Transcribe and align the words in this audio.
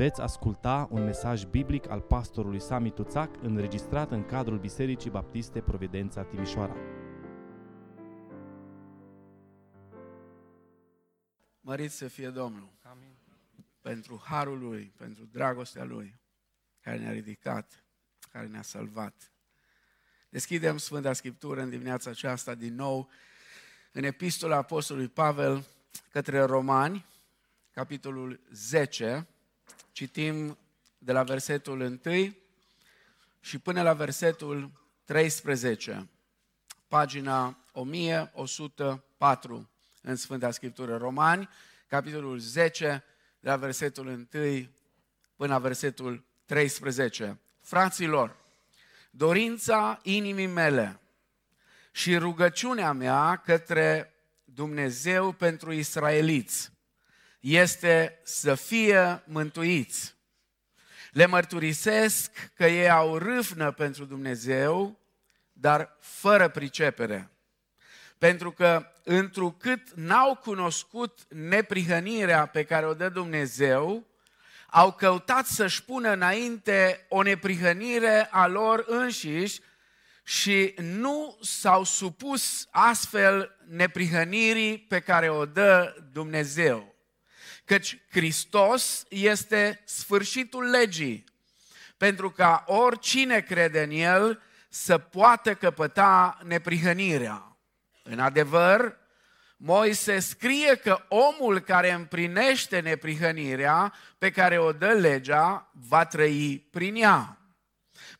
Veți 0.00 0.20
asculta 0.20 0.88
un 0.90 1.04
mesaj 1.04 1.44
biblic 1.44 1.88
al 1.88 2.00
pastorului 2.00 2.60
Sami 2.60 2.90
Tuțac 2.90 3.42
înregistrat 3.42 4.10
în 4.10 4.24
cadrul 4.24 4.58
Bisericii 4.58 5.10
Baptiste 5.10 5.60
Providența 5.60 6.22
Timișoara. 6.22 6.76
Mărit 11.60 11.90
să 11.90 12.08
fie 12.08 12.28
Domnul 12.28 12.68
Amin. 12.82 13.14
pentru 13.80 14.22
harul 14.24 14.58
Lui, 14.58 14.92
pentru 14.96 15.24
dragostea 15.24 15.84
Lui, 15.84 16.20
care 16.80 16.98
ne-a 16.98 17.12
ridicat, 17.12 17.84
care 18.32 18.46
ne-a 18.46 18.62
salvat. 18.62 19.32
Deschidem 20.28 20.76
Sfânta 20.76 21.12
Scriptură 21.12 21.60
în 21.60 21.70
dimineața 21.70 22.10
aceasta 22.10 22.54
din 22.54 22.74
nou 22.74 23.08
în 23.92 24.04
Epistola 24.04 24.56
Apostolului 24.56 25.08
Pavel 25.08 25.64
către 26.10 26.40
Romani, 26.40 27.06
capitolul 27.70 28.40
10, 28.52 29.26
citim 29.92 30.58
de 30.98 31.12
la 31.12 31.22
versetul 31.22 31.80
1 32.04 32.34
și 33.40 33.58
până 33.58 33.82
la 33.82 33.92
versetul 33.92 34.70
13, 35.04 36.08
pagina 36.88 37.58
1104 37.72 39.70
în 40.02 40.16
Sfânta 40.16 40.50
Scriptură 40.50 40.96
Romani, 40.96 41.48
capitolul 41.86 42.38
10, 42.38 43.04
de 43.40 43.48
la 43.48 43.56
versetul 43.56 44.06
1 44.06 44.26
până 45.36 45.52
la 45.52 45.58
versetul 45.58 46.24
13. 46.46 47.38
Fraților, 47.60 48.36
dorința 49.10 50.00
inimii 50.02 50.46
mele 50.46 51.00
și 51.92 52.16
rugăciunea 52.16 52.92
mea 52.92 53.36
către 53.36 54.14
Dumnezeu 54.44 55.32
pentru 55.32 55.72
israeliți 55.72 56.72
este 57.40 58.18
să 58.22 58.54
fie 58.54 59.22
mântuiți. 59.26 60.14
Le 61.10 61.26
mărturisesc 61.26 62.30
că 62.54 62.66
ei 62.66 62.90
au 62.90 63.18
râvnă 63.18 63.72
pentru 63.72 64.04
Dumnezeu, 64.04 64.98
dar 65.52 65.96
fără 66.00 66.48
pricepere. 66.48 67.30
Pentru 68.18 68.50
că 68.50 68.86
întrucât 69.04 69.90
n-au 69.94 70.34
cunoscut 70.34 71.26
neprihănirea 71.28 72.46
pe 72.46 72.64
care 72.64 72.86
o 72.86 72.94
dă 72.94 73.08
Dumnezeu, 73.08 74.06
au 74.70 74.92
căutat 74.92 75.46
să-și 75.46 75.84
pună 75.84 76.12
înainte 76.12 77.06
o 77.08 77.22
neprihănire 77.22 78.28
a 78.30 78.46
lor 78.46 78.84
înșiși 78.86 79.60
și 80.24 80.74
nu 80.80 81.38
s-au 81.40 81.84
supus 81.84 82.68
astfel 82.70 83.56
neprihănirii 83.68 84.78
pe 84.78 85.00
care 85.00 85.30
o 85.30 85.46
dă 85.46 85.96
Dumnezeu. 86.12 86.89
Căci 87.70 87.98
Hristos 88.10 89.04
este 89.08 89.82
sfârșitul 89.84 90.64
legii, 90.64 91.24
pentru 91.96 92.30
ca 92.30 92.64
oricine 92.66 93.40
crede 93.40 93.82
în 93.82 93.90
El 93.90 94.42
să 94.68 94.98
poată 94.98 95.54
căpăta 95.54 96.38
neprihănirea. 96.44 97.56
În 98.02 98.18
adevăr, 98.18 98.98
Moise 99.56 100.18
scrie 100.18 100.74
că 100.74 101.04
omul 101.08 101.60
care 101.60 101.92
împlinește 101.92 102.80
neprihănirea 102.80 103.94
pe 104.18 104.30
care 104.30 104.58
o 104.58 104.72
dă 104.72 104.92
legea 104.92 105.70
va 105.72 106.04
trăi 106.04 106.66
prin 106.70 106.94
ea. 106.94 107.38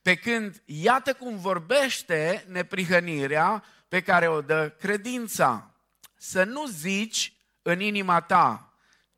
Pe 0.02 0.14
când, 0.14 0.62
iată 0.64 1.12
cum 1.12 1.38
vorbește 1.38 2.44
neprihănirea 2.48 3.64
pe 3.88 4.00
care 4.00 4.28
o 4.28 4.40
dă 4.40 4.74
credința. 4.78 5.74
Să 6.16 6.44
nu 6.44 6.66
zici 6.66 7.32
în 7.62 7.80
inima 7.80 8.20
ta, 8.20 8.69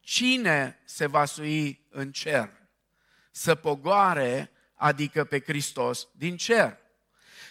cine 0.03 0.81
se 0.85 1.07
va 1.07 1.25
sui 1.25 1.87
în 1.91 2.13
cer? 2.13 2.51
Să 3.31 3.55
pogoare, 3.55 4.51
adică 4.75 5.25
pe 5.25 5.41
Hristos 5.41 6.09
din 6.17 6.37
cer. 6.37 6.79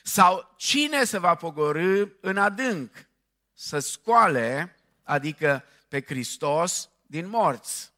Sau 0.03 0.53
cine 0.57 1.03
se 1.03 1.17
va 1.17 1.35
pogorâ 1.35 2.05
în 2.21 2.37
adânc? 2.37 3.07
Să 3.53 3.79
scoale, 3.79 4.75
adică 5.03 5.63
pe 5.87 6.01
Hristos 6.01 6.89
din 7.01 7.27
morți. 7.27 7.91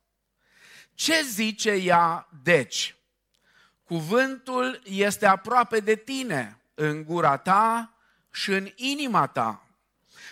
Ce 0.93 1.21
zice 1.21 1.71
ea 1.71 2.27
deci? 2.43 2.95
Cuvântul 3.83 4.81
este 4.83 5.25
aproape 5.25 5.79
de 5.79 5.95
tine, 5.95 6.57
în 6.73 7.03
gura 7.03 7.37
ta 7.37 7.93
și 8.31 8.51
în 8.51 8.69
inima 8.75 9.27
ta. 9.27 9.67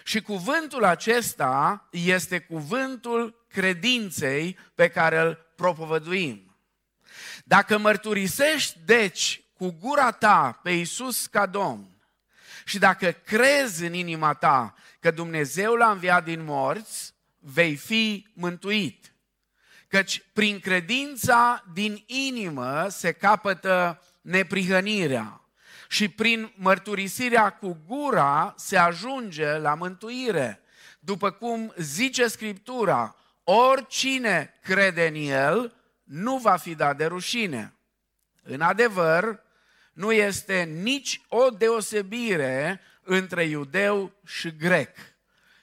Și 0.04 0.22
cuvântul 0.22 0.84
acesta 0.84 1.88
este 1.92 2.40
cuvântul 2.40 3.41
credinței 3.52 4.58
pe 4.76 4.90
care 4.90 5.20
îl 5.20 5.54
propovăduim. 5.56 6.56
Dacă 7.44 7.78
mărturisești, 7.78 8.80
deci, 8.86 9.44
cu 9.54 9.76
gura 9.80 10.12
ta 10.12 10.60
pe 10.64 10.72
Iisus 10.72 11.26
ca 11.26 11.46
Domn 11.46 11.92
și 12.66 12.80
dacă 12.80 13.12
crezi 13.12 13.86
în 13.86 13.94
inima 13.94 14.34
ta 14.34 14.76
că 15.00 15.12
Dumnezeu 15.12 15.74
l-a 15.74 15.92
înviat 15.92 16.24
din 16.24 16.44
morți, 16.44 17.14
vei 17.40 17.76
fi 17.76 18.28
mântuit. 18.34 19.14
Căci 19.88 20.24
prin 20.34 20.60
credința 20.60 21.64
din 21.74 22.04
inimă 22.06 22.88
se 22.90 23.12
capătă 23.12 24.02
neprihănirea 24.22 25.42
și 25.90 26.08
prin 26.08 26.52
mărturisirea 26.56 27.50
cu 27.50 27.78
gura 27.88 28.54
se 28.58 28.78
ajunge 28.78 29.58
la 29.58 29.74
mântuire. 29.74 30.62
După 31.00 31.32
cum 31.32 31.74
zice 31.78 32.28
Scriptura, 32.28 33.16
oricine 33.54 34.54
crede 34.62 35.08
în 35.08 35.16
El 35.16 35.76
nu 36.04 36.38
va 36.38 36.56
fi 36.58 36.76
dat 36.76 36.98
de 36.98 37.06
rușine. 37.06 37.74
În 38.44 38.62
adevăr, 38.62 39.44
nu 39.94 40.12
este 40.12 40.64
nici 40.64 41.22
o 41.28 41.50
deosebire 41.50 42.82
între 43.02 43.44
iudeu 43.44 44.12
și 44.26 44.56
grec, 44.56 44.98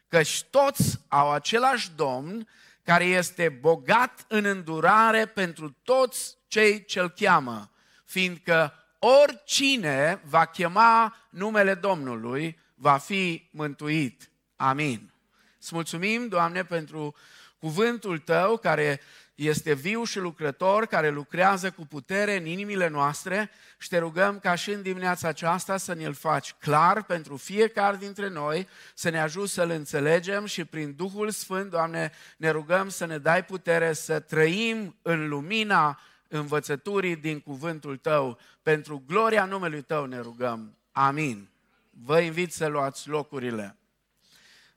căci 0.09 0.43
toți 0.43 1.01
au 1.09 1.33
același 1.33 1.91
domn 1.97 2.49
care 2.83 3.05
este 3.05 3.49
bogat 3.49 4.25
în 4.29 4.45
îndurare 4.45 5.27
pentru 5.27 5.77
toți 5.83 6.37
cei 6.47 6.85
ce-L 6.85 7.09
cheamă, 7.09 7.71
fiindcă 8.05 8.73
oricine 8.99 10.21
va 10.25 10.45
chema 10.45 11.17
numele 11.31 11.75
Domnului 11.75 12.59
va 12.75 12.97
fi 12.97 13.49
mântuit. 13.51 14.31
Amin. 14.57 15.13
Îți 15.61 15.75
mulțumim, 15.75 16.29
Doamne, 16.29 16.65
pentru 16.65 17.15
cuvântul 17.59 18.19
Tău 18.19 18.57
care 18.57 19.01
este 19.35 19.75
viu 19.75 20.05
și 20.05 20.19
lucrător, 20.19 20.87
care 20.87 21.11
lucrează 21.11 21.71
cu 21.71 21.87
putere 21.87 22.37
în 22.37 22.47
inimile 22.47 22.89
noastre 22.89 23.51
și 23.79 23.89
te 23.89 23.99
rugăm 23.99 24.39
ca 24.39 24.55
și 24.55 24.71
în 24.71 24.83
dimineața 24.83 25.29
aceasta 25.29 25.77
să 25.77 25.95
ne-l 25.95 26.15
faci 26.15 26.53
clar 26.53 27.03
pentru 27.03 27.37
fiecare 27.37 27.97
dintre 27.97 28.29
noi, 28.29 28.69
să 28.95 29.09
ne 29.09 29.21
ajuți 29.21 29.53
să-l 29.53 29.71
înțelegem 29.71 30.45
și 30.45 30.65
prin 30.65 30.95
Duhul 30.97 31.31
Sfânt, 31.31 31.71
Doamne, 31.71 32.13
ne 32.37 32.51
rugăm 32.51 32.89
să 32.89 33.07
ne 33.07 33.19
dai 33.19 33.45
putere 33.45 33.93
să 33.93 34.21
trăim 34.21 34.97
în 35.03 35.29
lumina 35.29 36.01
învățăturii 36.29 37.17
din 37.17 37.41
cuvântul 37.41 37.97
Tău. 37.97 38.39
Pentru 38.63 39.03
gloria 39.07 39.45
numelui 39.45 39.83
Tău 39.83 40.05
ne 40.05 40.21
rugăm. 40.21 40.77
Amin. 40.93 41.49
Vă 41.91 42.21
invit 42.21 42.53
să 42.53 42.67
luați 42.67 43.09
locurile. 43.09 43.77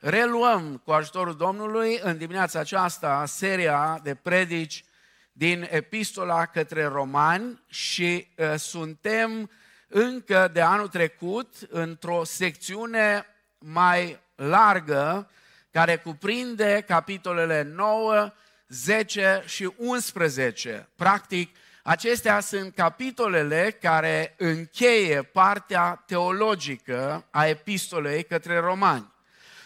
Reluăm 0.03 0.81
cu 0.85 0.91
ajutorul 0.91 1.35
Domnului 1.35 1.99
în 2.03 2.17
dimineața 2.17 2.59
aceasta 2.59 3.25
seria 3.25 3.99
de 4.03 4.15
predici 4.15 4.85
din 5.31 5.67
epistola 5.69 6.45
către 6.45 6.85
romani 6.85 7.63
și 7.67 8.27
uh, 8.37 8.53
suntem 8.57 9.49
încă 9.87 10.49
de 10.53 10.61
anul 10.61 10.87
trecut 10.87 11.55
într-o 11.69 12.23
secțiune 12.23 13.25
mai 13.57 14.19
largă 14.35 15.29
care 15.71 15.97
cuprinde 15.97 16.83
capitolele 16.87 17.61
9, 17.61 18.33
10 18.67 19.43
și 19.45 19.73
11. 19.77 20.89
Practic, 20.95 21.55
acestea 21.83 22.39
sunt 22.39 22.75
capitolele 22.75 23.77
care 23.81 24.35
încheie 24.37 25.21
partea 25.21 26.03
teologică 26.05 27.25
a 27.29 27.45
epistolei 27.45 28.23
către 28.23 28.57
romani. 28.59 29.10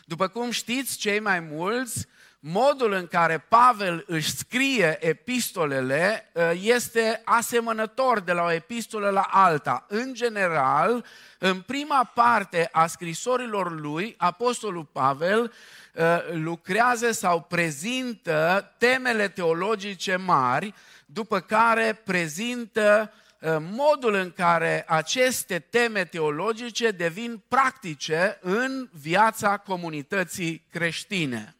După 0.07 0.27
cum 0.27 0.51
știți 0.51 0.97
cei 0.97 1.19
mai 1.19 1.39
mulți, 1.39 2.07
modul 2.39 2.91
în 2.91 3.07
care 3.07 3.37
Pavel 3.37 4.03
își 4.07 4.35
scrie 4.35 4.97
epistolele 4.99 6.31
ă, 6.35 6.53
este 6.61 7.21
asemănător 7.23 8.19
de 8.19 8.31
la 8.31 8.43
o 8.43 8.51
epistolă 8.51 9.09
la 9.09 9.27
alta. 9.31 9.85
În 9.87 10.13
general, 10.13 11.05
în 11.39 11.61
prima 11.61 12.11
parte 12.13 12.69
a 12.71 12.87
scrisorilor 12.87 13.79
lui, 13.79 14.15
Apostolul 14.17 14.85
Pavel 14.91 15.53
ă, 15.97 16.21
lucrează 16.31 17.11
sau 17.11 17.41
prezintă 17.41 18.71
temele 18.77 19.27
teologice 19.27 20.15
mari, 20.15 20.73
după 21.05 21.39
care 21.39 22.01
prezintă 22.03 23.11
Uh, 23.13 23.23
modul 23.59 24.13
în 24.13 24.31
care 24.31 24.85
aceste 24.87 25.59
teme 25.59 26.05
teologice 26.05 26.91
devin 26.91 27.43
practice 27.47 28.37
în 28.41 28.89
viața 28.91 29.57
comunității 29.57 30.65
creștine. 30.71 31.55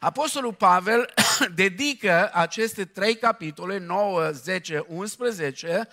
Apostolul 0.00 0.54
Pavel 0.54 1.14
dedică 1.54 2.30
aceste 2.32 2.84
trei 2.84 3.16
capitole, 3.16 3.78
9, 3.78 4.30
10, 4.30 4.84
11, 4.88 5.88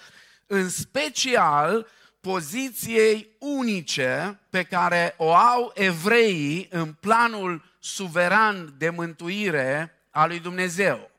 în 0.45 0.69
special 0.69 1.87
poziției 2.19 3.35
unice 3.39 4.39
pe 4.49 4.63
care 4.63 5.13
o 5.17 5.33
au 5.33 5.71
evreii 5.75 6.67
în 6.71 6.93
planul 6.93 7.63
suveran 7.79 8.73
de 8.77 8.89
mântuire 8.89 9.95
a 10.11 10.25
lui 10.25 10.39
Dumnezeu. 10.39 11.11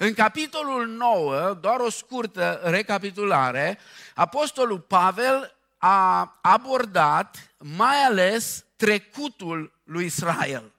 În 0.00 0.14
capitolul 0.14 0.86
9, 0.86 1.54
doar 1.60 1.80
o 1.80 1.90
scurtă 1.90 2.60
recapitulare, 2.64 3.78
Apostolul 4.14 4.80
Pavel 4.80 5.56
a 5.78 6.38
abordat 6.42 7.52
mai 7.58 7.96
ales 7.96 8.64
trecutul 8.76 9.80
lui 9.84 10.04
Israel. 10.04 10.72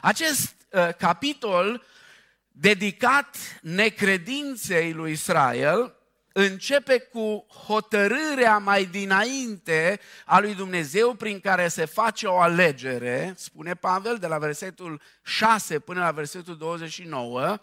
Acest 0.00 0.54
uh, 0.70 0.88
capitol 0.98 1.82
dedicat 2.48 3.36
necredinței 3.60 4.92
lui 4.92 5.12
Israel 5.12 5.94
începe 6.32 6.98
cu 6.98 7.46
hotărârea 7.66 8.58
mai 8.58 8.84
dinainte 8.84 10.00
a 10.24 10.40
lui 10.40 10.54
Dumnezeu 10.54 11.14
prin 11.14 11.40
care 11.40 11.68
se 11.68 11.84
face 11.84 12.26
o 12.26 12.40
alegere, 12.40 13.34
spune 13.36 13.74
Pavel, 13.74 14.16
de 14.16 14.26
la 14.26 14.38
versetul 14.38 15.00
6 15.22 15.78
până 15.78 16.00
la 16.00 16.10
versetul 16.10 16.56
29, 16.56 17.58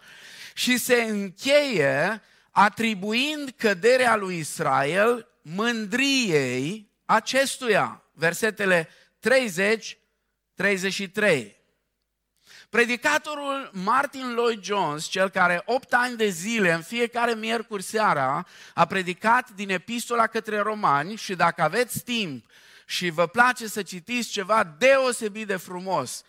și 0.54 0.76
se 0.76 1.02
încheie 1.02 2.22
atribuind 2.50 3.54
căderea 3.56 4.16
lui 4.16 4.38
Israel 4.38 5.28
mândriei 5.42 6.90
acestuia. 7.04 8.02
Versetele 8.12 8.88
30-33. 9.20 11.58
Predicatorul 12.70 13.70
Martin 13.72 14.34
Lloyd 14.34 14.64
Jones, 14.64 15.04
cel 15.04 15.28
care 15.28 15.62
8 15.64 15.92
ani 15.92 16.16
de 16.16 16.28
zile, 16.28 16.72
în 16.72 16.82
fiecare 16.82 17.34
miercuri 17.34 17.82
seara, 17.82 18.46
a 18.74 18.86
predicat 18.86 19.50
din 19.50 19.70
epistola 19.70 20.26
către 20.26 20.58
romani 20.58 21.16
și 21.16 21.34
dacă 21.34 21.62
aveți 21.62 22.04
timp 22.04 22.46
și 22.86 23.10
vă 23.10 23.26
place 23.26 23.66
să 23.66 23.82
citiți 23.82 24.28
ceva 24.28 24.76
deosebit 24.78 25.46
de 25.46 25.56
frumos, 25.56 26.20
ă, 26.20 26.24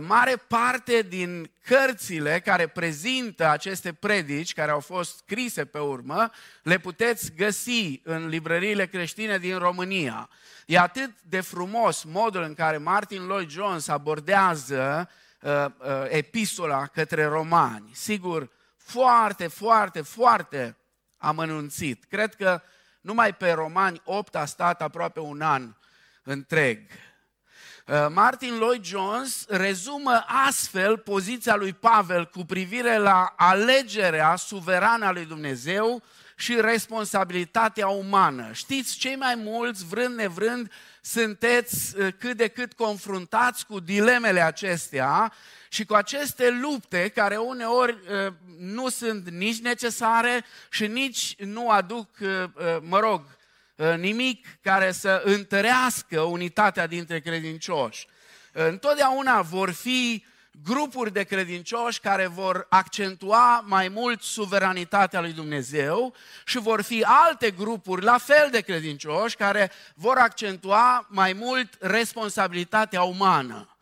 mare 0.00 0.36
parte 0.36 1.02
din 1.02 1.50
cărțile 1.62 2.40
care 2.40 2.66
prezintă 2.66 3.48
aceste 3.48 3.92
predici, 3.92 4.52
care 4.52 4.70
au 4.70 4.80
fost 4.80 5.16
scrise 5.16 5.64
pe 5.64 5.78
urmă, 5.78 6.30
le 6.62 6.78
puteți 6.78 7.32
găsi 7.36 8.00
în 8.04 8.28
librăriile 8.28 8.86
creștine 8.86 9.38
din 9.38 9.58
România. 9.58 10.28
E 10.66 10.78
atât 10.78 11.10
de 11.22 11.40
frumos 11.40 12.02
modul 12.02 12.42
în 12.42 12.54
care 12.54 12.76
Martin 12.76 13.26
Lloyd 13.26 13.50
Jones 13.50 13.88
abordează 13.88 15.10
uh, 15.40 15.64
uh, 15.64 16.06
epistola 16.08 16.86
către 16.86 17.24
romani. 17.24 17.90
Sigur, 17.92 18.50
foarte, 18.76 19.46
foarte, 19.46 20.02
foarte 20.02 20.76
amănunțit. 21.16 22.04
Cred 22.04 22.34
că 22.34 22.62
numai 23.00 23.34
pe 23.34 23.50
romani 23.50 24.00
8 24.04 24.36
a 24.36 24.44
stat 24.44 24.82
aproape 24.82 25.20
un 25.20 25.40
an 25.40 25.74
întreg. 26.22 26.80
Uh, 27.88 28.06
Martin 28.10 28.58
Lloyd 28.58 28.84
Jones 28.84 29.44
rezumă 29.48 30.24
astfel 30.46 30.98
poziția 30.98 31.56
lui 31.56 31.72
Pavel 31.72 32.26
cu 32.26 32.44
privire 32.44 32.96
la 32.98 33.34
alegerea 33.36 34.36
suverană 34.36 35.04
a 35.04 35.12
lui 35.12 35.24
Dumnezeu 35.24 36.02
și 36.36 36.60
responsabilitatea 36.60 37.88
umană. 37.88 38.50
Știți, 38.52 38.96
cei 38.96 39.16
mai 39.16 39.34
mulți, 39.34 39.84
vrând 39.84 40.14
nevrând, 40.14 40.72
sunteți 41.00 41.96
uh, 41.98 42.08
cât 42.18 42.36
de 42.36 42.48
cât 42.48 42.72
confruntați 42.72 43.66
cu 43.66 43.80
dilemele 43.80 44.40
acestea 44.40 45.32
și 45.68 45.84
cu 45.84 45.94
aceste 45.94 46.50
lupte 46.50 47.08
care 47.08 47.36
uneori 47.36 47.92
uh, 48.26 48.32
nu 48.58 48.88
sunt 48.88 49.30
nici 49.30 49.60
necesare 49.60 50.44
și 50.70 50.86
nici 50.86 51.36
nu 51.38 51.70
aduc, 51.70 52.08
uh, 52.20 52.48
mă 52.80 52.98
rog, 52.98 53.22
nimic 53.96 54.46
care 54.62 54.92
să 54.92 55.22
întărească 55.24 56.20
unitatea 56.20 56.86
dintre 56.86 57.20
credincioși. 57.20 58.06
Întotdeauna 58.52 59.40
vor 59.40 59.70
fi 59.70 60.24
grupuri 60.62 61.12
de 61.12 61.22
credincioși 61.22 62.00
care 62.00 62.26
vor 62.26 62.66
accentua 62.70 63.64
mai 63.66 63.88
mult 63.88 64.22
suveranitatea 64.22 65.20
lui 65.20 65.32
Dumnezeu 65.32 66.14
și 66.44 66.58
vor 66.58 66.82
fi 66.82 67.02
alte 67.02 67.50
grupuri 67.50 68.04
la 68.04 68.18
fel 68.18 68.48
de 68.50 68.60
credincioși 68.60 69.36
care 69.36 69.70
vor 69.94 70.16
accentua 70.16 71.06
mai 71.10 71.32
mult 71.32 71.76
responsabilitatea 71.80 73.02
umană. 73.02 73.76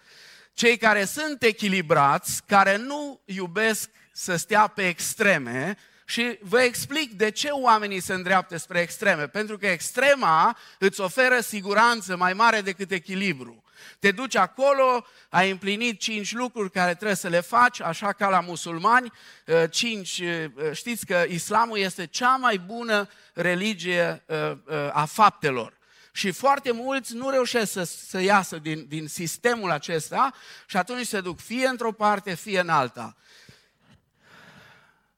Cei 0.52 0.76
care 0.76 1.04
sunt 1.04 1.42
echilibrați, 1.42 2.42
care 2.46 2.76
nu 2.76 3.20
iubesc 3.24 3.90
să 4.12 4.36
stea 4.36 4.66
pe 4.66 4.86
extreme, 4.86 5.76
și 6.14 6.38
vă 6.40 6.60
explic 6.60 7.12
de 7.12 7.30
ce 7.30 7.48
oamenii 7.48 8.00
se 8.00 8.12
îndreaptă 8.12 8.56
spre 8.56 8.80
extreme. 8.80 9.26
Pentru 9.26 9.58
că 9.58 9.66
extrema 9.66 10.56
îți 10.78 11.00
oferă 11.00 11.40
siguranță 11.40 12.16
mai 12.16 12.32
mare 12.32 12.60
decât 12.60 12.90
echilibru. 12.90 13.64
Te 13.98 14.10
duci 14.10 14.36
acolo, 14.36 15.06
ai 15.28 15.50
împlinit 15.50 16.00
cinci 16.00 16.32
lucruri 16.32 16.70
care 16.70 16.94
trebuie 16.94 17.16
să 17.16 17.28
le 17.28 17.40
faci, 17.40 17.80
așa 17.80 18.12
ca 18.12 18.28
la 18.28 18.40
musulmani, 18.40 19.12
uh, 19.46 19.62
cinci, 19.70 20.18
uh, 20.18 20.72
știți 20.72 21.06
că 21.06 21.24
islamul 21.28 21.78
este 21.78 22.06
cea 22.06 22.36
mai 22.36 22.58
bună 22.58 23.08
religie 23.32 24.24
uh, 24.26 24.56
a 24.92 25.04
faptelor. 25.04 25.78
Și 26.12 26.30
foarte 26.30 26.72
mulți 26.72 27.14
nu 27.14 27.30
reușesc 27.30 27.72
să, 27.72 27.84
să 27.84 28.20
iasă 28.20 28.56
din, 28.56 28.84
din 28.88 29.08
sistemul 29.08 29.70
acesta 29.70 30.34
și 30.66 30.76
atunci 30.76 31.06
se 31.06 31.20
duc 31.20 31.40
fie 31.40 31.66
într-o 31.66 31.92
parte, 31.92 32.34
fie 32.34 32.60
în 32.60 32.68
alta. 32.68 33.16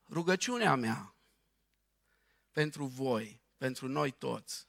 Rugăciunea 0.09 0.75
mea 0.75 1.15
pentru 2.53 2.85
voi, 2.85 3.41
pentru 3.57 3.89
noi 3.89 4.11
toți, 4.11 4.67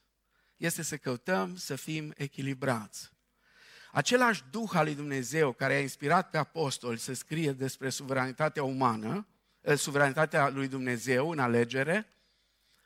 este 0.56 0.82
să 0.82 0.96
căutăm 0.96 1.56
să 1.56 1.76
fim 1.76 2.12
echilibrați. 2.16 3.10
Același 3.92 4.44
Duh 4.50 4.70
al 4.72 4.84
lui 4.84 4.94
Dumnezeu 4.94 5.52
care 5.52 5.74
a 5.74 5.80
inspirat 5.80 6.30
pe 6.30 6.38
apostoli 6.38 6.98
să 6.98 7.12
scrie 7.12 7.52
despre 7.52 7.90
suveranitatea 7.90 8.62
umană, 8.62 9.26
eh, 9.60 9.78
suveranitatea 9.78 10.48
lui 10.48 10.68
Dumnezeu 10.68 11.30
în 11.30 11.38
alegere, 11.38 12.08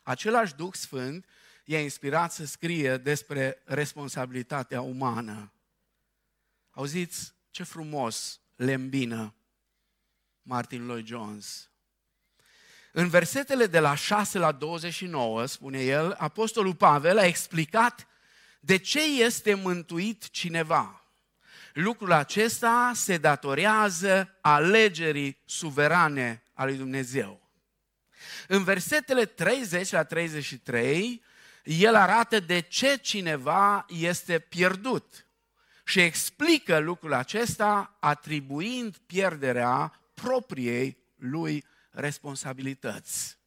același 0.02 0.54
Duh 0.54 0.72
Sfânt 0.72 1.26
i-a 1.64 1.80
inspirat 1.80 2.32
să 2.32 2.44
scrie 2.44 2.96
despre 2.96 3.62
responsabilitatea 3.64 4.80
umană. 4.80 5.52
Auziți 6.70 7.34
ce 7.50 7.62
frumos 7.62 8.40
le 8.56 8.72
îmbină 8.72 9.34
Martin 10.42 10.86
Lloyd 10.86 11.06
Jones. 11.06 11.70
În 12.94 13.08
versetele 13.08 13.66
de 13.66 13.78
la 13.78 13.94
6 13.94 14.38
la 14.38 14.52
29, 14.52 15.46
spune 15.46 15.80
el, 15.80 16.14
Apostolul 16.18 16.74
Pavel 16.74 17.18
a 17.18 17.24
explicat 17.24 18.06
de 18.60 18.76
ce 18.76 19.22
este 19.22 19.54
mântuit 19.54 20.30
cineva? 20.30 21.06
Lucrul 21.72 22.12
acesta 22.12 22.92
se 22.94 23.16
datorează 23.16 24.38
alegerii 24.40 25.38
suverane 25.44 26.42
a 26.54 26.64
lui 26.64 26.76
Dumnezeu. 26.76 27.50
În 28.48 28.64
versetele 28.64 29.24
30 29.24 29.90
la 29.90 30.04
33, 30.04 31.22
el 31.64 31.94
arată 31.94 32.40
de 32.40 32.60
ce 32.60 32.96
cineva 32.96 33.86
este 33.88 34.38
pierdut 34.38 35.26
și 35.84 36.00
explică 36.00 36.78
lucrul 36.78 37.12
acesta 37.12 37.96
atribuind 38.00 38.96
pierderea 39.06 40.00
propriei 40.14 40.96
lui 41.16 41.64
responsabilități. 41.92 43.38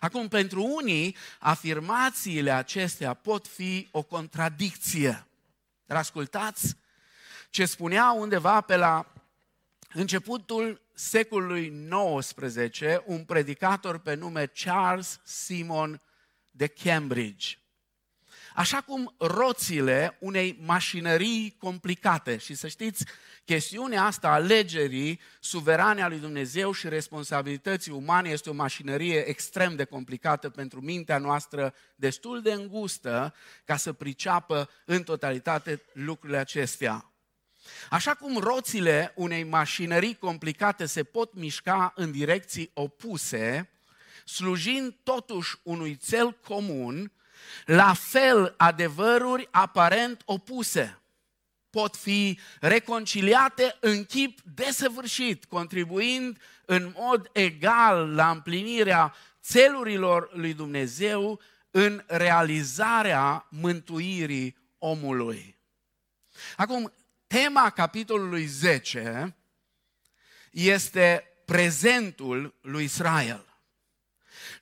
Acum, 0.00 0.28
pentru 0.28 0.64
unii, 0.64 1.16
afirmațiile 1.38 2.50
acestea 2.50 3.14
pot 3.14 3.46
fi 3.46 3.88
o 3.90 4.02
contradicție. 4.02 5.26
Dar 5.86 5.96
ascultați 5.96 6.76
ce 7.50 7.64
spunea 7.64 8.10
undeva 8.10 8.60
pe 8.60 8.76
la 8.76 9.12
începutul 9.92 10.82
secolului 10.94 11.88
XIX 12.18 12.80
un 13.04 13.24
predicator 13.24 13.98
pe 13.98 14.14
nume 14.14 14.46
Charles 14.46 15.20
Simon 15.24 16.00
de 16.50 16.66
Cambridge. 16.66 17.58
Așa 18.54 18.80
cum 18.80 19.14
roțile 19.18 20.16
unei 20.20 20.58
mașinării 20.62 21.56
complicate, 21.58 22.36
și 22.36 22.54
să 22.54 22.68
știți, 22.68 23.04
chestiunea 23.44 24.04
asta, 24.04 24.28
alegerii 24.28 25.20
suverane 25.40 26.02
a 26.02 26.08
lui 26.08 26.18
Dumnezeu 26.18 26.72
și 26.72 26.88
responsabilității 26.88 27.92
umane, 27.92 28.28
este 28.28 28.50
o 28.50 28.52
mașinărie 28.52 29.28
extrem 29.28 29.76
de 29.76 29.84
complicată 29.84 30.48
pentru 30.50 30.80
mintea 30.80 31.18
noastră, 31.18 31.74
destul 31.94 32.42
de 32.42 32.52
îngustă, 32.52 33.34
ca 33.64 33.76
să 33.76 33.92
priceapă 33.92 34.70
în 34.84 35.02
totalitate 35.02 35.82
lucrurile 35.92 36.38
acestea. 36.38 37.12
Așa 37.90 38.14
cum 38.14 38.38
roțile 38.38 39.12
unei 39.16 39.44
mașinării 39.44 40.14
complicate 40.14 40.86
se 40.86 41.04
pot 41.04 41.34
mișca 41.34 41.92
în 41.96 42.10
direcții 42.10 42.70
opuse, 42.74 43.70
slujind 44.24 44.94
totuși 45.02 45.56
unui 45.62 45.96
cel 45.96 46.32
comun, 46.32 47.12
la 47.64 47.94
fel 47.94 48.54
adevăruri 48.56 49.48
aparent 49.50 50.22
opuse. 50.24 50.98
pot 51.70 51.96
fi 51.96 52.38
reconciliate 52.60 53.76
în 53.80 54.04
chip 54.04 54.40
desăvârșit, 54.40 55.44
contribuind 55.44 56.38
în 56.66 56.94
mod 56.96 57.30
egal 57.32 58.14
la 58.14 58.30
împlinirea 58.30 59.14
țelurilor 59.42 60.30
lui 60.32 60.54
Dumnezeu 60.54 61.40
în 61.70 62.04
realizarea 62.06 63.46
mântuirii 63.50 64.56
omului. 64.78 65.58
Acum, 66.56 66.92
tema 67.26 67.70
capitolului 67.70 68.44
10 68.44 69.36
este 70.50 71.24
prezentul 71.44 72.54
lui 72.60 72.84
Israel. 72.84 73.53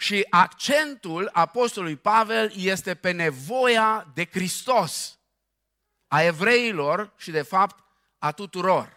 Și 0.03 0.27
accentul 0.31 1.29
apostolului 1.33 1.97
Pavel 1.97 2.53
este 2.57 2.95
pe 2.95 3.11
nevoia 3.11 4.11
de 4.15 4.29
Hristos 4.33 5.19
a 6.09 6.23
evreilor 6.23 7.13
și 7.17 7.31
de 7.31 7.43
fapt 7.43 7.85
a 8.19 8.33
tuturor. 8.33 8.97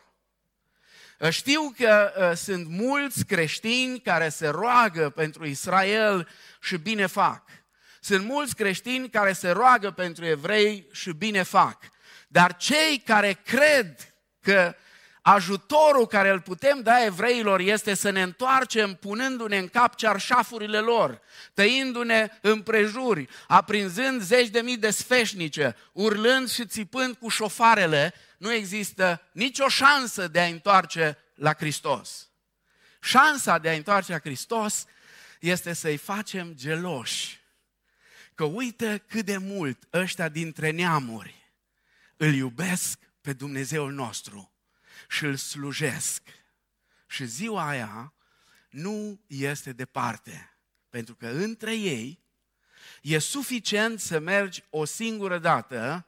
Știu 1.29 1.74
că 1.77 2.13
uh, 2.17 2.38
sunt 2.38 2.67
mulți 2.67 3.25
creștini 3.25 4.00
care 4.00 4.29
se 4.29 4.47
roagă 4.47 5.09
pentru 5.09 5.45
Israel 5.45 6.27
și 6.62 6.77
bine 6.77 7.05
fac. 7.05 7.43
Sunt 8.00 8.25
mulți 8.25 8.55
creștini 8.55 9.09
care 9.09 9.33
se 9.33 9.50
roagă 9.50 9.91
pentru 9.91 10.25
evrei 10.25 10.88
și 10.91 11.12
bine 11.12 11.43
fac. 11.43 11.83
Dar 12.27 12.55
cei 12.55 13.01
care 13.05 13.33
cred 13.33 14.13
că 14.39 14.75
ajutorul 15.27 16.08
care 16.08 16.29
îl 16.29 16.41
putem 16.41 16.82
da 16.82 17.05
evreilor 17.05 17.60
este 17.60 17.94
să 17.94 18.10
ne 18.10 18.22
întoarcem 18.22 18.94
punându-ne 18.94 19.58
în 19.58 19.67
cap 19.67 19.96
cearșafurile 19.96 20.79
lor, 20.79 21.22
tăindu-ne 21.53 22.29
împrejuri, 22.41 23.27
aprinzând 23.48 24.22
zeci 24.22 24.48
de 24.48 24.62
mii 24.62 24.77
de 24.77 24.89
sfeșnice, 24.89 25.75
urlând 25.91 26.50
și 26.50 26.65
țipând 26.65 27.15
cu 27.15 27.29
șofarele, 27.29 28.13
nu 28.38 28.53
există 28.53 29.22
nicio 29.32 29.67
șansă 29.67 30.27
de 30.27 30.39
a 30.39 30.46
întoarce 30.46 31.17
la 31.36 31.53
Hristos. 31.53 32.29
Șansa 33.01 33.58
de 33.58 33.70
a 33.70 33.74
întoarce 33.74 34.12
la 34.12 34.20
Hristos 34.20 34.86
este 35.39 35.74
să-i 35.74 35.98
facem 35.98 36.53
geloși. 36.55 37.39
Că 38.36 38.44
uite 38.44 39.03
cât 39.08 39.25
de 39.25 39.38
mult 39.38 39.84
ăștia 39.94 40.29
dintre 40.29 40.70
neamuri 40.70 41.51
îl 42.17 42.34
iubesc 42.34 43.00
pe 43.22 43.34
Dumnezeul 43.34 43.91
nostru 43.91 44.50
și 45.09 45.25
îl 45.25 45.35
slujesc. 45.35 46.21
Și 47.07 47.25
ziua 47.25 47.67
aia 47.67 48.13
nu 48.69 49.19
este 49.27 49.71
departe, 49.71 50.57
pentru 50.89 51.15
că 51.15 51.27
între 51.27 51.75
ei 51.75 52.24
e 53.01 53.17
suficient 53.17 54.00
să 54.00 54.19
mergi 54.19 54.63
o 54.69 54.85
singură 54.85 55.38
dată 55.38 56.05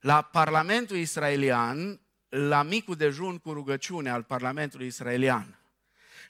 la 0.00 0.22
Parlamentul 0.22 0.96
Israelian, 0.96 2.00
la 2.28 2.62
micul 2.62 2.94
dejun 2.94 3.38
cu 3.38 3.52
rugăciune 3.52 4.10
al 4.10 4.22
Parlamentului 4.22 4.86
Israelian 4.86 5.58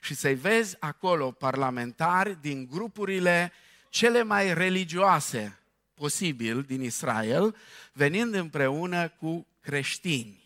și 0.01 0.15
să-i 0.15 0.35
vezi 0.35 0.75
acolo 0.79 1.31
parlamentari 1.31 2.41
din 2.41 2.67
grupurile 2.71 3.51
cele 3.89 4.23
mai 4.23 4.53
religioase 4.53 5.59
posibil 5.93 6.61
din 6.61 6.81
Israel, 6.81 7.55
venind 7.93 8.33
împreună 8.33 9.09
cu 9.09 9.47
creștini 9.61 10.40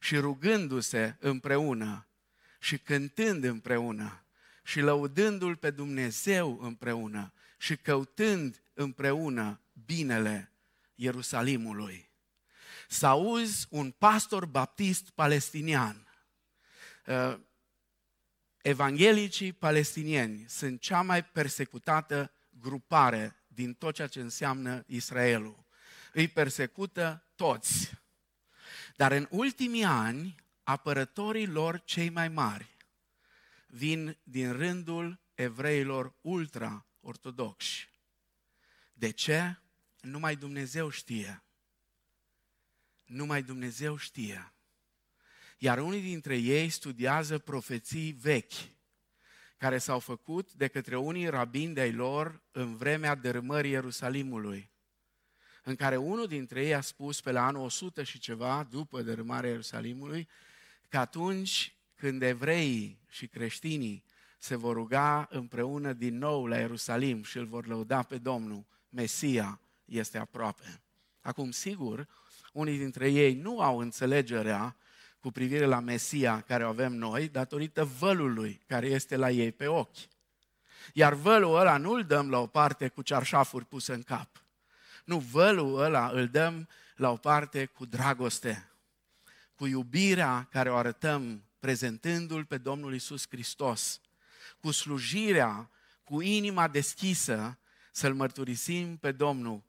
și 0.00 0.16
rugându-se 0.16 1.16
împreună 1.18 2.06
și 2.58 2.78
cântând 2.78 3.44
împreună 3.44 4.24
și 4.62 4.80
lăudându-L 4.80 5.56
pe 5.56 5.70
Dumnezeu 5.70 6.58
împreună 6.60 7.32
și 7.58 7.76
căutând 7.76 8.62
împreună 8.74 9.60
binele 9.86 10.52
Ierusalimului. 10.94 12.10
Să 12.88 13.06
auzi 13.06 13.66
un 13.70 13.90
pastor 13.90 14.46
baptist 14.46 15.10
palestinian. 15.10 16.06
Uh, 17.06 17.38
evanghelicii 18.62 19.52
palestinieni 19.52 20.44
sunt 20.48 20.80
cea 20.80 21.02
mai 21.02 21.24
persecutată 21.24 22.32
grupare 22.60 23.36
din 23.46 23.74
tot 23.74 23.94
ceea 23.94 24.06
ce 24.06 24.20
înseamnă 24.20 24.84
Israelul. 24.86 25.64
Îi 26.12 26.28
persecută 26.28 27.24
toți 27.34 27.90
dar 28.96 29.12
în 29.12 29.26
ultimii 29.30 29.84
ani, 29.84 30.34
apărătorii 30.62 31.46
lor 31.46 31.82
cei 31.84 32.08
mai 32.08 32.28
mari 32.28 32.76
vin 33.66 34.18
din 34.22 34.52
rândul 34.52 35.20
evreilor 35.34 36.14
ultra-ortodoxi. 36.20 37.88
De 38.92 39.10
ce? 39.10 39.56
Numai 40.00 40.36
Dumnezeu 40.36 40.88
știe. 40.88 41.42
Numai 43.04 43.42
Dumnezeu 43.42 43.96
știe. 43.96 44.52
Iar 45.58 45.78
unii 45.78 46.00
dintre 46.00 46.36
ei 46.36 46.68
studiază 46.68 47.38
profeții 47.38 48.12
vechi, 48.12 48.74
care 49.56 49.78
s-au 49.78 49.98
făcut 49.98 50.52
de 50.52 50.68
către 50.68 50.96
unii 50.96 51.28
rabini 51.28 51.74
de-ai 51.74 51.92
lor 51.92 52.42
în 52.50 52.76
vremea 52.76 53.14
dărâmării 53.14 53.70
Ierusalimului 53.70 54.70
în 55.68 55.76
care 55.76 55.96
unul 55.96 56.26
dintre 56.26 56.64
ei 56.64 56.74
a 56.74 56.80
spus 56.80 57.20
pe 57.20 57.30
la 57.30 57.46
anul 57.46 57.64
100 57.64 58.02
și 58.02 58.18
ceva, 58.18 58.66
după 58.70 59.02
dărâmarea 59.02 59.50
Ierusalimului, 59.50 60.28
că 60.88 60.98
atunci 60.98 61.76
când 61.94 62.22
evreii 62.22 62.98
și 63.08 63.26
creștinii 63.26 64.04
se 64.38 64.56
vor 64.56 64.74
ruga 64.74 65.26
împreună 65.30 65.92
din 65.92 66.18
nou 66.18 66.46
la 66.46 66.56
Ierusalim 66.58 67.22
și 67.22 67.36
îl 67.36 67.46
vor 67.46 67.66
lăuda 67.66 68.02
pe 68.02 68.18
Domnul, 68.18 68.64
Mesia 68.88 69.60
este 69.84 70.18
aproape. 70.18 70.80
Acum, 71.20 71.50
sigur, 71.50 72.08
unii 72.52 72.78
dintre 72.78 73.10
ei 73.10 73.34
nu 73.34 73.60
au 73.60 73.78
înțelegerea 73.78 74.76
cu 75.20 75.30
privire 75.30 75.64
la 75.64 75.80
Mesia 75.80 76.40
care 76.40 76.64
o 76.64 76.68
avem 76.68 76.92
noi, 76.92 77.28
datorită 77.28 77.84
vălului 77.84 78.60
care 78.66 78.86
este 78.86 79.16
la 79.16 79.30
ei 79.30 79.52
pe 79.52 79.66
ochi. 79.66 80.08
Iar 80.92 81.14
vălul 81.14 81.58
ăla 81.58 81.76
nu-l 81.76 82.04
dăm 82.04 82.30
la 82.30 82.38
o 82.38 82.46
parte 82.46 82.88
cu 82.88 83.02
cearșafuri 83.02 83.64
puse 83.64 83.92
în 83.92 84.02
cap 84.02 84.40
nu, 85.06 85.18
vălul 85.18 85.80
ăla 85.80 86.08
îl 86.08 86.28
dăm 86.28 86.68
la 86.96 87.10
o 87.10 87.16
parte 87.16 87.66
cu 87.66 87.84
dragoste, 87.84 88.70
cu 89.54 89.66
iubirea 89.66 90.48
care 90.50 90.70
o 90.70 90.76
arătăm 90.76 91.44
prezentându-L 91.58 92.44
pe 92.44 92.58
Domnul 92.58 92.94
Isus 92.94 93.26
Hristos, 93.28 94.00
cu 94.60 94.70
slujirea, 94.70 95.70
cu 96.04 96.20
inima 96.20 96.68
deschisă, 96.68 97.58
să-L 97.92 98.14
mărturisim 98.14 98.96
pe 98.96 99.12
Domnul 99.12 99.62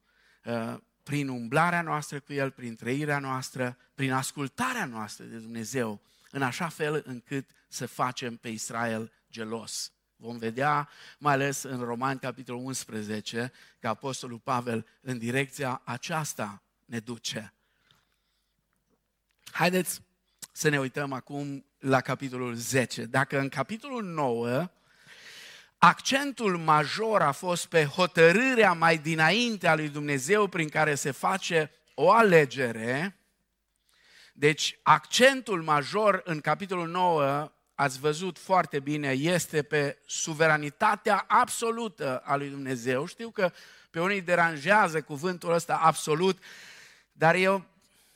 uh, 0.43 0.77
prin 1.03 1.27
umblarea 1.27 1.81
noastră 1.81 2.19
cu 2.19 2.33
El, 2.33 2.51
prin 2.51 2.75
trăirea 2.75 3.19
noastră, 3.19 3.77
prin 3.95 4.11
ascultarea 4.11 4.85
noastră 4.85 5.25
de 5.25 5.37
Dumnezeu, 5.37 6.01
în 6.31 6.41
așa 6.41 6.67
fel 6.67 7.03
încât 7.05 7.49
să 7.67 7.85
facem 7.85 8.35
pe 8.35 8.47
Israel 8.47 9.11
gelos. 9.31 9.91
Vom 10.19 10.37
vedea, 10.37 10.89
mai 11.17 11.33
ales 11.33 11.63
în 11.63 11.79
Roman, 11.79 12.17
capitolul 12.17 12.61
11, 12.65 13.51
că 13.79 13.87
Apostolul 13.87 14.39
Pavel 14.39 14.87
în 15.01 15.17
direcția 15.17 15.81
aceasta 15.83 16.63
ne 16.85 16.99
duce. 16.99 17.53
Haideți 19.51 20.01
să 20.51 20.69
ne 20.69 20.79
uităm 20.79 21.13
acum 21.13 21.65
la 21.79 22.01
capitolul 22.01 22.53
10. 22.53 23.05
Dacă 23.05 23.39
în 23.39 23.49
capitolul 23.49 24.03
9 24.03 24.69
accentul 25.77 26.57
major 26.57 27.21
a 27.21 27.31
fost 27.31 27.65
pe 27.65 27.85
hotărârea 27.85 28.73
mai 28.73 28.97
dinainte 28.97 29.67
a 29.67 29.75
lui 29.75 29.89
Dumnezeu 29.89 30.47
prin 30.47 30.69
care 30.69 30.95
se 30.95 31.11
face 31.11 31.71
o 31.93 32.11
alegere, 32.11 33.17
deci 34.33 34.79
accentul 34.83 35.63
major 35.63 36.21
în 36.23 36.41
capitolul 36.41 36.87
9 36.87 37.51
ați 37.77 37.99
văzut 37.99 38.37
foarte 38.37 38.79
bine, 38.79 39.11
este 39.11 39.63
pe 39.63 39.97
suveranitatea 40.05 41.25
absolută 41.27 42.21
a 42.25 42.35
lui 42.35 42.49
Dumnezeu. 42.49 43.05
Știu 43.05 43.29
că 43.29 43.51
pe 43.89 43.99
unii 43.99 44.21
deranjează 44.21 45.01
cuvântul 45.01 45.53
ăsta 45.53 45.77
absolut, 45.77 46.43
dar 47.11 47.35
eu 47.35 47.65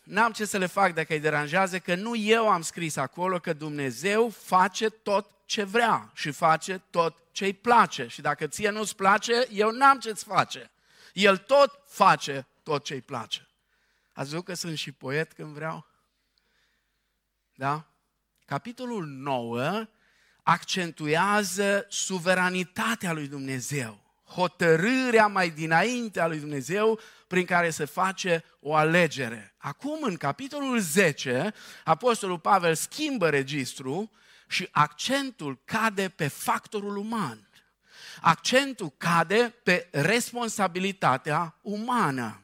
n-am 0.03 0.31
ce 0.31 0.45
să 0.45 0.57
le 0.57 0.65
fac 0.65 0.93
dacă 0.93 1.13
îi 1.13 1.19
deranjează, 1.19 1.79
că 1.79 1.95
nu 1.95 2.15
eu 2.15 2.49
am 2.49 2.61
scris 2.61 2.95
acolo 2.95 3.39
că 3.39 3.53
Dumnezeu 3.53 4.29
face 4.29 4.89
tot 4.89 5.31
ce 5.45 5.63
vrea 5.63 6.11
și 6.13 6.31
face 6.31 6.81
tot 6.89 7.17
ce 7.31 7.45
îi 7.45 7.53
place. 7.53 8.07
Și 8.07 8.21
dacă 8.21 8.47
ție 8.47 8.69
nu-ți 8.69 8.95
place, 8.95 9.47
eu 9.51 9.71
n-am 9.71 9.99
ce-ți 9.99 10.23
face. 10.23 10.71
El 11.13 11.37
tot 11.37 11.83
face 11.87 12.47
tot 12.63 12.83
ce 12.83 12.93
îi 12.93 13.01
place. 13.01 13.47
Ați 14.13 14.29
văzut 14.29 14.45
că 14.45 14.53
sunt 14.53 14.77
și 14.77 14.91
poet 14.91 15.33
când 15.33 15.53
vreau? 15.53 15.85
Da? 17.53 17.90
Capitolul 18.51 19.05
9 19.05 19.85
accentuează 20.43 21.85
suveranitatea 21.89 23.11
lui 23.11 23.27
Dumnezeu, 23.27 23.99
hotărârea 24.25 25.27
mai 25.27 25.49
dinainte 25.49 26.19
a 26.21 26.27
lui 26.27 26.39
Dumnezeu 26.39 26.99
prin 27.27 27.45
care 27.45 27.69
se 27.69 27.85
face 27.85 28.43
o 28.59 28.75
alegere. 28.75 29.53
Acum, 29.57 30.03
în 30.03 30.15
capitolul 30.15 30.79
10, 30.79 31.53
Apostolul 31.83 32.39
Pavel 32.39 32.75
schimbă 32.75 33.29
registru 33.29 34.11
și 34.47 34.67
accentul 34.71 35.61
cade 35.65 36.09
pe 36.09 36.27
factorul 36.27 36.97
uman. 36.97 37.49
Accentul 38.21 38.93
cade 38.97 39.55
pe 39.63 39.87
responsabilitatea 39.91 41.55
umană. 41.61 42.41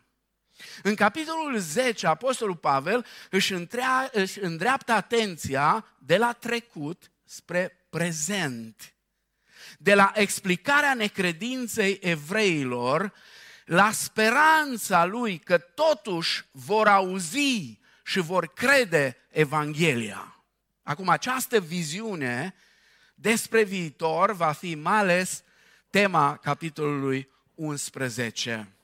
În 0.83 0.95
capitolul 0.95 1.57
10, 1.57 2.07
Apostolul 2.07 2.55
Pavel 2.55 3.05
își, 3.29 3.53
întrea, 3.53 4.09
își 4.13 4.39
îndreaptă 4.39 4.91
atenția 4.91 5.85
de 5.99 6.17
la 6.17 6.33
trecut 6.33 7.11
spre 7.23 7.85
prezent. 7.89 8.93
De 9.77 9.93
la 9.95 10.11
explicarea 10.15 10.93
necredinței 10.93 11.99
evreilor 12.01 13.13
la 13.65 13.91
speranța 13.91 15.05
lui 15.05 15.37
că 15.37 15.57
totuși 15.57 16.45
vor 16.51 16.87
auzi 16.87 17.79
și 18.03 18.19
vor 18.19 18.53
crede 18.53 19.17
Evanghelia. 19.29 20.43
Acum, 20.83 21.09
această 21.09 21.59
viziune 21.59 22.55
despre 23.15 23.63
viitor 23.63 24.31
va 24.31 24.51
fi 24.51 24.75
mai 24.75 24.97
ales 24.97 25.43
tema 25.89 26.37
capitolului 26.37 27.29
11. 27.55 28.76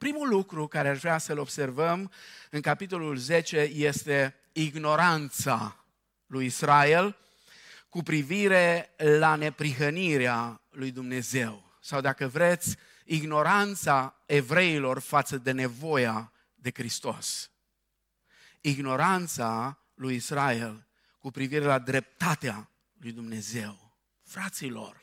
Primul 0.00 0.28
lucru 0.28 0.66
care 0.66 0.88
aș 0.88 0.98
vrea 0.98 1.18
să-l 1.18 1.38
observăm 1.38 2.10
în 2.50 2.60
capitolul 2.60 3.16
10 3.16 3.58
este 3.60 4.34
ignoranța 4.52 5.84
lui 6.26 6.46
Israel 6.46 7.16
cu 7.88 8.02
privire 8.02 8.94
la 8.96 9.34
neprihănirea 9.34 10.60
lui 10.70 10.90
Dumnezeu. 10.90 11.72
Sau 11.80 12.00
dacă 12.00 12.28
vreți, 12.28 12.76
ignoranța 13.04 14.22
evreilor 14.26 14.98
față 14.98 15.36
de 15.38 15.50
nevoia 15.50 16.32
de 16.54 16.70
Hristos. 16.74 17.50
Ignoranța 18.60 19.78
lui 19.94 20.14
Israel 20.14 20.86
cu 21.18 21.30
privire 21.30 21.64
la 21.64 21.78
dreptatea 21.78 22.70
lui 22.92 23.12
Dumnezeu. 23.12 23.96
Fraților, 24.22 24.99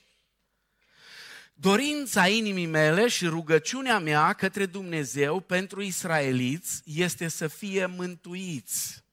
dorința 1.60 2.28
inimii 2.28 2.66
mele 2.66 3.08
și 3.08 3.26
rugăciunea 3.26 4.00
mea 4.00 4.34
către 4.34 4.66
Dumnezeu 4.66 5.40
pentru 5.40 5.82
israeliți 5.82 6.82
este 6.86 7.28
să 7.28 7.48
fie 7.48 7.86
mântuiți. 7.86 9.06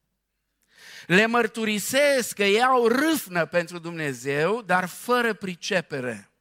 Le 1.07 1.27
mărturisesc 1.27 2.35
că 2.35 2.45
ei 2.45 2.63
au 2.63 2.87
râfnă 2.87 3.47
pentru 3.47 3.79
Dumnezeu, 3.79 4.63
dar 4.63 4.87
fără 4.87 5.35
pricepere 5.35 6.34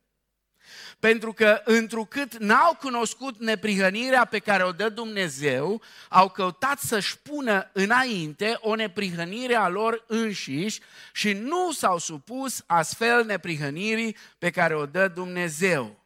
pentru 1.04 1.34
că 1.34 1.62
întrucât 1.64 2.38
n-au 2.38 2.76
cunoscut 2.76 3.40
neprihănirea 3.40 4.26
pe 4.26 4.40
care 4.40 4.64
o 4.64 4.72
dă 4.72 4.90
Dumnezeu, 4.90 5.82
au 6.10 6.30
căutat 6.30 6.80
să-și 6.80 7.20
pună 7.20 7.70
înainte 7.74 8.58
o 8.62 8.76
neprihănire 8.76 9.56
a 9.56 9.68
lor 9.68 10.04
înșiși 10.08 10.80
și 11.14 11.34
nu 11.34 11.72
s-au 11.72 11.98
supus 11.98 12.64
astfel 12.66 13.26
neprihănirii 13.26 14.18
pe 14.38 14.50
care 14.50 14.76
o 14.76 14.86
dă 14.86 15.08
Dumnezeu. 15.08 16.04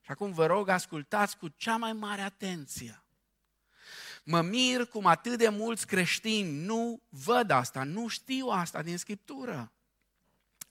Și 0.00 0.10
acum 0.10 0.32
vă 0.32 0.46
rog, 0.46 0.68
ascultați 0.68 1.36
cu 1.36 1.48
cea 1.48 1.76
mai 1.76 1.92
mare 1.92 2.22
atenție. 2.22 3.02
Mă 4.24 4.40
mir 4.40 4.86
cum 4.86 5.06
atât 5.06 5.38
de 5.38 5.48
mulți 5.48 5.86
creștini 5.86 6.64
nu 6.64 7.00
văd 7.08 7.50
asta, 7.50 7.82
nu 7.82 8.08
știu 8.08 8.46
asta 8.46 8.82
din 8.82 8.98
Scriptură. 8.98 9.70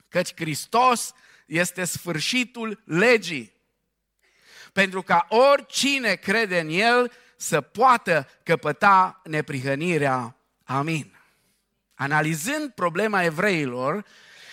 Căci 0.08 0.34
Hristos 0.34 1.12
este 1.46 1.84
sfârșitul 1.84 2.82
legii. 2.84 3.52
Pentru 4.72 5.02
ca 5.02 5.26
oricine 5.28 6.14
crede 6.14 6.60
în 6.60 6.68
El 6.68 7.12
să 7.36 7.60
poată 7.60 8.28
căpăta 8.42 9.20
neprihănirea. 9.24 10.36
Amin. 10.64 11.16
Analizând 11.94 12.70
problema 12.70 13.22
evreilor, 13.22 14.04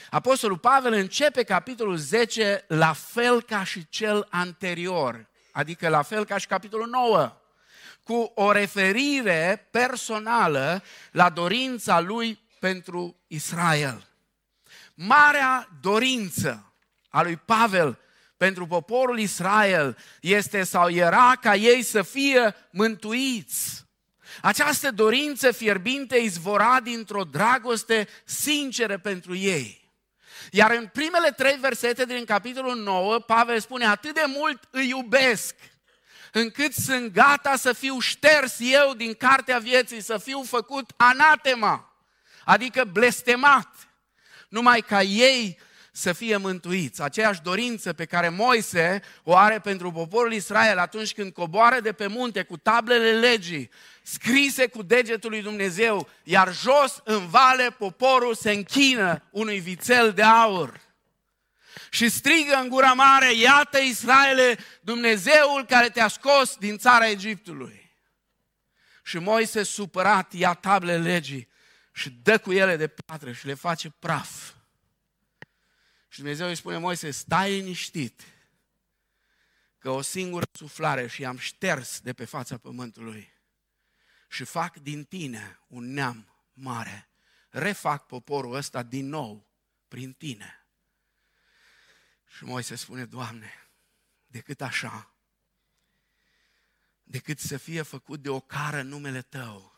Apostolul 0.10 0.58
Pavel 0.58 0.94
începe 0.94 1.44
capitolul 1.44 1.98
10 1.98 2.66
la 2.68 2.94
fel 2.94 3.42
ca 3.42 3.64
și 3.64 3.88
cel 3.90 4.28
anterior, 4.30 5.28
adică 5.52 5.90
la 5.90 6.02
fel 6.02 6.26
ca 6.26 6.38
și 6.38 6.48
capitolul 6.48 6.88
9, 6.88 7.38
cu 8.04 8.32
o 8.36 8.52
referire 8.52 9.68
personală 9.72 10.84
la 11.12 11.30
dorința 11.30 12.00
lui 12.00 12.40
pentru 12.60 13.16
Israel. 13.28 14.13
Marea 14.94 15.70
dorință 15.82 16.74
a 17.10 17.22
lui 17.22 17.38
Pavel 17.38 18.00
pentru 18.38 18.68
poporul 18.68 19.20
Israel 19.20 19.98
este 20.22 20.64
sau 20.64 20.90
era 20.90 21.34
ca 21.42 21.56
ei 21.56 21.82
să 21.84 22.02
fie 22.02 22.56
mântuiți. 22.72 23.86
Această 24.42 24.92
dorință 24.92 25.52
fierbinte 25.52 26.18
izvora 26.18 26.80
dintr-o 26.80 27.24
dragoste 27.24 28.08
sinceră 28.26 28.98
pentru 28.98 29.36
ei. 29.36 29.92
Iar 30.52 30.72
în 30.72 30.88
primele 30.88 31.32
trei 31.32 31.58
versete 31.58 32.06
din 32.06 32.26
capitolul 32.26 32.76
9, 32.76 33.20
Pavel 33.20 33.60
spune, 33.60 33.86
atât 33.86 34.14
de 34.14 34.24
mult 34.28 34.68
îi 34.72 34.90
iubesc, 34.90 35.56
încât 36.32 36.74
sunt 36.74 37.14
gata 37.14 37.56
să 37.56 37.74
fiu 37.74 38.00
șters 38.00 38.56
eu 38.60 38.94
din 38.94 39.14
cartea 39.14 39.58
vieții, 39.58 40.02
să 40.02 40.18
fiu 40.18 40.44
făcut 40.44 40.92
anatema, 40.98 41.94
adică 42.46 42.84
blestemat, 42.84 43.73
numai 44.54 44.82
ca 44.82 45.02
ei 45.02 45.60
să 45.92 46.14
fie 46.14 46.38
mântuiți. 46.38 47.02
Aceeași 47.02 47.42
dorință 47.42 47.94
pe 47.94 48.06
care 48.06 48.30
Moise 48.30 49.02
o 49.24 49.36
are 49.36 49.60
pentru 49.60 49.92
poporul 49.92 50.34
Israel 50.34 50.78
atunci 50.78 51.14
când 51.14 51.34
coboară 51.34 51.80
de 51.80 51.92
pe 51.92 52.08
munte 52.08 52.44
cu 52.44 52.58
tablele 52.58 53.12
legii, 53.12 53.70
scrise 54.04 54.68
cu 54.68 54.84
degetul 54.84 55.30
lui 55.30 55.42
Dumnezeu, 55.42 56.10
iar 56.24 56.54
jos 56.54 57.02
în 57.04 57.28
vale 57.28 57.70
poporul 57.78 58.36
se 58.36 58.52
închină 58.52 59.24
unui 59.32 59.60
vițel 59.60 60.12
de 60.12 60.24
aur. 60.24 60.82
Și 61.90 62.10
strigă 62.10 62.56
în 62.62 62.70
gura 62.70 62.94
mare, 62.94 63.34
iată 63.34 63.78
Israele, 63.78 64.58
Dumnezeul 64.82 65.66
care 65.68 65.90
te-a 65.90 66.08
scos 66.08 66.56
din 66.56 66.78
țara 66.78 67.10
Egiptului. 67.10 67.96
Și 69.04 69.18
Moise 69.18 69.64
supărat 69.64 70.34
ia 70.34 70.54
tablele 70.54 71.12
legii 71.12 71.52
și 71.94 72.10
dă 72.10 72.40
cu 72.40 72.52
ele 72.52 72.76
de 72.76 72.88
piatră 72.88 73.32
și 73.32 73.46
le 73.46 73.54
face 73.54 73.90
praf 73.90 74.54
și 76.14 76.20
Dumnezeu 76.20 76.48
îi 76.48 76.56
spune 76.56 76.78
Moise, 76.78 77.12
stai 77.12 77.52
liniștit, 77.52 78.24
că 79.78 79.90
o 79.90 80.02
singură 80.02 80.46
suflare 80.52 81.08
și 81.08 81.26
am 81.26 81.38
șters 81.38 82.00
de 82.00 82.14
pe 82.14 82.26
fața 82.26 82.58
pământului 82.58 83.34
și 84.28 84.44
fac 84.44 84.78
din 84.78 85.04
tine 85.04 85.60
un 85.68 85.94
neam 85.94 86.46
mare. 86.54 87.10
Refac 87.50 88.06
poporul 88.06 88.54
ăsta 88.54 88.84
din 88.84 89.08
nou 89.08 89.48
prin 89.88 90.14
tine. 90.14 90.68
Și 92.36 92.44
Moise 92.44 92.76
spune, 92.76 93.06
Doamne, 93.06 93.52
decât 94.26 94.62
așa, 94.62 95.14
decât 97.04 97.40
să 97.40 97.58
fie 97.58 97.82
făcut 97.82 98.22
de 98.22 98.30
o 98.30 98.40
cară 98.40 98.82
numele 98.82 99.22
Tău, 99.22 99.73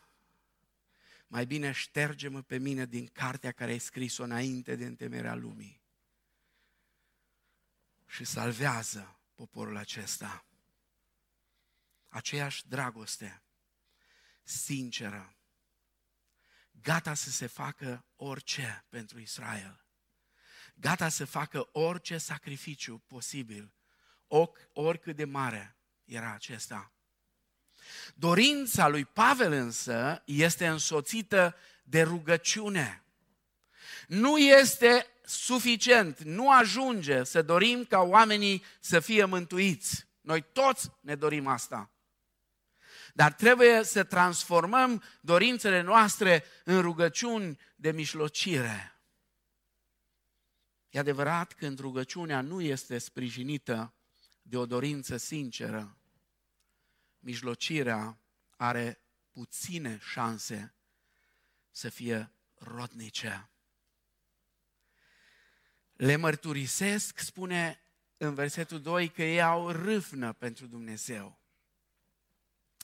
mai 1.26 1.46
bine 1.46 1.72
șterge-mă 1.72 2.42
pe 2.42 2.58
mine 2.58 2.86
din 2.86 3.06
cartea 3.06 3.52
care 3.52 3.70
ai 3.70 3.78
scris-o 3.78 4.22
înainte 4.22 4.76
de 4.76 4.84
întemerea 4.84 5.34
lumii 5.34 5.84
și 8.06 8.24
salvează 8.24 9.20
poporul 9.34 9.76
acesta. 9.76 10.46
Aceeași 12.08 12.68
dragoste, 12.68 13.42
sinceră, 14.42 15.36
gata 16.70 17.14
să 17.14 17.30
se 17.30 17.46
facă 17.46 18.06
orice 18.16 18.84
pentru 18.88 19.20
Israel, 19.20 19.86
gata 20.74 21.08
să 21.08 21.24
facă 21.24 21.68
orice 21.72 22.18
sacrificiu 22.18 22.98
posibil, 22.98 23.74
oricât 24.72 25.16
de 25.16 25.24
mare 25.24 25.76
era 26.04 26.32
acesta. 26.32 26.95
Dorința 28.14 28.88
lui 28.88 29.04
Pavel 29.04 29.52
însă 29.52 30.22
este 30.24 30.66
însoțită 30.66 31.56
de 31.82 32.02
rugăciune. 32.02 33.04
Nu 34.06 34.38
este 34.38 35.06
suficient, 35.24 36.22
nu 36.22 36.52
ajunge 36.52 37.24
să 37.24 37.42
dorim 37.42 37.84
ca 37.84 38.00
oamenii 38.00 38.64
să 38.80 39.00
fie 39.00 39.24
mântuiți. 39.24 40.06
Noi 40.20 40.44
toți 40.52 40.90
ne 41.00 41.14
dorim 41.14 41.46
asta. 41.46 41.90
Dar 43.14 43.32
trebuie 43.32 43.82
să 43.82 44.04
transformăm 44.04 45.02
dorințele 45.20 45.80
noastre 45.80 46.44
în 46.64 46.80
rugăciuni 46.80 47.58
de 47.76 47.90
mișlocire. 47.90 49.00
E 50.90 50.98
adevărat 50.98 51.52
când 51.52 51.78
rugăciunea 51.78 52.40
nu 52.40 52.60
este 52.60 52.98
sprijinită 52.98 53.94
de 54.42 54.56
o 54.56 54.66
dorință 54.66 55.16
sinceră, 55.16 55.96
mijlocirea 57.26 58.18
are 58.56 59.00
puține 59.32 59.98
șanse 60.00 60.74
să 61.70 61.88
fie 61.88 62.32
rodnice 62.54 63.50
le 65.96 66.16
mărturisesc, 66.16 67.18
spune 67.18 67.80
în 68.16 68.34
versetul 68.34 68.80
2, 68.80 69.08
că 69.08 69.22
ei 69.22 69.42
au 69.42 69.70
râfnă 69.70 70.32
pentru 70.32 70.66
Dumnezeu, 70.66 71.40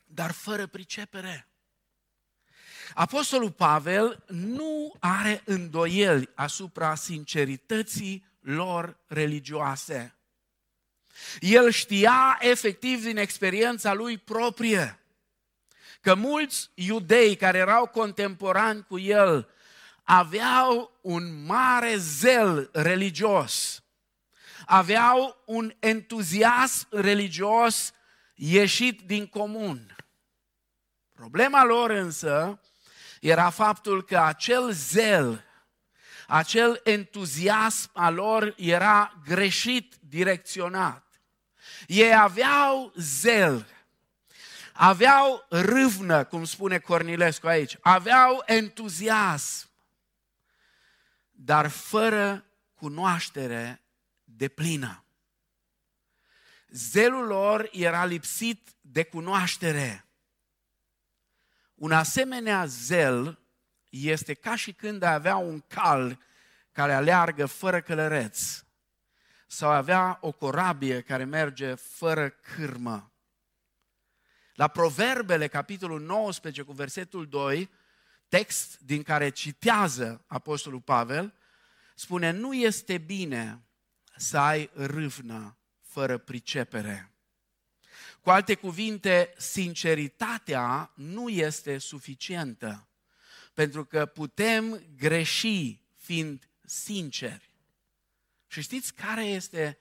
dar 0.05 0.31
fără 0.31 0.67
pricepere. 0.67 1.47
Apostolul 2.95 3.51
Pavel 3.51 4.25
nu 4.29 4.95
are 5.01 5.43
îndoieli 5.45 6.31
asupra 6.35 6.95
sincerității 6.95 8.27
lor 8.41 9.01
religioase. 9.07 10.17
El 11.41 11.71
știa 11.71 12.39
efectiv 12.41 13.03
din 13.03 13.17
experiența 13.17 13.93
lui 13.93 14.19
proprie 14.19 15.03
că 16.01 16.15
mulți 16.15 16.71
iudei 16.75 17.37
care 17.37 17.59
erau 17.59 17.87
contemporani 17.87 18.85
cu 18.89 18.99
el 18.99 19.49
aveau 20.03 20.99
un 21.01 21.45
mare 21.45 21.97
zel 21.97 22.71
religios, 22.73 23.83
aveau 24.67 25.43
un 25.47 25.75
entuziasm 25.79 26.87
religios 26.91 27.93
ieșit 28.35 29.01
din 29.01 29.27
comun. 29.27 29.97
Problema 31.13 31.65
lor 31.65 31.91
însă 31.91 32.61
era 33.21 33.51
faptul 33.51 34.05
că 34.05 34.19
acel 34.19 34.71
zel, 34.71 35.45
acel 36.27 36.81
entuziasm 36.85 37.91
al 37.93 38.15
lor 38.15 38.55
era 38.57 39.21
greșit 39.25 39.95
direcționat. 40.01 41.12
Ei 41.87 42.15
aveau 42.15 42.93
zel, 42.97 43.67
aveau 44.73 45.47
râvnă, 45.49 46.25
cum 46.25 46.45
spune 46.45 46.79
Cornilescu 46.79 47.47
aici, 47.47 47.77
aveau 47.81 48.43
entuziasm, 48.47 49.69
dar 51.31 51.69
fără 51.69 52.45
cunoaștere 52.75 53.83
de 54.25 54.49
plină. 54.49 55.05
Zelul 56.69 57.27
lor 57.27 57.69
era 57.73 58.05
lipsit 58.05 58.69
de 58.81 59.05
cunoaștere. 59.05 60.05
Un 61.75 61.93
asemenea 61.93 62.67
zel 62.67 63.39
este 63.89 64.35
ca 64.35 64.57
și 64.57 64.73
când 64.73 65.03
ai 65.03 65.13
avea 65.13 65.37
un 65.37 65.61
cal 65.61 66.19
care 66.73 66.93
aleargă 66.93 67.47
fără 67.47 67.81
călăreț 67.81 68.63
sau 69.53 69.71
avea 69.71 70.19
o 70.21 70.33
corabie 70.33 71.01
care 71.01 71.25
merge 71.25 71.75
fără 71.75 72.29
cârmă. 72.29 73.13
La 74.55 74.69
Proverbele, 74.69 75.49
capitolul 75.49 76.01
19, 76.01 76.63
cu 76.63 76.73
versetul 76.73 77.29
2, 77.29 77.71
text 78.29 78.79
din 78.81 79.03
care 79.03 79.31
citează 79.31 80.25
Apostolul 80.27 80.81
Pavel, 80.81 81.35
spune, 81.95 82.31
nu 82.31 82.55
este 82.55 82.99
bine 82.99 83.63
să 84.17 84.39
ai 84.39 84.71
râvnă 84.75 85.57
fără 85.81 86.19
pricepere. 86.19 87.13
Cu 88.21 88.31
alte 88.31 88.55
cuvinte, 88.55 89.35
sinceritatea 89.37 90.93
nu 90.95 91.29
este 91.29 91.79
suficientă, 91.79 92.89
pentru 93.55 93.85
că 93.85 94.07
putem 94.07 94.83
greși 94.97 95.81
fiind 95.97 96.49
sinceri. 96.65 97.52
Și 98.53 98.61
știți 98.61 98.95
care 98.95 99.25
este 99.25 99.79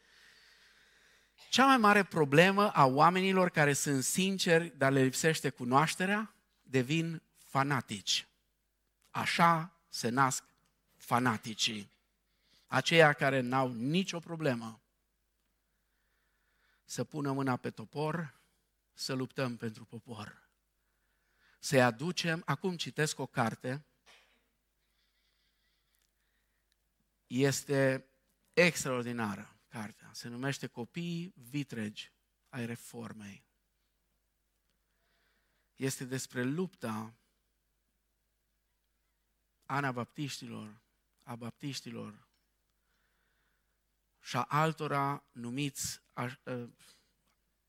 cea 1.49 1.65
mai 1.65 1.77
mare 1.77 2.03
problemă 2.03 2.71
a 2.71 2.85
oamenilor 2.85 3.49
care 3.49 3.73
sunt 3.73 4.03
sinceri, 4.03 4.77
dar 4.77 4.91
le 4.91 5.01
lipsește 5.01 5.49
cunoașterea? 5.49 6.35
Devin 6.61 7.21
fanatici. 7.37 8.27
Așa 9.09 9.79
se 9.89 10.09
nasc 10.09 10.43
fanaticii. 10.95 11.91
Aceia 12.67 13.13
care 13.13 13.39
n-au 13.39 13.71
nicio 13.73 14.19
problemă 14.19 14.81
să 16.85 17.03
pună 17.03 17.31
mâna 17.31 17.55
pe 17.55 17.69
topor, 17.69 18.39
să 18.93 19.13
luptăm 19.13 19.57
pentru 19.57 19.85
popor. 19.85 20.49
Să-i 21.59 21.81
aducem, 21.81 22.41
acum 22.45 22.77
citesc 22.77 23.19
o 23.19 23.25
carte, 23.25 23.85
este 27.27 28.05
extraordinară 28.53 29.59
cartea. 29.67 30.09
Se 30.13 30.27
numește 30.27 30.67
Copiii 30.67 31.33
vitregi 31.35 32.11
ai 32.49 32.65
reformei. 32.65 33.45
Este 35.75 36.05
despre 36.05 36.43
lupta 36.43 37.13
anabaptiștilor, 39.65 40.81
a 41.23 41.35
baptiștilor 41.35 42.27
și 44.19 44.35
a 44.35 44.43
altora 44.43 45.23
numiți 45.31 46.01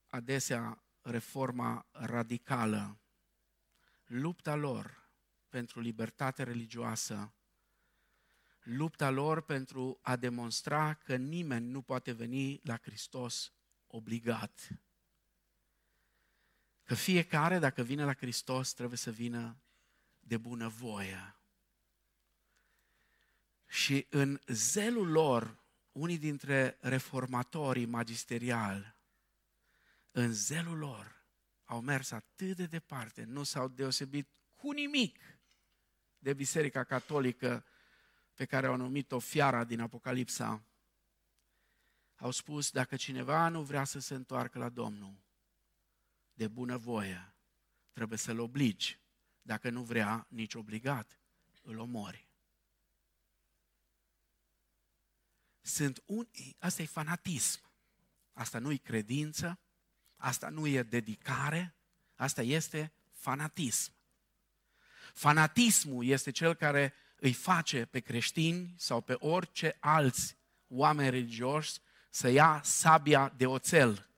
adesea 0.06 0.84
reforma 1.00 1.86
radicală. 1.92 3.00
Lupta 4.04 4.54
lor 4.54 5.10
pentru 5.48 5.80
libertate 5.80 6.42
religioasă 6.42 7.34
lupta 8.62 9.11
lor 9.11 9.40
pentru 9.40 9.98
a 10.03 10.16
demonstra 10.16 10.94
că 10.94 11.16
nimeni 11.16 11.66
nu 11.66 11.83
poate 11.83 12.12
veni 12.12 12.61
la 12.62 12.79
Hristos 12.79 13.53
obligat. 13.87 14.68
Că 16.83 16.94
fiecare, 16.94 17.59
dacă 17.59 17.83
vine 17.83 18.05
la 18.05 18.14
Hristos, 18.14 18.72
trebuie 18.72 18.98
să 18.98 19.11
vină 19.11 19.62
de 20.18 20.37
bună 20.37 20.68
voie. 20.68 21.37
Și 23.66 24.07
în 24.11 24.40
zelul 24.46 25.11
lor, 25.11 25.61
unii 25.92 26.18
dintre 26.18 26.79
reformatorii 26.81 27.87
magisteriali, 27.87 28.96
în 30.11 30.33
zelul 30.33 30.79
lor, 30.79 31.27
au 31.64 31.81
mers 31.81 32.11
atât 32.11 32.57
de 32.57 32.66
departe, 32.66 33.25
nu 33.25 33.42
s-au 33.42 33.68
deosebit 33.68 34.29
cu 34.57 34.70
nimic 34.70 35.18
de 36.18 36.35
Biserica 36.35 36.85
Catolică 36.85 37.64
pe 38.34 38.44
care 38.44 38.66
au 38.66 38.76
numit-o 38.76 39.18
fiara 39.18 39.64
din 39.64 39.80
Apocalipsa, 39.80 40.62
au 42.16 42.30
spus, 42.30 42.70
dacă 42.70 42.96
cineva 42.96 43.48
nu 43.48 43.62
vrea 43.62 43.84
să 43.84 43.98
se 43.98 44.14
întoarcă 44.14 44.58
la 44.58 44.68
Domnul, 44.68 45.22
de 46.32 46.48
bună 46.48 46.76
voie, 46.76 47.34
trebuie 47.92 48.18
să-l 48.18 48.38
obligi. 48.38 49.00
Dacă 49.42 49.70
nu 49.70 49.82
vrea, 49.82 50.26
nici 50.28 50.54
obligat, 50.54 51.20
îl 51.62 51.78
omori. 51.78 52.28
Sunt 55.60 56.02
unii, 56.06 56.56
asta 56.58 56.82
e 56.82 56.86
fanatism. 56.86 57.70
Asta 58.32 58.58
nu 58.58 58.72
e 58.72 58.76
credință, 58.76 59.58
asta 60.16 60.48
nu 60.48 60.66
e 60.66 60.82
dedicare, 60.82 61.74
asta 62.14 62.42
este 62.42 62.92
fanatism. 63.10 63.92
Fanatismul 65.12 66.06
este 66.06 66.30
cel 66.30 66.54
care 66.54 66.94
îi 67.24 67.32
face 67.32 67.85
pe 67.85 68.00
creștini 68.00 68.74
sau 68.76 69.00
pe 69.00 69.16
orice 69.18 69.76
alți 69.80 70.37
oameni 70.68 71.11
religioși 71.11 71.72
să 72.11 72.28
ia 72.28 72.61
sabia 72.64 73.32
de 73.37 73.46
oțel, 73.46 74.08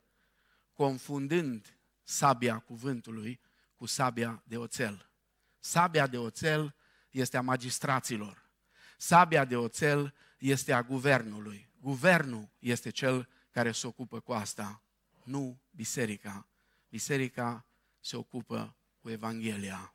confundând 0.72 1.76
sabia 2.02 2.58
cuvântului 2.58 3.40
cu 3.76 3.86
sabia 3.86 4.42
de 4.46 4.56
oțel. 4.56 5.10
Sabia 5.58 6.06
de 6.06 6.18
oțel 6.18 6.74
este 7.10 7.36
a 7.36 7.40
magistraților. 7.40 8.50
Sabia 8.96 9.44
de 9.44 9.56
oțel 9.56 10.14
este 10.38 10.72
a 10.72 10.82
guvernului. 10.82 11.68
Guvernul 11.80 12.48
este 12.58 12.90
cel 12.90 13.28
care 13.50 13.72
se 13.72 13.86
ocupă 13.86 14.20
cu 14.20 14.32
asta, 14.32 14.82
nu 15.24 15.60
biserica. 15.70 16.46
Biserica 16.88 17.66
se 18.00 18.16
ocupă 18.16 18.76
cu 19.00 19.10
Evanghelia. 19.10 19.94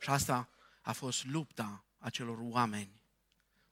Și 0.00 0.10
asta 0.10 0.48
a 0.82 0.92
fost 0.92 1.24
lupta 1.24 1.84
acelor 2.04 2.38
oameni 2.40 3.02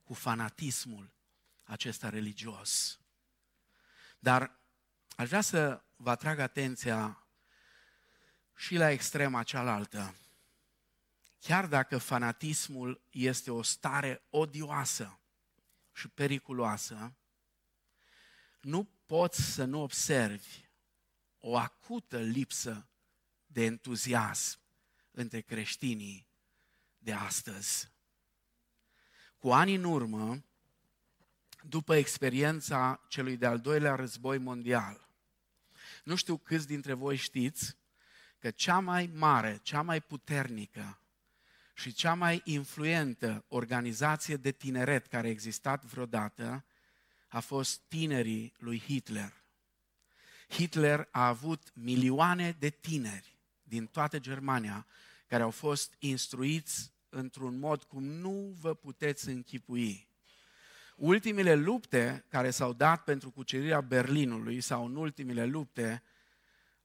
cu 0.02 0.14
fanatismul 0.14 1.14
acesta 1.62 2.08
religios. 2.08 3.00
Dar 4.18 4.60
aș 5.16 5.28
vrea 5.28 5.40
să 5.40 5.84
vă 5.96 6.10
atrag 6.10 6.38
atenția 6.38 7.26
și 8.56 8.76
la 8.76 8.90
extrema 8.90 9.42
cealaltă. 9.42 10.14
Chiar 11.38 11.66
dacă 11.66 11.98
fanatismul 11.98 13.06
este 13.10 13.50
o 13.50 13.62
stare 13.62 14.22
odioasă 14.30 15.20
și 15.92 16.08
periculoasă, 16.08 17.16
nu 18.60 18.84
poți 19.06 19.42
să 19.42 19.64
nu 19.64 19.80
observi 19.80 20.68
o 21.38 21.56
acută 21.56 22.18
lipsă 22.18 22.88
de 23.46 23.64
entuziasm 23.64 24.58
între 25.10 25.40
creștinii 25.40 26.26
de 26.98 27.12
astăzi. 27.12 27.90
Cu 29.42 29.52
ani 29.52 29.74
în 29.74 29.84
urmă, 29.84 30.44
după 31.62 31.94
experiența 31.94 33.00
celui 33.08 33.36
de-al 33.36 33.58
doilea 33.58 33.94
război 33.94 34.38
mondial, 34.38 35.08
nu 36.04 36.14
știu 36.14 36.36
câți 36.36 36.66
dintre 36.66 36.92
voi 36.92 37.16
știți 37.16 37.76
că 38.38 38.50
cea 38.50 38.78
mai 38.78 39.10
mare, 39.14 39.60
cea 39.62 39.82
mai 39.82 40.00
puternică 40.00 40.98
și 41.74 41.92
cea 41.92 42.14
mai 42.14 42.40
influentă 42.44 43.44
organizație 43.48 44.36
de 44.36 44.52
tineret 44.52 45.06
care 45.06 45.26
a 45.26 45.30
existat 45.30 45.84
vreodată 45.84 46.64
a 47.28 47.40
fost 47.40 47.80
tinerii 47.88 48.54
lui 48.58 48.80
Hitler. 48.80 49.32
Hitler 50.48 51.08
a 51.10 51.26
avut 51.26 51.70
milioane 51.74 52.56
de 52.58 52.70
tineri 52.70 53.38
din 53.62 53.86
toată 53.86 54.18
Germania 54.18 54.86
care 55.26 55.42
au 55.42 55.50
fost 55.50 55.94
instruiți 55.98 56.91
într-un 57.14 57.58
mod 57.58 57.82
cum 57.82 58.04
nu 58.04 58.56
vă 58.60 58.74
puteți 58.74 59.28
închipui. 59.28 60.08
Ultimile 60.96 61.54
lupte 61.54 62.24
care 62.28 62.50
s-au 62.50 62.72
dat 62.72 63.04
pentru 63.04 63.30
cucerirea 63.30 63.80
Berlinului 63.80 64.60
sau 64.60 64.84
în 64.84 64.96
ultimile 64.96 65.44
lupte 65.44 66.02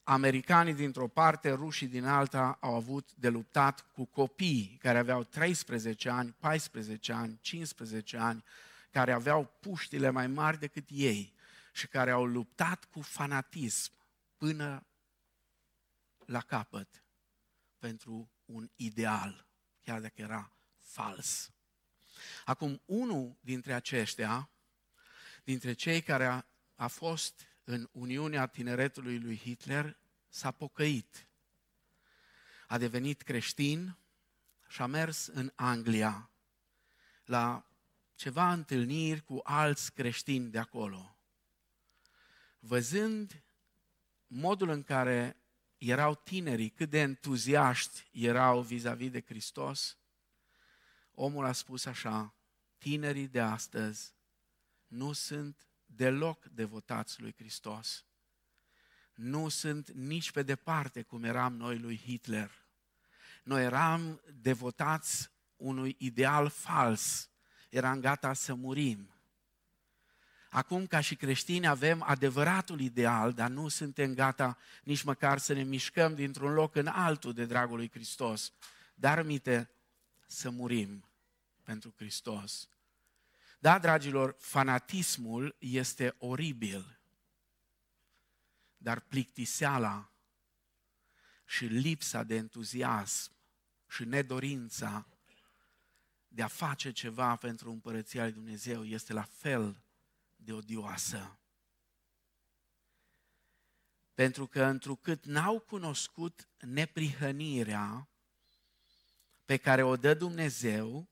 americanii 0.03 0.73
dintr-o 0.73 1.07
parte, 1.07 1.51
rușii 1.51 1.87
din 1.87 2.05
alta 2.05 2.57
au 2.59 2.75
avut 2.75 3.13
de 3.13 3.29
luptat 3.29 3.91
cu 3.91 4.05
copii 4.05 4.77
care 4.81 4.97
aveau 4.97 5.23
13 5.23 6.09
ani, 6.09 6.35
14 6.39 7.13
ani, 7.13 7.37
15 7.41 8.17
ani, 8.17 8.43
care 8.91 9.11
aveau 9.11 9.57
puștile 9.59 10.09
mai 10.09 10.27
mari 10.27 10.59
decât 10.59 10.87
ei 10.89 11.33
și 11.73 11.87
care 11.87 12.11
au 12.11 12.25
luptat 12.25 12.85
cu 12.85 13.01
fanatism 13.01 13.91
până 14.37 14.85
la 16.25 16.41
capăt 16.41 17.03
pentru 17.79 18.29
un 18.45 18.69
ideal, 18.75 19.46
chiar 19.88 20.00
dacă 20.00 20.21
era 20.21 20.52
fals. 20.78 21.52
Acum, 22.45 22.82
unul 22.86 23.38
dintre 23.41 23.73
aceștia, 23.73 24.50
dintre 25.43 25.73
cei 25.73 26.02
care 26.02 26.26
a, 26.26 26.45
a 26.76 26.88
fost 26.88 27.47
în 27.63 27.89
Uniunea 27.91 28.47
Tineretului 28.47 29.19
lui 29.19 29.38
Hitler, 29.38 29.97
s-a 30.30 30.52
pocăit. 30.52 31.28
A 32.67 32.78
devenit 32.78 33.21
creștin 33.21 33.97
și 34.67 34.82
a 34.82 34.86
mers 34.86 35.28
în 35.28 35.52
Anglia 35.56 36.30
la 37.26 37.67
ceva 38.15 38.52
întâlniri 38.52 39.23
cu 39.23 39.39
alți 39.43 39.93
creștini 39.93 40.50
de 40.50 40.60
acolo. 40.60 41.17
Văzând 42.60 43.43
modul 44.28 44.69
în 44.69 44.84
care 44.84 45.38
erau 45.77 46.15
tinerii, 46.15 46.69
cât 46.69 46.89
de 46.89 46.99
entuziaști 46.99 48.07
erau 48.11 48.61
vis-a-vis 48.61 49.11
de 49.11 49.21
Hristos, 49.21 49.97
omul 51.11 51.45
a 51.45 51.51
spus 51.51 51.85
așa, 51.85 52.35
tinerii 52.77 53.27
de 53.27 53.39
astăzi 53.39 54.13
nu 54.87 55.13
sunt 55.13 55.67
deloc 55.85 56.45
devotați 56.45 57.21
lui 57.21 57.33
Hristos. 57.37 58.05
Nu 59.13 59.49
sunt 59.49 59.91
nici 59.91 60.31
pe 60.31 60.43
departe 60.43 61.01
cum 61.01 61.23
eram 61.23 61.53
noi 61.53 61.79
lui 61.79 61.97
Hitler. 61.97 62.51
Noi 63.43 63.63
eram 63.63 64.21
devotați 64.33 65.29
unui 65.55 65.95
ideal 65.99 66.49
fals. 66.49 67.29
Eram 67.69 67.99
gata 67.99 68.33
să 68.33 68.53
murim. 68.53 69.16
Acum, 70.49 70.88
ca 70.88 70.99
și 70.99 71.15
creștini, 71.15 71.67
avem 71.67 72.03
adevăratul 72.03 72.79
ideal, 72.79 73.33
dar 73.33 73.49
nu 73.49 73.67
suntem 73.67 74.13
gata 74.13 74.57
nici 74.83 75.03
măcar 75.03 75.38
să 75.38 75.53
ne 75.53 75.63
mișcăm 75.63 76.15
dintr-un 76.15 76.53
loc 76.53 76.75
în 76.75 76.88
altul 76.88 77.33
de 77.33 77.45
dragul 77.45 77.77
lui 77.77 77.89
Hristos. 77.89 78.53
Dar, 78.95 79.23
mite, 79.23 79.69
să 80.27 80.49
murim 80.49 81.05
pentru 81.63 81.93
Hristos. 81.95 82.69
Da, 83.60 83.79
dragilor, 83.79 84.36
fanatismul 84.39 85.55
este 85.60 86.15
oribil, 86.17 86.99
dar 88.77 88.99
plictiseala 88.99 90.12
și 91.45 91.65
lipsa 91.65 92.23
de 92.23 92.36
entuziasm 92.36 93.31
și 93.88 94.03
nedorința 94.03 95.07
de 96.27 96.41
a 96.41 96.47
face 96.47 96.91
ceva 96.91 97.36
pentru 97.36 97.71
împărăția 97.71 98.23
lui 98.23 98.31
Dumnezeu 98.31 98.83
este 98.83 99.13
la 99.13 99.21
fel 99.21 99.81
de 100.47 100.53
odioasă. 100.53 101.39
Pentru 104.13 104.47
că 104.47 104.63
întrucât 104.63 105.25
n-au 105.25 105.60
cunoscut 105.60 106.47
neprihănirea 106.57 108.10
pe 109.45 109.57
care 109.57 109.83
o 109.83 109.95
dă 109.95 110.13
Dumnezeu, 110.13 111.10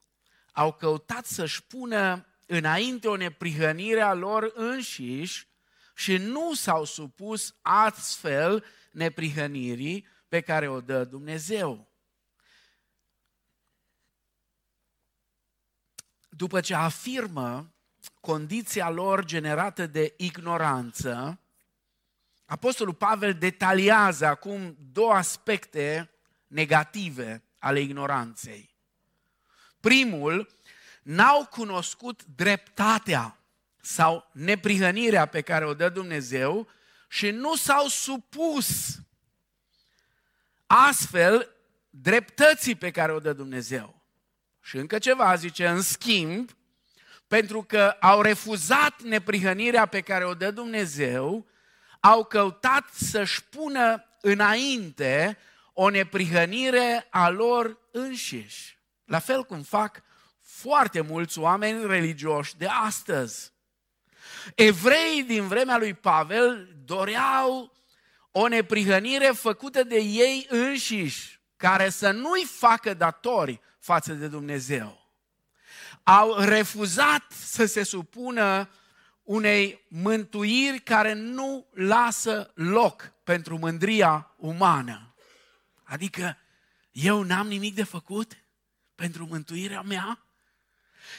au 0.51 0.73
căutat 0.73 1.25
să-și 1.25 1.63
pună 1.63 2.25
înainte 2.45 3.07
o 3.07 3.15
neprihănire 3.15 4.01
a 4.01 4.13
lor 4.13 4.51
înșiși 4.53 5.47
și 5.95 6.17
nu 6.17 6.53
s-au 6.53 6.83
supus 6.83 7.55
astfel 7.61 8.65
neprihănirii 8.91 10.07
pe 10.27 10.41
care 10.41 10.67
o 10.67 10.81
dă 10.81 11.03
Dumnezeu. 11.03 11.91
După 16.29 16.61
ce 16.61 16.73
afirmă 16.73 17.74
condiția 18.19 18.89
lor 18.89 19.25
generată 19.25 19.87
de 19.87 20.13
ignoranță, 20.17 21.39
Apostolul 22.45 22.93
Pavel 22.93 23.33
detaliază 23.33 24.25
acum 24.25 24.77
două 24.91 25.13
aspecte 25.13 26.09
negative 26.47 27.43
ale 27.59 27.79
ignoranței. 27.79 28.75
Primul, 29.79 30.49
n-au 31.03 31.45
cunoscut 31.45 32.23
dreptatea 32.35 33.37
sau 33.81 34.29
neprihănirea 34.31 35.25
pe 35.25 35.41
care 35.41 35.65
o 35.65 35.73
dă 35.73 35.89
Dumnezeu 35.89 36.67
și 37.07 37.29
nu 37.29 37.55
s-au 37.55 37.87
supus 37.87 38.99
astfel 40.65 41.49
dreptății 41.89 42.75
pe 42.75 42.91
care 42.91 43.11
o 43.11 43.19
dă 43.19 43.33
Dumnezeu. 43.33 44.01
Și 44.61 44.77
încă 44.77 44.99
ceva 44.99 45.35
zice, 45.35 45.67
în 45.67 45.81
schimb, 45.81 46.49
pentru 47.27 47.63
că 47.63 47.95
au 47.99 48.21
refuzat 48.21 49.01
neprihănirea 49.01 49.85
pe 49.85 50.01
care 50.01 50.25
o 50.25 50.33
dă 50.33 50.51
Dumnezeu, 50.51 51.45
au 51.99 52.23
căutat 52.23 52.89
să-și 52.93 53.43
pună 53.43 54.05
înainte 54.21 55.37
o 55.73 55.89
neprihănire 55.89 57.07
a 57.09 57.29
lor 57.29 57.79
înșiși. 57.91 58.79
La 59.05 59.19
fel 59.19 59.43
cum 59.43 59.61
fac 59.61 60.01
foarte 60.41 61.01
mulți 61.01 61.39
oameni 61.39 61.87
religioși 61.87 62.57
de 62.57 62.67
astăzi. 62.67 63.53
Evreii 64.55 65.23
din 65.23 65.47
vremea 65.47 65.77
lui 65.77 65.93
Pavel 65.93 66.75
doreau 66.85 67.73
o 68.31 68.47
neprihănire 68.47 69.25
făcută 69.25 69.83
de 69.83 69.97
ei 69.97 70.45
înșiși, 70.49 71.39
care 71.55 71.89
să 71.89 72.11
nu-i 72.11 72.45
facă 72.45 72.93
datori 72.93 73.61
față 73.79 74.13
de 74.13 74.27
Dumnezeu 74.27 75.04
au 76.05 76.35
refuzat 76.39 77.31
să 77.31 77.65
se 77.65 77.83
supună 77.83 78.69
unei 79.23 79.85
mântuiri 79.87 80.79
care 80.79 81.13
nu 81.13 81.67
lasă 81.73 82.51
loc 82.53 83.11
pentru 83.23 83.57
mândria 83.57 84.33
umană. 84.37 85.15
Adică 85.83 86.37
eu 86.91 87.21
n-am 87.21 87.47
nimic 87.47 87.75
de 87.75 87.83
făcut 87.83 88.37
pentru 88.95 89.25
mântuirea 89.29 89.81
mea? 89.81 90.25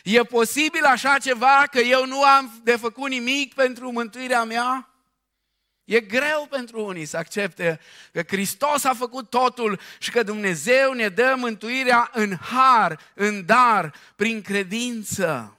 E 0.05 0.22
posibil 0.22 0.85
așa 0.85 1.18
ceva 1.18 1.66
că 1.70 1.79
eu 1.79 2.07
nu 2.07 2.22
am 2.22 2.61
de 2.64 2.77
făcut 2.77 3.09
nimic 3.09 3.55
pentru 3.55 3.92
mântuirea 3.92 4.44
mea? 4.44 4.90
E 5.87 6.01
greu 6.01 6.46
pentru 6.51 6.85
unii 6.85 7.05
să 7.05 7.16
accepte 7.16 7.81
că 8.12 8.22
Hristos 8.27 8.85
a 8.85 8.94
făcut 8.94 9.31
totul 9.31 9.81
și 9.99 10.11
că 10.11 10.22
Dumnezeu 10.22 10.92
ne 10.92 11.09
dă 11.09 11.35
mântuirea 11.37 12.11
în 12.12 12.37
har, 12.37 13.01
în 13.14 13.44
dar, 13.44 13.94
prin 14.16 14.42
credință. 14.42 15.59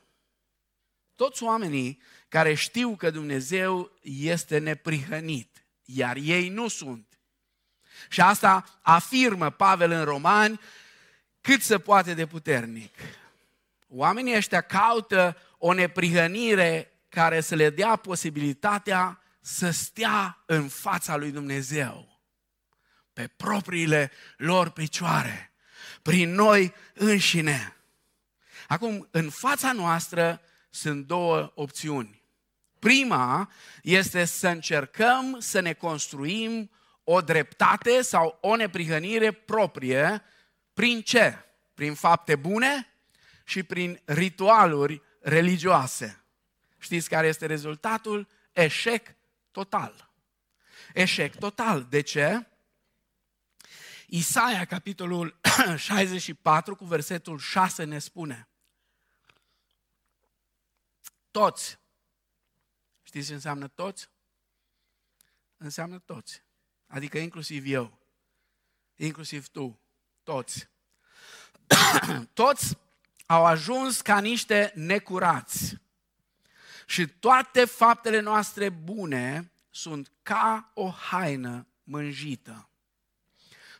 Toți 1.15 1.43
oamenii 1.43 2.01
care 2.27 2.53
știu 2.53 2.95
că 2.95 3.09
Dumnezeu 3.09 3.91
este 4.01 4.57
neprihănit, 4.57 5.65
iar 5.83 6.15
ei 6.15 6.49
nu 6.49 6.67
sunt. 6.67 7.19
Și 8.09 8.21
asta 8.21 8.79
afirmă 8.81 9.49
Pavel 9.49 9.91
în 9.91 10.03
Romani 10.03 10.59
cât 11.41 11.61
se 11.61 11.79
poate 11.79 12.13
de 12.13 12.25
puternic. 12.25 12.95
Oamenii 13.87 14.35
ăștia 14.35 14.61
caută 14.61 15.37
o 15.57 15.73
neprihănire 15.73 16.91
care 17.09 17.41
să 17.41 17.55
le 17.55 17.69
dea 17.69 17.95
posibilitatea 17.95 19.21
să 19.47 19.69
stea 19.69 20.43
în 20.45 20.67
fața 20.67 21.15
lui 21.15 21.31
Dumnezeu 21.31 22.21
pe 23.13 23.27
propriile 23.27 24.11
lor 24.37 24.69
picioare, 24.69 25.51
prin 26.01 26.31
noi 26.31 26.73
înșine. 26.93 27.75
Acum, 28.67 29.07
în 29.11 29.29
fața 29.29 29.71
noastră 29.71 30.41
sunt 30.69 31.05
două 31.05 31.51
opțiuni. 31.55 32.23
Prima 32.79 33.51
este 33.81 34.25
să 34.25 34.47
încercăm 34.47 35.37
să 35.39 35.59
ne 35.59 35.73
construim 35.73 36.71
o 37.03 37.21
dreptate 37.21 38.01
sau 38.01 38.37
o 38.41 38.55
neprihănire 38.55 39.31
proprie. 39.31 40.23
Prin 40.73 41.01
ce? 41.01 41.45
Prin 41.73 41.93
fapte 41.93 42.35
bune 42.35 42.93
și 43.43 43.63
prin 43.63 44.01
ritualuri 44.05 45.01
religioase. 45.21 46.23
Știți 46.77 47.09
care 47.09 47.27
este 47.27 47.45
rezultatul? 47.45 48.27
Eșec 48.53 49.16
total. 49.57 50.11
Eșec 50.93 51.35
total. 51.35 51.83
De 51.83 52.01
ce? 52.01 52.47
Isaia, 54.07 54.65
capitolul 54.65 55.39
64, 55.77 56.75
cu 56.75 56.85
versetul 56.85 57.39
6, 57.39 57.83
ne 57.83 57.99
spune 57.99 58.47
Toți. 61.31 61.79
Știți 63.03 63.27
ce 63.27 63.33
înseamnă 63.33 63.67
toți? 63.67 64.09
Înseamnă 65.57 65.99
toți. 65.99 66.43
Adică 66.87 67.17
inclusiv 67.17 67.63
eu. 67.65 67.99
Inclusiv 68.95 69.47
tu. 69.47 69.79
Toți. 70.23 70.69
toți 72.41 72.77
au 73.25 73.45
ajuns 73.45 74.01
ca 74.01 74.19
niște 74.19 74.71
necurați. 74.75 75.77
Și 76.89 77.07
toate 77.07 77.65
faptele 77.65 78.19
noastre 78.19 78.69
bune 78.69 79.51
sunt 79.69 80.11
ca 80.21 80.71
o 80.73 80.89
haină 80.89 81.67
mânjită. 81.83 82.69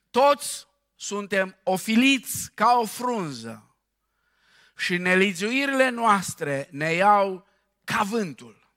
Toți 0.09 0.67
suntem 0.95 1.57
ofiliți 1.63 2.51
ca 2.53 2.77
o 2.81 2.85
frunză 2.85 3.75
și 4.77 4.97
nelizuirile 4.97 5.89
noastre 5.89 6.67
ne 6.71 6.93
iau 6.93 7.47
ca 7.83 8.03
vântul. 8.03 8.69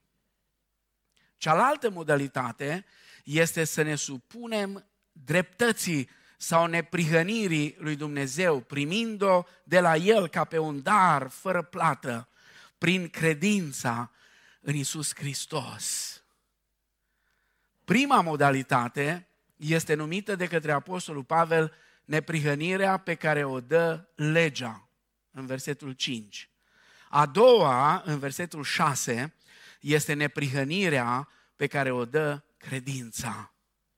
Cealaltă 1.36 1.90
modalitate 1.90 2.84
este 3.24 3.64
să 3.64 3.82
ne 3.82 3.94
supunem 3.94 4.86
dreptății 5.12 6.08
sau 6.36 6.66
neprihănirii 6.66 7.76
lui 7.78 7.96
Dumnezeu, 7.96 8.60
primind-o 8.60 9.44
de 9.64 9.80
la 9.80 9.96
El 9.96 10.28
ca 10.28 10.44
pe 10.44 10.58
un 10.58 10.82
dar 10.82 11.28
fără 11.28 11.62
plată, 11.62 12.28
prin 12.78 13.08
credința 13.08 14.10
în 14.60 14.74
Isus 14.74 15.14
Hristos. 15.14 16.14
Prima 17.84 18.20
modalitate 18.20 19.28
este 19.56 19.94
numită 19.94 20.36
de 20.36 20.46
către 20.46 20.72
Apostolul 20.72 21.24
Pavel 21.24 21.72
neprihănirea 22.04 22.96
pe 22.96 23.14
care 23.14 23.44
o 23.44 23.60
dă 23.60 24.08
legea, 24.14 24.88
în 25.30 25.46
versetul 25.46 25.92
5. 25.92 26.50
A 27.08 27.26
doua, 27.26 28.02
în 28.04 28.18
versetul 28.18 28.62
6, 28.62 29.34
este 29.80 30.12
neprihănirea 30.12 31.28
pe 31.56 31.66
care 31.66 31.90
o 31.90 32.04
dă 32.04 32.42
credința. 32.56 33.54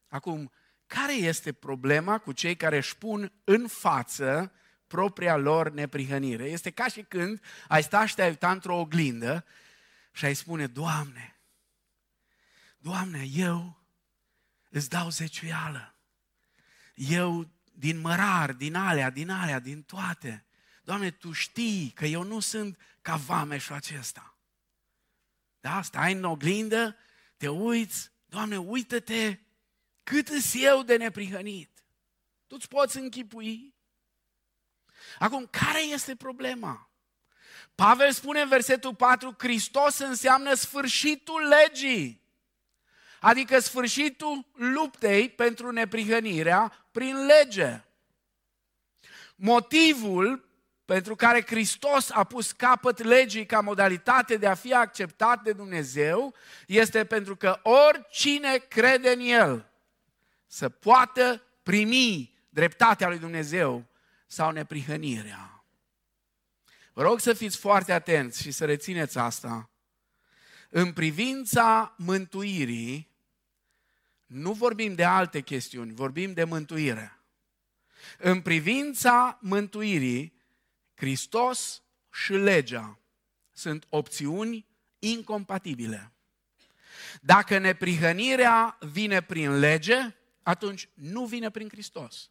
Acum, 0.09 0.53
care 0.87 1.13
este 1.13 1.53
problema 1.53 2.19
cu 2.19 2.33
cei 2.33 2.57
care 2.57 2.77
își 2.77 2.97
pun 2.97 3.33
în 3.45 3.67
față 3.67 4.53
propria 4.87 5.37
lor 5.37 5.71
neprihănire? 5.71 6.45
Este 6.45 6.71
ca 6.71 6.87
și 6.87 7.03
când 7.03 7.43
ai 7.69 7.83
sta 7.83 8.07
și 8.07 8.15
te-ai 8.15 8.29
uita 8.29 8.51
într-o 8.51 8.79
oglindă 8.79 9.45
și 10.13 10.25
ai 10.25 10.35
spune, 10.35 10.67
Doamne, 10.67 11.41
Doamne, 12.79 13.25
eu 13.33 13.83
îți 14.69 14.89
dau 14.89 15.11
zeciuială. 15.11 15.97
Eu 16.95 17.51
din 17.73 17.99
mărar, 17.99 18.53
din 18.53 18.75
alea, 18.75 19.11
din 19.11 19.31
alea, 19.31 19.59
din 19.59 19.83
toate. 19.83 20.47
Doamne, 20.83 21.11
Tu 21.11 21.33
știi 21.33 21.91
că 21.91 22.07
eu 22.07 22.23
nu 22.23 22.41
sunt 22.41 22.79
ca 23.01 23.17
vameșul 23.17 23.75
acesta. 23.75 24.39
Da? 25.61 25.83
Stai 25.83 26.13
în 26.13 26.25
oglindă, 26.25 26.97
te 27.37 27.49
uiți, 27.49 28.11
Doamne, 28.25 28.59
uită-te 28.59 29.39
cât 30.03 30.29
îs 30.29 30.55
eu 30.55 30.83
de 30.83 30.97
neprihănit. 30.97 31.85
Tu-ți 32.47 32.69
poți 32.69 32.97
închipui? 32.97 33.75
Acum, 35.19 35.47
care 35.47 35.83
este 35.83 36.17
problema? 36.17 36.92
Pavel 37.75 38.13
spune 38.13 38.41
în 38.41 38.49
versetul 38.49 38.95
4, 38.95 39.35
Hristos 39.39 39.99
înseamnă 39.99 40.55
sfârșitul 40.55 41.49
legii. 41.49 42.21
Adică 43.21 43.59
sfârșitul 43.59 44.47
luptei 44.53 45.29
pentru 45.29 45.71
neprihănirea 45.71 46.87
prin 46.91 47.27
lege. 47.27 47.81
Motivul 49.35 50.51
pentru 50.85 51.15
care 51.17 51.45
Hristos 51.47 52.11
a 52.11 52.25
pus 52.25 52.53
capăt 52.53 53.03
legii 53.03 53.47
ca 53.47 53.61
modalitate 53.61 54.37
de 54.37 54.47
a 54.47 54.55
fi 54.55 54.75
acceptat 54.75 55.43
de 55.43 55.53
Dumnezeu 55.53 56.35
este 56.67 57.05
pentru 57.05 57.37
că 57.37 57.61
oricine 57.63 58.57
crede 58.57 59.11
în 59.11 59.21
El 59.21 59.71
să 60.47 60.69
poată 60.69 61.43
primi 61.63 62.35
dreptatea 62.49 63.09
lui 63.09 63.19
Dumnezeu 63.19 63.85
sau 64.27 64.51
neprihănirea. 64.51 65.52
Vă 66.93 67.03
rog 67.03 67.21
să 67.21 67.33
fiți 67.33 67.57
foarte 67.57 67.93
atenți 67.93 68.43
și 68.43 68.51
să 68.51 68.65
rețineți 68.65 69.19
asta. 69.19 69.71
În 70.69 70.93
privința 70.93 71.95
mântuirii, 71.99 73.11
nu 74.27 74.53
vorbim 74.53 74.95
de 74.95 75.05
alte 75.05 75.41
chestiuni, 75.41 75.93
vorbim 75.93 76.33
de 76.33 76.45
mântuire. 76.45 77.21
În 78.19 78.41
privința 78.41 79.39
mântuirii, 79.41 80.41
Hristos 80.95 81.83
și 82.13 82.33
legea 82.33 82.99
sunt 83.53 83.87
opțiuni 83.89 84.67
incompatibile. 84.99 86.13
Dacă 87.21 87.59
neprihănirea 87.59 88.79
vine 88.81 89.23
prin 89.23 89.59
lege, 89.59 90.15
atunci 90.43 90.89
nu 90.95 91.25
vine 91.25 91.51
prin 91.51 91.69
Hristos. 91.69 92.31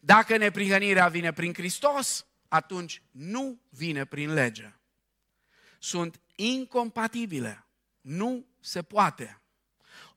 Dacă 0.00 0.36
neprihănirea 0.36 1.08
vine 1.08 1.32
prin 1.32 1.54
Hristos, 1.54 2.26
atunci 2.50 3.02
nu 3.10 3.60
vine 3.68 4.04
prin 4.04 4.32
lege. 4.32 4.74
Sunt 5.78 6.20
incompatibile. 6.34 7.64
Nu 8.00 8.46
se 8.60 8.82
poate. 8.82 9.40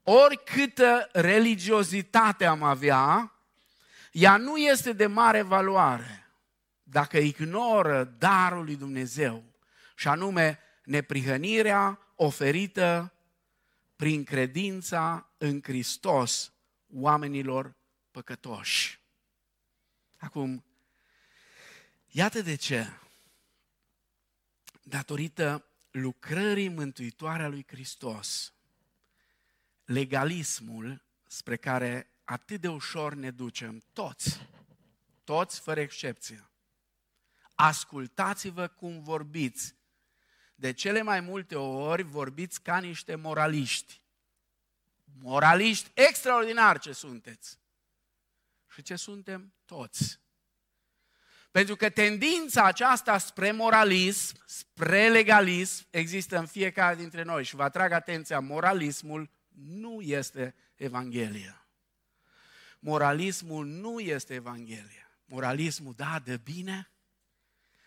Oricâtă 0.03 1.09
religiozitate 1.11 2.45
am 2.45 2.63
avea, 2.63 3.33
ea 4.11 4.37
nu 4.37 4.57
este 4.57 4.93
de 4.93 5.05
mare 5.05 5.41
valoare 5.41 6.31
dacă 6.83 7.17
ignoră 7.17 8.03
darul 8.03 8.63
lui 8.63 8.75
Dumnezeu, 8.75 9.43
și 9.95 10.07
anume 10.07 10.59
neprihănirea 10.83 11.99
oferită 12.15 13.13
prin 13.95 14.23
credința 14.23 15.29
în 15.37 15.61
Hristos 15.63 16.53
oamenilor 16.93 17.75
păcătoși. 18.11 19.01
Acum, 20.17 20.63
iată 22.15 22.41
de 22.41 22.55
ce, 22.55 22.89
datorită 24.83 25.65
lucrării 25.91 26.69
mântuitoare 26.69 27.43
a 27.43 27.47
lui 27.47 27.65
Hristos, 27.67 28.53
legalismul 29.85 31.03
spre 31.27 31.57
care 31.57 32.11
atât 32.23 32.61
de 32.61 32.67
ușor 32.67 33.13
ne 33.13 33.31
ducem, 33.31 33.83
toți, 33.93 34.47
toți 35.23 35.59
fără 35.59 35.79
excepție. 35.79 36.49
Ascultați-vă 37.55 38.67
cum 38.67 39.01
vorbiți. 39.01 39.75
De 40.55 40.73
cele 40.73 41.01
mai 41.01 41.19
multe 41.19 41.55
ori 41.55 42.03
vorbiți 42.03 42.61
ca 42.61 42.79
niște 42.79 43.15
moraliști. 43.15 44.01
Moraliști 45.03 45.91
extraordinari 45.93 46.79
ce 46.79 46.91
sunteți. 46.91 47.59
Și 48.69 48.81
ce 48.81 48.95
suntem? 48.95 49.53
Toți. 49.65 50.22
Pentru 51.53 51.75
că 51.75 51.89
tendința 51.89 52.63
aceasta 52.63 53.17
spre 53.17 53.51
moralism, 53.51 54.35
spre 54.45 55.09
legalism, 55.09 55.85
există 55.89 56.37
în 56.37 56.45
fiecare 56.45 56.95
dintre 56.95 57.23
noi. 57.23 57.43
Și 57.43 57.55
vă 57.55 57.63
atrag 57.63 57.91
atenția, 57.91 58.39
moralismul 58.39 59.29
nu 59.49 60.01
este 60.01 60.55
Evanghelia. 60.75 61.67
Moralismul 62.79 63.65
nu 63.65 63.99
este 63.99 64.33
Evanghelia. 64.33 65.09
Moralismul, 65.25 65.93
da, 65.95 66.21
de 66.23 66.37
bine, 66.37 66.91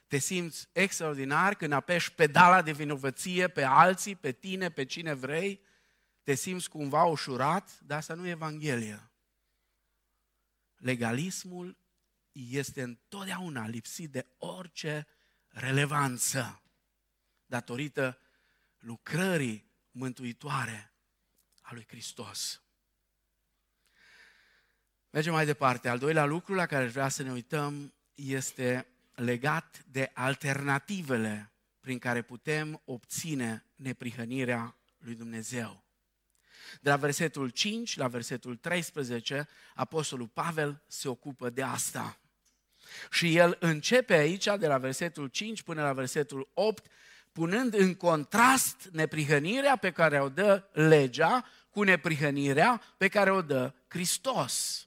te 0.07 0.19
simți 0.19 0.69
extraordinar 0.73 1.55
când 1.55 1.73
apeși 1.73 2.13
pedala 2.13 2.63
de 2.63 2.73
vinovăție 2.73 3.49
pe 3.49 3.63
alții, 3.63 4.15
pe 4.15 4.33
tine, 4.33 4.71
pe 4.71 4.85
cine 4.85 5.15
vrei, 5.15 5.61
te 6.23 6.35
simți 6.35 6.69
cumva 6.69 7.05
ușurat, 7.05 7.79
dar 7.81 7.99
asta 7.99 8.15
nu 8.15 8.27
e 8.27 8.31
Evanghelia. 8.31 9.11
Legalismul 10.77 11.77
este 12.37 12.83
întotdeauna 12.83 13.67
lipsit 13.67 14.11
de 14.11 14.27
orice 14.39 15.07
relevanță 15.49 16.63
datorită 17.47 18.19
lucrării 18.79 19.71
mântuitoare 19.91 20.93
a 21.61 21.75
lui 21.75 21.85
Hristos. 21.89 22.61
Mergem 25.11 25.33
mai 25.33 25.45
departe. 25.45 25.89
Al 25.89 25.99
doilea 25.99 26.25
lucru 26.25 26.55
la 26.55 26.67
care 26.67 26.87
vreau 26.87 27.09
să 27.09 27.23
ne 27.23 27.33
uităm 27.33 27.95
este 28.15 28.87
legat 29.15 29.85
de 29.85 30.11
alternativele 30.15 31.53
prin 31.81 31.99
care 31.99 32.23
putem 32.23 32.83
obține 32.85 33.65
neprihănirea 33.75 34.77
lui 34.99 35.15
Dumnezeu. 35.15 35.85
De 36.81 36.91
la 36.91 36.97
versetul 36.97 37.49
5 37.49 37.97
la 37.97 38.09
versetul 38.09 38.57
13, 38.57 39.49
Apostolul 39.75 40.29
Pavel 40.29 40.83
se 40.87 41.09
ocupă 41.09 41.51
de 41.51 41.63
asta. 41.63 42.19
Și 43.11 43.37
el 43.37 43.57
începe 43.61 44.15
aici, 44.15 44.45
de 44.59 44.67
la 44.67 44.79
versetul 44.79 45.27
5 45.27 45.63
până 45.63 45.83
la 45.83 45.93
versetul 45.93 46.49
8, 46.55 46.87
punând 47.33 47.75
în 47.75 47.95
contrast 47.95 48.89
neprihănirea 48.93 49.77
pe 49.77 49.91
care 49.91 50.21
o 50.21 50.29
dă 50.29 50.65
legea 50.73 51.45
cu 51.71 51.83
neprihănirea 51.83 52.83
pe 52.97 53.09
care 53.09 53.31
o 53.31 53.43
dă 53.43 53.73
Hristos. 53.89 54.87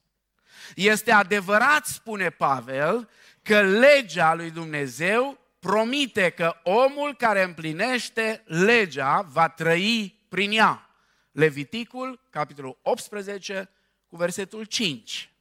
Este 0.75 1.11
adevărat, 1.11 1.85
spune 1.85 2.29
Pavel, 2.29 3.09
că 3.43 3.61
legea 3.61 4.33
lui 4.33 4.51
Dumnezeu 4.51 5.39
promite 5.59 6.29
că 6.29 6.55
omul 6.63 7.15
care 7.15 7.43
împlinește 7.43 8.43
legea 8.45 9.21
va 9.21 9.49
trăi 9.49 10.19
prin 10.29 10.51
ea. 10.51 10.89
Leviticul, 11.31 12.19
capitolul 12.29 12.79
18, 12.81 13.69
cu 14.07 14.15
versetul 14.15 14.63
5. 14.63 15.31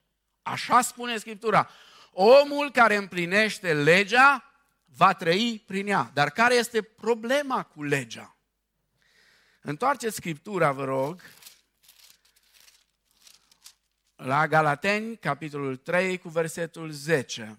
Așa 0.43 0.81
spune 0.81 1.17
Scriptura. 1.17 1.71
Omul 2.21 2.71
care 2.71 2.97
împlinește 2.97 3.75
legea 3.75 4.53
va 4.85 5.15
trăi 5.15 5.63
prin 5.67 5.87
ea. 5.87 6.11
Dar 6.15 6.31
care 6.31 6.55
este 6.55 6.83
problema 6.83 7.63
cu 7.63 7.83
legea? 7.83 8.37
Întoarceți 9.61 10.17
Scriptura, 10.17 10.73
vă 10.73 10.85
rog, 10.85 11.23
la 14.17 14.47
Galateni, 14.49 15.17
capitolul 15.17 15.77
3, 15.77 16.19
cu 16.19 16.29
versetul 16.29 16.91
10. 16.91 17.59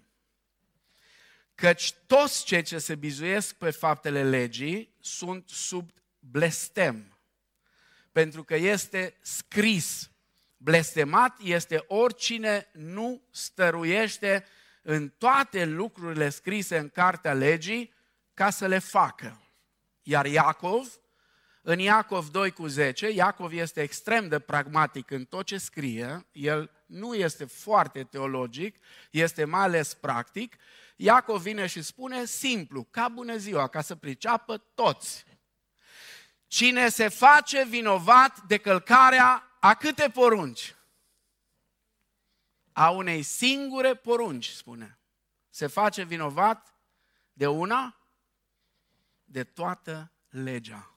Căci 1.54 1.94
toți 2.06 2.44
cei 2.44 2.62
ce 2.62 2.78
se 2.78 2.94
bizuiesc 2.94 3.54
pe 3.54 3.70
faptele 3.70 4.28
legii 4.28 4.94
sunt 5.00 5.48
sub 5.48 5.90
blestem, 6.18 7.18
pentru 8.12 8.44
că 8.44 8.56
este 8.56 9.16
scris, 9.20 10.09
blestemat 10.62 11.38
este 11.42 11.84
oricine 11.86 12.68
nu 12.72 13.22
stăruiește 13.30 14.44
în 14.82 15.08
toate 15.08 15.64
lucrurile 15.64 16.28
scrise 16.28 16.78
în 16.78 16.88
cartea 16.88 17.32
legii 17.32 17.94
ca 18.34 18.50
să 18.50 18.66
le 18.66 18.78
facă. 18.78 19.42
Iar 20.02 20.26
Iacov, 20.26 21.00
în 21.62 21.78
Iacov 21.78 22.28
2 22.28 22.50
cu 22.50 22.66
10, 22.66 23.10
Iacov 23.10 23.52
este 23.52 23.82
extrem 23.82 24.28
de 24.28 24.38
pragmatic 24.38 25.10
în 25.10 25.24
tot 25.24 25.46
ce 25.46 25.58
scrie, 25.58 26.26
el 26.32 26.70
nu 26.86 27.14
este 27.14 27.44
foarte 27.44 28.04
teologic, 28.04 28.76
este 29.10 29.44
mai 29.44 29.62
ales 29.62 29.94
practic. 29.94 30.56
Iacov 30.96 31.42
vine 31.42 31.66
și 31.66 31.82
spune 31.82 32.24
simplu, 32.24 32.86
ca 32.90 33.08
bună 33.08 33.36
ziua, 33.36 33.68
ca 33.68 33.80
să 33.80 33.94
priceapă 33.94 34.56
toți. 34.56 35.24
Cine 36.46 36.88
se 36.88 37.08
face 37.08 37.64
vinovat 37.64 38.42
de 38.42 38.56
călcarea 38.56 39.49
a 39.60 39.74
câte 39.74 40.10
porunci? 40.10 40.74
A 42.72 42.90
unei 42.90 43.22
singure 43.22 43.94
porunci, 43.94 44.48
spune. 44.48 44.98
Se 45.50 45.66
face 45.66 46.04
vinovat 46.04 46.74
de 47.32 47.46
una, 47.46 47.96
de 49.24 49.44
toată 49.44 50.12
legea. 50.28 50.94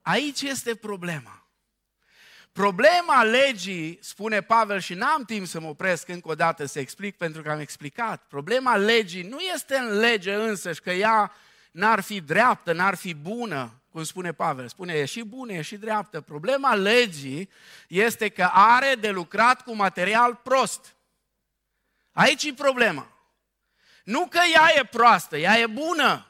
Aici 0.00 0.42
este 0.42 0.74
problema. 0.74 1.44
Problema 2.52 3.22
legii, 3.22 3.98
spune 4.02 4.40
Pavel, 4.40 4.80
și 4.80 4.94
n-am 4.94 5.24
timp 5.24 5.46
să 5.46 5.60
mă 5.60 5.68
opresc 5.68 6.08
încă 6.08 6.28
o 6.28 6.34
dată 6.34 6.64
să 6.64 6.78
explic, 6.78 7.16
pentru 7.16 7.42
că 7.42 7.50
am 7.50 7.58
explicat. 7.58 8.26
Problema 8.26 8.76
legii 8.76 9.22
nu 9.22 9.38
este 9.38 9.76
în 9.76 9.98
lege 9.98 10.34
însăși, 10.34 10.80
că 10.80 10.90
ea 10.90 11.32
n-ar 11.70 12.00
fi 12.00 12.20
dreaptă, 12.20 12.72
n-ar 12.72 12.94
fi 12.94 13.14
bună, 13.14 13.79
cum 13.90 14.04
spune 14.04 14.32
Pavel. 14.32 14.68
Spune, 14.68 14.92
e 14.92 15.04
și 15.04 15.22
bună, 15.22 15.52
e 15.52 15.62
și 15.62 15.76
dreaptă. 15.76 16.20
Problema 16.20 16.74
legii 16.74 17.50
este 17.88 18.28
că 18.28 18.48
are 18.52 18.94
de 18.94 19.10
lucrat 19.10 19.62
cu 19.62 19.74
material 19.74 20.34
prost. 20.34 20.96
Aici 22.12 22.44
e 22.44 22.54
problema. 22.54 23.12
Nu 24.04 24.26
că 24.26 24.40
ea 24.54 24.70
e 24.76 24.84
proastă, 24.84 25.36
ea 25.36 25.58
e 25.58 25.66
bună. 25.66 26.24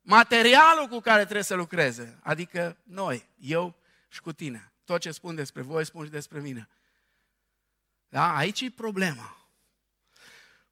Materialul 0.00 0.86
cu 0.86 1.00
care 1.00 1.22
trebuie 1.22 1.42
să 1.42 1.54
lucreze, 1.54 2.18
adică 2.22 2.76
noi, 2.82 3.28
eu 3.38 3.74
și 4.08 4.20
cu 4.20 4.32
tine. 4.32 4.72
Tot 4.84 5.00
ce 5.00 5.10
spun 5.10 5.34
despre 5.34 5.62
voi, 5.62 5.84
spun 5.84 6.04
și 6.04 6.10
despre 6.10 6.40
mine. 6.40 6.68
Da? 8.08 8.36
Aici 8.36 8.60
e 8.60 8.70
problema. 8.70 9.36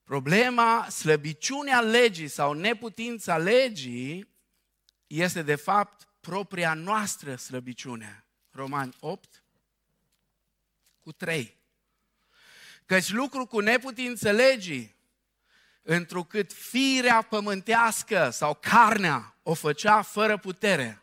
Problema, 0.05 0.89
slăbiciunea 0.89 1.81
legii 1.81 2.29
sau 2.29 2.53
neputința 2.53 3.37
legii 3.37 4.29
este 5.07 5.43
de 5.43 5.55
fapt 5.55 6.08
propria 6.21 6.75
noastră 6.75 7.37
slăbiciune. 7.37 8.25
Romani 8.51 8.97
8 9.01 9.43
cu 11.01 11.13
3. 11.13 11.57
Căci 12.87 13.11
lucru 13.11 13.47
cu 13.47 13.61
neputință 13.61 14.31
legii, 14.31 14.97
întrucât 15.83 16.53
firea 16.53 17.23
pământească 17.23 18.31
sau 18.31 18.55
carnea 18.55 19.35
o 19.43 19.55
făcea 19.55 20.03
fără 20.03 20.39
putere. 20.39 21.03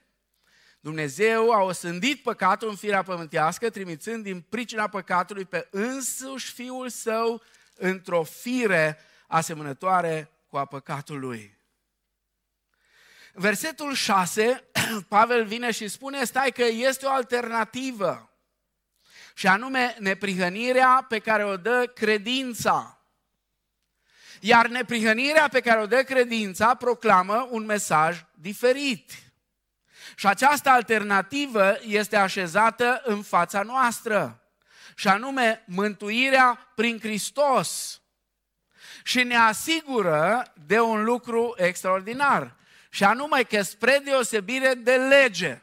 Dumnezeu 0.80 1.52
a 1.52 1.62
osândit 1.62 2.22
păcatul 2.22 2.70
în 2.70 2.76
firea 2.76 3.04
pământească, 3.04 3.70
trimițând 3.70 4.24
din 4.24 4.42
pricina 4.42 4.88
păcatului 4.88 5.46
pe 5.46 5.68
însuși 5.72 6.52
Fiul 6.52 6.90
Său 6.90 7.42
într-o 7.76 8.24
fire 8.24 8.98
asemănătoare 9.28 10.32
cu 10.48 10.58
a 10.58 10.66
păcatului. 10.66 11.55
În 13.38 13.42
versetul 13.42 13.94
6, 13.94 14.64
Pavel 15.08 15.46
vine 15.46 15.72
și 15.72 15.88
spune, 15.88 16.24
stai 16.24 16.52
că 16.52 16.64
este 16.64 17.06
o 17.06 17.12
alternativă, 17.12 18.30
și 19.34 19.48
anume 19.48 19.96
neprihănirea 20.00 21.06
pe 21.10 21.20
care 21.20 21.46
o 21.46 21.58
dă 21.58 21.92
credința. 21.96 23.06
Iar 24.40 24.68
neprihănirea 24.68 25.48
pe 25.48 25.60
care 25.60 25.82
o 25.82 25.86
dă 25.86 26.04
credința 26.04 26.76
proclamă 26.76 27.48
un 27.52 27.66
mesaj 27.66 28.26
diferit. 28.34 29.12
Și 30.16 30.28
această 30.28 30.70
alternativă 30.70 31.78
este 31.82 32.16
așezată 32.16 33.02
în 33.06 33.22
fața 33.22 33.62
noastră, 33.62 34.44
și 34.96 35.08
anume 35.08 35.64
mântuirea 35.68 36.72
prin 36.76 37.00
Hristos. 37.00 38.02
Și 39.04 39.24
ne 39.24 39.36
asigură 39.36 40.54
de 40.66 40.80
un 40.80 41.04
lucru 41.04 41.54
extraordinar, 41.58 42.56
și 42.96 43.04
anume 43.04 43.44
că 43.44 43.62
spre 43.62 44.02
deosebire 44.04 44.74
de 44.74 44.96
lege, 44.96 45.62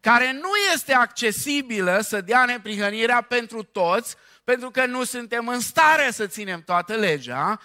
care 0.00 0.32
nu 0.32 0.50
este 0.72 0.92
accesibilă 0.94 2.00
să 2.00 2.20
dea 2.20 2.44
neprihănirea 2.44 3.20
pentru 3.20 3.62
toți, 3.62 4.16
pentru 4.44 4.70
că 4.70 4.86
nu 4.86 5.04
suntem 5.04 5.48
în 5.48 5.60
stare 5.60 6.10
să 6.10 6.26
ținem 6.26 6.62
toată 6.62 6.94
legea, 6.94 7.60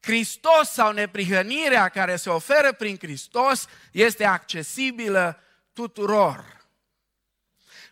Hristos 0.00 0.68
sau 0.70 0.92
neprihănirea 0.92 1.88
care 1.88 2.16
se 2.16 2.30
oferă 2.30 2.72
prin 2.72 2.96
Hristos 2.98 3.66
este 3.92 4.24
accesibilă 4.24 5.42
tuturor. 5.72 6.66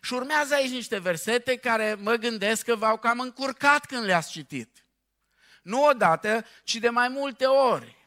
Și 0.01 0.13
urmează 0.13 0.53
aici 0.53 0.71
niște 0.71 0.99
versete 0.99 1.55
care 1.55 1.95
mă 1.99 2.13
gândesc 2.13 2.65
că 2.65 2.75
v-au 2.75 2.97
cam 2.97 3.19
încurcat 3.19 3.85
când 3.85 4.05
le-ați 4.05 4.31
citit. 4.31 4.85
Nu 5.61 5.83
odată, 5.85 6.45
ci 6.63 6.75
de 6.75 6.89
mai 6.89 7.07
multe 7.07 7.45
ori. 7.45 8.02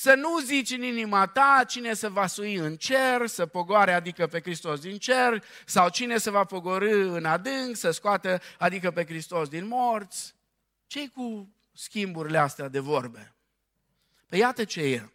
Să 0.00 0.14
nu 0.14 0.40
zici 0.40 0.70
în 0.70 0.82
inima 0.82 1.26
ta 1.26 1.64
cine 1.68 1.94
se 1.94 2.08
va 2.08 2.26
sui 2.26 2.54
în 2.54 2.76
cer, 2.76 3.26
să 3.26 3.46
pogoare, 3.46 3.92
adică 3.92 4.26
pe 4.26 4.40
Hristos 4.40 4.80
din 4.80 4.98
cer, 4.98 5.44
sau 5.66 5.88
cine 5.88 6.18
se 6.18 6.30
va 6.30 6.44
pogorâ 6.44 7.12
în 7.12 7.24
adânc, 7.24 7.76
să 7.76 7.90
scoată, 7.90 8.40
adică 8.58 8.90
pe 8.90 9.04
Hristos 9.04 9.48
din 9.48 9.66
morți. 9.66 10.34
ce 10.86 11.08
cu 11.08 11.54
schimburile 11.72 12.38
astea 12.38 12.68
de 12.68 12.78
vorbe? 12.78 13.34
Păi 14.26 14.38
iată 14.38 14.64
ce 14.64 14.80
e. 14.80 15.08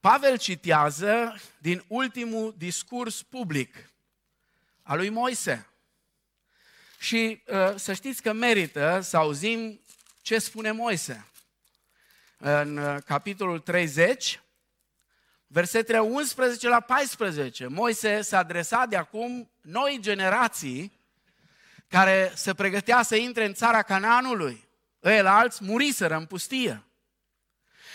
Pavel 0.00 0.38
citează 0.38 1.40
din 1.58 1.84
ultimul 1.86 2.54
discurs 2.58 3.22
public 3.22 3.90
al 4.82 4.96
lui 4.96 5.08
Moise. 5.08 5.66
Și 6.98 7.42
uh, 7.46 7.74
să 7.76 7.92
știți 7.92 8.22
că 8.22 8.32
merită 8.32 9.00
să 9.02 9.16
auzim 9.16 9.80
ce 10.22 10.38
spune 10.38 10.70
Moise. 10.70 11.29
În 12.42 12.76
uh, 12.76 12.96
capitolul 13.06 13.58
30, 13.58 14.40
versetele 15.46 15.98
11 15.98 16.68
la 16.68 16.80
14, 16.80 17.66
Moise 17.66 18.20
s-a 18.20 18.38
adresat 18.38 18.88
de 18.88 18.96
acum 18.96 19.50
noi 19.60 19.98
generații 20.00 21.00
care 21.88 22.32
se 22.34 22.54
pregătea 22.54 23.02
să 23.02 23.16
intre 23.16 23.44
în 23.44 23.54
țara 23.54 23.82
Canaanului. 23.82 24.68
El 25.00 25.26
alți 25.26 25.64
muriseră 25.64 26.16
în 26.16 26.26
pustie. 26.26 26.84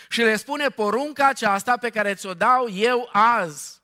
Și 0.08 0.20
le 0.20 0.36
spune 0.36 0.68
porunca 0.68 1.26
aceasta 1.26 1.76
pe 1.76 1.90
care 1.90 2.14
ți-o 2.14 2.34
dau 2.34 2.68
eu 2.70 3.08
azi. 3.12 3.82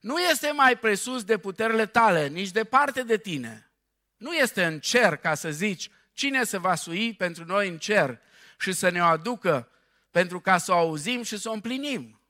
Nu 0.00 0.18
este 0.18 0.50
mai 0.50 0.78
presus 0.78 1.24
de 1.24 1.38
puterile 1.38 1.86
tale, 1.86 2.28
nici 2.28 2.50
departe 2.50 3.02
de 3.02 3.16
tine. 3.16 3.70
Nu 4.16 4.34
este 4.34 4.64
în 4.64 4.80
cer 4.80 5.16
ca 5.16 5.34
să 5.34 5.50
zici 5.50 5.90
cine 6.12 6.44
se 6.44 6.58
va 6.58 6.74
sui 6.74 7.14
pentru 7.14 7.44
noi 7.44 7.68
în 7.68 7.78
cer 7.78 8.20
și 8.58 8.72
să 8.72 8.88
ne 8.88 9.00
o 9.00 9.04
aducă 9.04 9.68
pentru 10.14 10.40
ca 10.40 10.58
să 10.58 10.72
o 10.72 10.76
auzim 10.76 11.22
și 11.22 11.38
să 11.38 11.48
o 11.48 11.52
împlinim. 11.52 12.20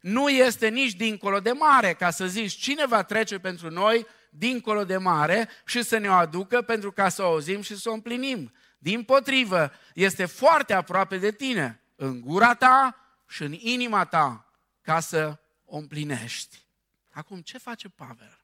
Nu 0.00 0.28
este 0.28 0.68
nici 0.68 0.92
dincolo 0.92 1.40
de 1.40 1.52
mare 1.52 1.94
ca 1.94 2.10
să 2.10 2.26
zici 2.26 2.52
cine 2.52 2.86
va 2.86 3.02
trece 3.02 3.38
pentru 3.38 3.70
noi 3.70 4.06
dincolo 4.30 4.84
de 4.84 4.96
mare 4.96 5.48
și 5.64 5.82
să 5.82 5.98
ne 5.98 6.08
o 6.08 6.12
aducă 6.12 6.62
pentru 6.62 6.92
ca 6.92 7.08
să 7.08 7.22
o 7.22 7.26
auzim 7.26 7.62
și 7.62 7.76
să 7.76 7.90
o 7.90 7.92
împlinim. 7.92 8.52
Din 8.78 9.04
potrivă, 9.04 9.72
este 9.94 10.26
foarte 10.26 10.72
aproape 10.72 11.18
de 11.18 11.32
tine, 11.32 11.82
în 11.96 12.20
gura 12.20 12.54
ta 12.54 12.96
și 13.28 13.42
în 13.42 13.52
inima 13.52 14.04
ta, 14.04 14.50
ca 14.82 15.00
să 15.00 15.38
o 15.64 15.76
împlinești. 15.76 16.64
Acum, 17.10 17.40
ce 17.40 17.58
face 17.58 17.88
Pavel? 17.88 18.40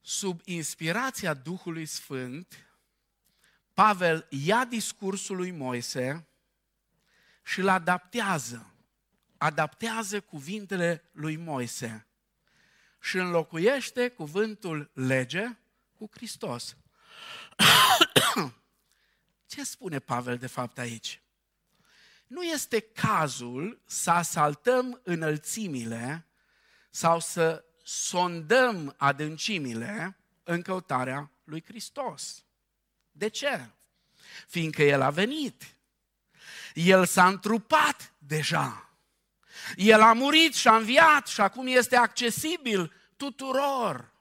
Sub 0.00 0.40
inspirația 0.44 1.34
Duhului 1.34 1.86
Sfânt, 1.86 2.71
Pavel 3.74 4.26
ia 4.30 4.64
discursul 4.64 5.36
lui 5.36 5.50
Moise 5.50 6.26
și 7.44 7.60
îl 7.60 7.68
adaptează. 7.68 8.66
Adaptează 9.36 10.20
cuvintele 10.20 11.04
lui 11.12 11.36
Moise 11.36 12.06
și 13.00 13.16
înlocuiește 13.16 14.08
cuvântul 14.08 14.90
lege 14.94 15.56
cu 15.98 16.08
Hristos. 16.12 16.76
Ce 19.46 19.64
spune 19.64 19.98
Pavel 19.98 20.36
de 20.36 20.46
fapt 20.46 20.78
aici? 20.78 21.22
Nu 22.26 22.42
este 22.42 22.80
cazul 22.80 23.82
să 23.86 24.10
asaltăm 24.10 25.00
înălțimile 25.04 26.26
sau 26.90 27.20
să 27.20 27.64
sondăm 27.84 28.94
adâncimile 28.96 30.16
în 30.42 30.62
căutarea 30.62 31.30
lui 31.44 31.62
Hristos. 31.64 32.44
De 33.12 33.28
ce? 33.28 33.66
Fiindcă 34.48 34.82
El 34.82 35.00
a 35.00 35.10
venit. 35.10 35.76
El 36.74 37.06
s-a 37.06 37.26
întrupat 37.26 38.12
deja. 38.18 38.90
El 39.76 40.00
a 40.00 40.12
murit 40.12 40.54
și 40.54 40.68
a 40.68 40.76
înviat 40.76 41.26
și 41.26 41.40
acum 41.40 41.66
este 41.66 41.96
accesibil 41.96 42.92
tuturor. 43.16 44.12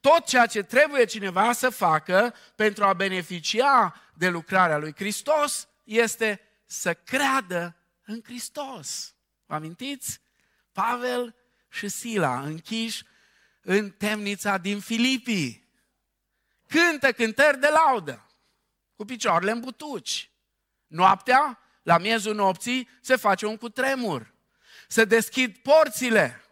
Tot 0.00 0.26
ceea 0.26 0.46
ce 0.46 0.62
trebuie 0.62 1.04
cineva 1.04 1.52
să 1.52 1.70
facă 1.70 2.34
pentru 2.54 2.84
a 2.84 2.92
beneficia 2.92 4.00
de 4.14 4.28
lucrarea 4.28 4.78
lui 4.78 4.94
Hristos 4.94 5.68
este 5.84 6.40
să 6.66 6.94
creadă 6.94 7.76
în 8.04 8.20
Hristos. 8.24 9.14
Vă 9.46 9.54
amintiți? 9.54 10.20
Pavel 10.72 11.34
și 11.68 11.88
Sila 11.88 12.40
închiși 12.40 13.02
în 13.62 13.90
temnița 13.90 14.58
din 14.58 14.80
Filipii. 14.80 15.68
Cântă 16.66 17.12
cântări 17.12 17.60
de 17.60 17.68
laudă, 17.68 18.29
cu 19.00 19.06
picioarele 19.06 19.50
în 19.50 19.60
butuci. 19.60 20.30
Noaptea, 20.86 21.58
la 21.82 21.98
miezul 21.98 22.34
nopții, 22.34 22.88
se 23.00 23.16
face 23.16 23.46
un 23.46 23.56
cutremur. 23.56 24.34
Se 24.88 25.04
deschid 25.04 25.56
porțile. 25.56 26.44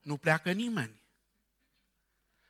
Nu 0.00 0.16
pleacă 0.16 0.52
nimeni. 0.52 1.02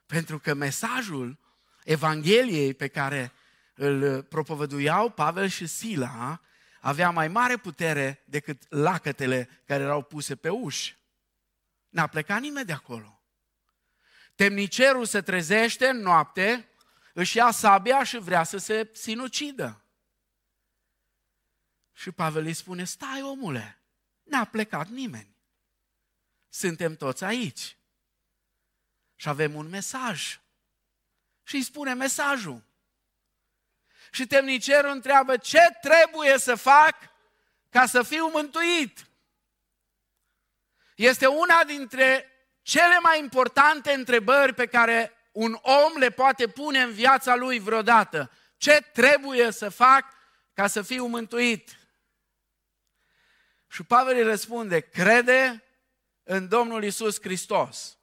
Pentru 0.06 0.38
că 0.38 0.54
mesajul 0.54 1.38
Evangheliei 1.84 2.74
pe 2.74 2.88
care 2.88 3.32
îl 3.74 4.22
propovăduiau 4.22 5.10
Pavel 5.10 5.48
și 5.48 5.66
Sila 5.66 6.40
avea 6.80 7.10
mai 7.10 7.28
mare 7.28 7.56
putere 7.56 8.22
decât 8.24 8.62
lacătele 8.68 9.48
care 9.64 9.82
erau 9.82 10.02
puse 10.02 10.36
pe 10.36 10.48
uși. 10.48 10.96
N-a 11.88 12.06
plecat 12.06 12.40
nimeni 12.40 12.66
de 12.66 12.72
acolo. 12.72 13.22
Temnicerul 14.34 15.04
se 15.04 15.20
trezește 15.20 15.86
în 15.86 16.00
noapte, 16.00 16.69
își 17.20 17.36
ia 17.36 17.50
sabia 17.50 18.02
și 18.02 18.18
vrea 18.18 18.42
să 18.42 18.56
se 18.56 18.90
sinucidă. 18.92 19.84
Și 21.92 22.10
Pavel 22.10 22.44
îi 22.44 22.54
spune, 22.54 22.84
stai 22.84 23.22
omule, 23.22 23.82
n-a 24.22 24.44
plecat 24.44 24.88
nimeni. 24.88 25.36
Suntem 26.48 26.96
toți 26.96 27.24
aici. 27.24 27.76
Și 29.14 29.28
avem 29.28 29.54
un 29.54 29.68
mesaj. 29.68 30.40
Și 31.42 31.54
îi 31.54 31.62
spune 31.62 31.94
mesajul. 31.94 32.62
Și 34.12 34.26
temnicerul 34.26 34.90
întreabă, 34.90 35.36
ce 35.36 35.78
trebuie 35.80 36.38
să 36.38 36.54
fac 36.54 36.96
ca 37.68 37.86
să 37.86 38.02
fiu 38.02 38.28
mântuit? 38.28 39.06
Este 40.94 41.26
una 41.26 41.64
dintre 41.64 42.30
cele 42.62 42.98
mai 42.98 43.18
importante 43.18 43.92
întrebări 43.92 44.54
pe 44.54 44.66
care 44.66 45.12
un 45.32 45.58
om 45.62 45.98
le 45.98 46.10
poate 46.10 46.48
pune 46.48 46.80
în 46.80 46.92
viața 46.92 47.34
lui 47.34 47.58
vreodată. 47.58 48.30
Ce 48.56 48.88
trebuie 48.92 49.50
să 49.50 49.68
fac 49.68 50.04
ca 50.52 50.66
să 50.66 50.82
fiu 50.82 51.06
mântuit? 51.06 51.78
Și 53.68 53.82
Pavel 53.82 54.16
îi 54.16 54.22
răspunde, 54.22 54.80
crede 54.80 55.64
în 56.22 56.48
Domnul 56.48 56.84
Isus 56.84 57.20
Hristos 57.20 57.98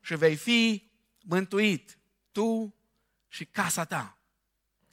și 0.00 0.14
vei 0.14 0.36
fi 0.36 0.90
mântuit, 1.20 1.98
tu 2.32 2.74
și 3.28 3.44
casa 3.44 3.84
ta. 3.84 4.18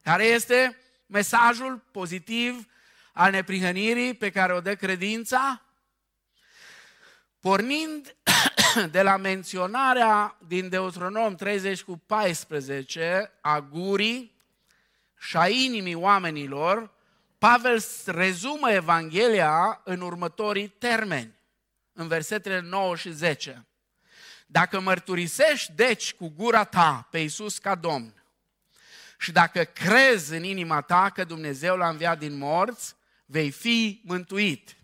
Care 0.02 0.24
este 0.24 0.78
mesajul 1.06 1.78
pozitiv 1.92 2.68
al 3.14 3.32
neprihănirii 3.32 4.14
pe 4.14 4.30
care 4.30 4.54
o 4.54 4.62
dă 4.62 4.76
credința? 4.76 5.66
Pornind 7.40 8.16
de 8.92 9.02
la 9.02 9.18
menționarea 9.18 10.38
din 10.48 10.70
Deuteronom 10.70 11.36
30 11.36 11.84
cu 11.84 12.02
14 12.06 13.32
a 13.42 13.60
gurii 13.60 14.36
și 15.20 15.38
a 15.38 15.48
inimii 15.48 15.96
oamenilor, 15.96 16.94
Pavel 17.38 17.84
rezumă 18.06 18.72
Evanghelia 18.72 19.82
în 19.84 20.02
următorii 20.02 20.68
termeni, 20.68 21.34
în 21.94 22.08
versetele 22.08 22.60
9 22.60 22.96
și 22.96 23.12
10. 23.12 23.66
Dacă 24.48 24.80
mărturisești, 24.80 25.72
deci, 25.76 26.14
cu 26.14 26.34
gura 26.36 26.64
ta 26.64 27.08
pe 27.12 27.18
Iisus 27.18 27.58
ca 27.58 27.76
Domn 27.76 28.14
și 29.18 29.32
dacă 29.32 29.64
crezi 29.64 30.34
în 30.34 30.44
inima 30.44 30.82
ta 30.82 31.10
că 31.14 31.24
Dumnezeu 31.24 31.78
l-a 31.78 31.90
înviat 31.90 32.20
din 32.20 32.38
morți, 32.38 32.96
vei 33.26 33.52
fi 33.52 34.02
mântuit. 34.04 34.76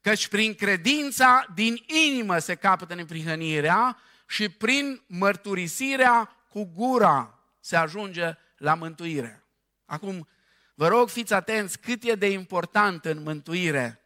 Căci 0.00 0.28
prin 0.28 0.54
credința 0.54 1.46
din 1.54 1.84
inimă 1.86 2.38
se 2.38 2.54
capătă 2.54 2.94
neprihănirea 2.94 3.98
și 4.26 4.48
prin 4.48 5.02
mărturisirea 5.06 6.36
cu 6.48 6.70
gura 6.74 7.38
se 7.60 7.76
ajunge 7.76 8.36
la 8.56 8.74
mântuire. 8.74 9.44
Acum, 9.84 10.28
vă 10.74 10.88
rog, 10.88 11.08
fiți 11.08 11.32
atenți 11.32 11.78
cât 11.78 12.02
e 12.04 12.14
de 12.14 12.30
important 12.30 13.04
în 13.04 13.22
mântuire 13.22 14.00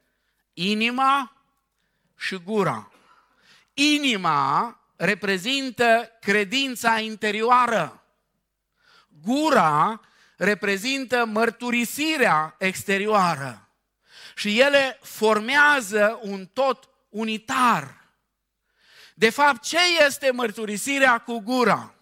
inima 0.55 1.37
și 2.17 2.37
gura. 2.37 2.91
Inima 3.75 4.79
reprezintă 4.97 6.11
credința 6.21 6.99
interioară. 6.99 8.05
Gura 9.23 10.01
reprezintă 10.37 11.25
mărturisirea 11.25 12.55
exterioară. 12.59 13.64
Și 14.35 14.61
ele 14.61 14.99
formează 15.03 16.19
un 16.23 16.47
tot 16.47 16.89
unitar. 17.09 18.05
De 19.15 19.31
fapt, 19.31 19.63
ce 19.63 19.79
este 20.07 20.31
mărturisirea 20.31 21.19
cu 21.19 21.39
gura? 21.39 21.95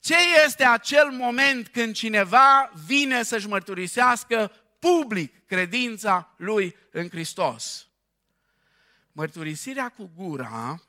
Ce 0.00 0.16
este 0.44 0.64
acel 0.64 1.10
moment 1.10 1.68
când 1.68 1.94
cineva 1.94 2.72
vine 2.86 3.22
să-și 3.22 3.48
mărturisească 3.48 4.52
public 4.78 5.46
credința 5.46 6.34
lui 6.36 6.76
în 6.90 7.08
Hristos? 7.08 7.88
Mărturisirea 9.12 9.88
cu 9.88 10.10
gura 10.14 10.82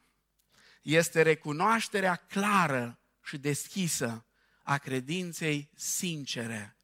este 0.82 1.22
recunoașterea 1.22 2.16
clară 2.16 3.00
și 3.24 3.38
deschisă 3.38 4.26
a 4.64 4.78
credinței 4.78 5.70
sincere 5.76 6.78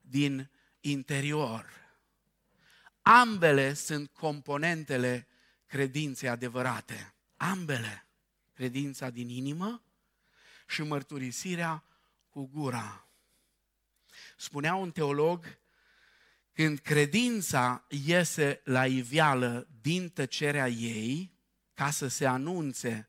din 0.00 0.50
interior. 0.80 1.79
Ambele 3.12 3.74
sunt 3.74 4.10
componentele 4.12 5.28
credinței 5.66 6.28
adevărate. 6.28 7.14
Ambele. 7.36 8.06
Credința 8.52 9.10
din 9.10 9.28
inimă 9.28 9.82
și 10.66 10.82
mărturisirea 10.82 11.84
cu 12.28 12.46
gura. 12.52 13.08
Spunea 14.36 14.74
un 14.74 14.90
teolog, 14.90 15.58
când 16.52 16.78
credința 16.78 17.86
iese 17.88 18.60
la 18.64 18.86
iveală 18.86 19.68
din 19.80 20.08
tăcerea 20.08 20.68
ei, 20.68 21.32
ca 21.74 21.90
să 21.90 22.08
se 22.08 22.26
anunțe 22.26 23.08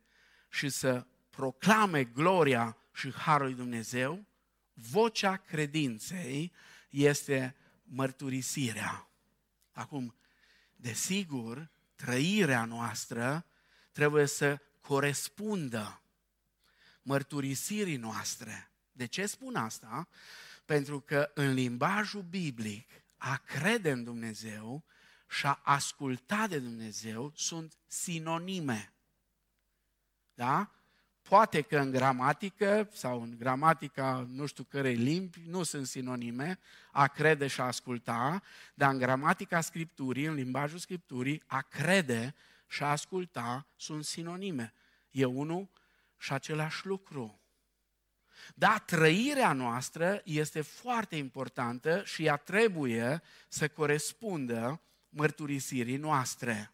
și 0.49 0.69
să 0.69 1.05
proclame 1.29 2.03
gloria 2.03 2.77
și 2.93 3.13
harul 3.13 3.45
lui 3.45 3.55
Dumnezeu, 3.55 4.25
vocea 4.73 5.35
credinței 5.35 6.51
este 6.89 7.55
mărturisirea. 7.83 9.10
Acum, 9.71 10.15
desigur, 10.75 11.71
trăirea 11.95 12.65
noastră 12.65 13.45
trebuie 13.91 14.25
să 14.25 14.59
corespundă 14.79 16.01
mărturisirii 17.01 17.97
noastre. 17.97 18.71
De 18.91 19.05
ce 19.05 19.25
spun 19.25 19.55
asta? 19.55 20.07
Pentru 20.65 20.99
că 20.99 21.31
în 21.33 21.53
limbajul 21.53 22.21
biblic 22.21 22.89
a 23.17 23.37
crede 23.37 23.91
în 23.91 24.03
Dumnezeu 24.03 24.83
și 25.29 25.45
a 25.45 25.59
asculta 25.63 26.47
de 26.47 26.59
Dumnezeu 26.59 27.31
sunt 27.35 27.77
sinonime. 27.87 28.93
Da? 30.33 30.71
Poate 31.31 31.61
că 31.61 31.77
în 31.77 31.91
gramatică 31.91 32.89
sau 32.93 33.21
în 33.21 33.35
gramatica 33.37 34.27
nu 34.29 34.45
știu 34.45 34.63
cărei 34.63 34.95
limbi 34.95 35.41
nu 35.47 35.63
sunt 35.63 35.87
sinonime, 35.87 36.59
a 36.91 37.07
crede 37.07 37.47
și 37.47 37.61
a 37.61 37.63
asculta, 37.63 38.41
dar 38.73 38.91
în 38.91 38.97
gramatica 38.97 39.61
Scripturii, 39.61 40.25
în 40.25 40.33
limbajul 40.33 40.77
Scripturii, 40.77 41.43
a 41.45 41.61
crede 41.61 42.35
și 42.67 42.83
a 42.83 42.89
asculta 42.89 43.67
sunt 43.75 44.05
sinonime. 44.05 44.73
E 45.11 45.25
unul 45.25 45.69
și 46.17 46.33
același 46.33 46.85
lucru. 46.85 47.41
Da, 48.55 48.83
trăirea 48.85 49.53
noastră 49.53 50.21
este 50.23 50.61
foarte 50.61 51.15
importantă 51.15 52.01
și 52.05 52.25
ea 52.25 52.35
trebuie 52.35 53.21
să 53.47 53.67
corespundă 53.67 54.81
mărturisirii 55.09 55.97
noastre. 55.97 56.71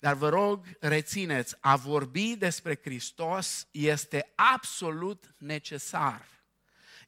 Dar 0.00 0.14
vă 0.14 0.28
rog, 0.28 0.66
rețineți, 0.78 1.56
a 1.60 1.76
vorbi 1.76 2.36
despre 2.36 2.78
Hristos 2.82 3.66
este 3.70 4.32
absolut 4.34 5.34
necesar. 5.38 6.28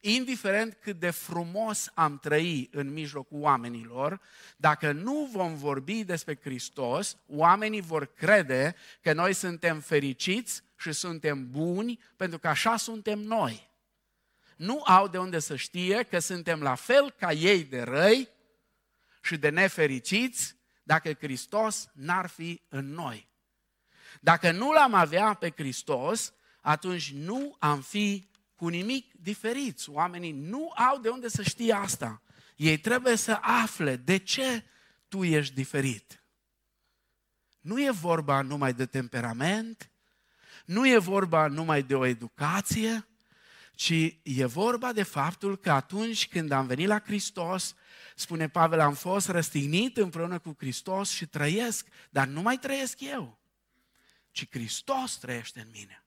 Indiferent 0.01 0.77
cât 0.81 0.99
de 0.99 1.09
frumos 1.09 1.91
am 1.93 2.19
trăi 2.19 2.69
în 2.71 2.93
mijlocul 2.93 3.41
oamenilor, 3.41 4.21
dacă 4.57 4.91
nu 4.91 5.29
vom 5.31 5.55
vorbi 5.55 6.03
despre 6.03 6.39
Hristos, 6.41 7.17
oamenii 7.27 7.81
vor 7.81 8.13
crede 8.13 8.75
că 9.01 9.13
noi 9.13 9.33
suntem 9.33 9.79
fericiți 9.79 10.63
și 10.77 10.91
suntem 10.91 11.49
buni 11.49 11.99
pentru 12.15 12.39
că 12.39 12.47
așa 12.47 12.77
suntem 12.77 13.19
noi. 13.19 13.69
Nu 14.55 14.81
au 14.85 15.07
de 15.07 15.17
unde 15.17 15.39
să 15.39 15.55
știe 15.55 16.03
că 16.03 16.19
suntem 16.19 16.61
la 16.61 16.75
fel 16.75 17.11
ca 17.11 17.31
ei 17.31 17.63
de 17.63 17.81
răi 17.81 18.29
și 19.21 19.37
de 19.37 19.49
nefericiți 19.49 20.55
dacă 20.83 21.13
Hristos 21.13 21.89
n-ar 21.93 22.27
fi 22.27 22.61
în 22.69 22.93
noi. 22.93 23.31
Dacă 24.21 24.51
nu 24.51 24.71
l-am 24.71 24.93
avea 24.93 25.33
pe 25.33 25.53
Hristos, 25.55 26.33
atunci 26.61 27.11
nu 27.11 27.55
am 27.59 27.81
fi 27.81 28.29
cu 28.55 28.67
nimic 28.67 29.13
diferiți. 29.13 29.89
Oamenii 29.89 30.31
nu 30.31 30.71
au 30.75 30.99
de 30.99 31.09
unde 31.09 31.27
să 31.27 31.41
știe 31.41 31.73
asta. 31.73 32.21
Ei 32.55 32.77
trebuie 32.77 33.15
să 33.15 33.37
afle 33.41 33.95
de 33.95 34.17
ce 34.17 34.65
tu 35.07 35.23
ești 35.23 35.53
diferit. 35.53 36.23
Nu 37.59 37.81
e 37.81 37.91
vorba 37.91 38.41
numai 38.41 38.73
de 38.73 38.85
temperament, 38.85 39.91
nu 40.65 40.87
e 40.87 40.97
vorba 40.97 41.47
numai 41.47 41.83
de 41.83 41.95
o 41.95 42.05
educație, 42.05 43.07
ci 43.83 44.19
e 44.23 44.45
vorba 44.45 44.93
de 44.93 45.03
faptul 45.03 45.57
că 45.57 45.71
atunci 45.71 46.27
când 46.27 46.51
am 46.51 46.67
venit 46.67 46.87
la 46.87 46.99
Hristos, 46.99 47.75
spune 48.15 48.49
Pavel, 48.49 48.79
am 48.79 48.93
fost 48.93 49.27
răstignit 49.27 49.97
împreună 49.97 50.39
cu 50.39 50.55
Hristos 50.57 51.09
și 51.09 51.25
trăiesc, 51.25 51.87
dar 52.09 52.27
nu 52.27 52.41
mai 52.41 52.57
trăiesc 52.57 52.99
eu, 52.99 53.39
ci 54.31 54.47
Hristos 54.49 55.17
trăiește 55.17 55.59
în 55.59 55.67
mine. 55.71 56.05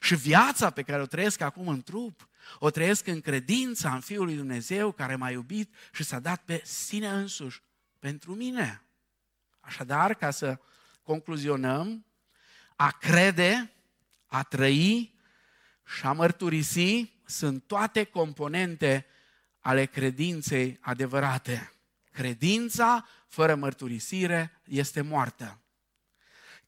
Și 0.00 0.14
viața 0.14 0.70
pe 0.70 0.82
care 0.82 1.02
o 1.02 1.06
trăiesc 1.06 1.40
acum 1.40 1.68
în 1.68 1.82
trup, 1.82 2.28
o 2.58 2.70
trăiesc 2.70 3.06
în 3.06 3.20
credința 3.20 3.94
în 3.94 4.00
Fiul 4.00 4.24
lui 4.24 4.36
Dumnezeu 4.36 4.92
care 4.92 5.16
m-a 5.16 5.30
iubit 5.30 5.74
și 5.92 6.04
s-a 6.04 6.18
dat 6.18 6.42
pe 6.44 6.62
sine 6.64 7.08
însuși 7.08 7.62
pentru 7.98 8.34
mine. 8.34 8.82
Așadar, 9.60 10.14
ca 10.14 10.30
să 10.30 10.60
concluzionăm, 11.02 12.06
a 12.76 12.90
crede, 12.90 13.72
a 14.26 14.42
trăi 14.42 15.13
și 15.86 16.06
a 16.06 16.12
mărturisi 16.12 17.12
sunt 17.26 17.66
toate 17.66 18.04
componente 18.04 19.06
ale 19.60 19.84
credinței 19.84 20.78
adevărate. 20.80 21.72
Credința 22.10 23.06
fără 23.28 23.54
mărturisire 23.54 24.60
este 24.64 25.00
moartă. 25.00 25.58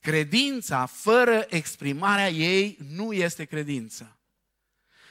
Credința 0.01 0.87
fără 0.87 1.47
exprimarea 1.49 2.29
ei 2.29 2.79
nu 2.89 3.13
este 3.13 3.45
credință. 3.45 4.19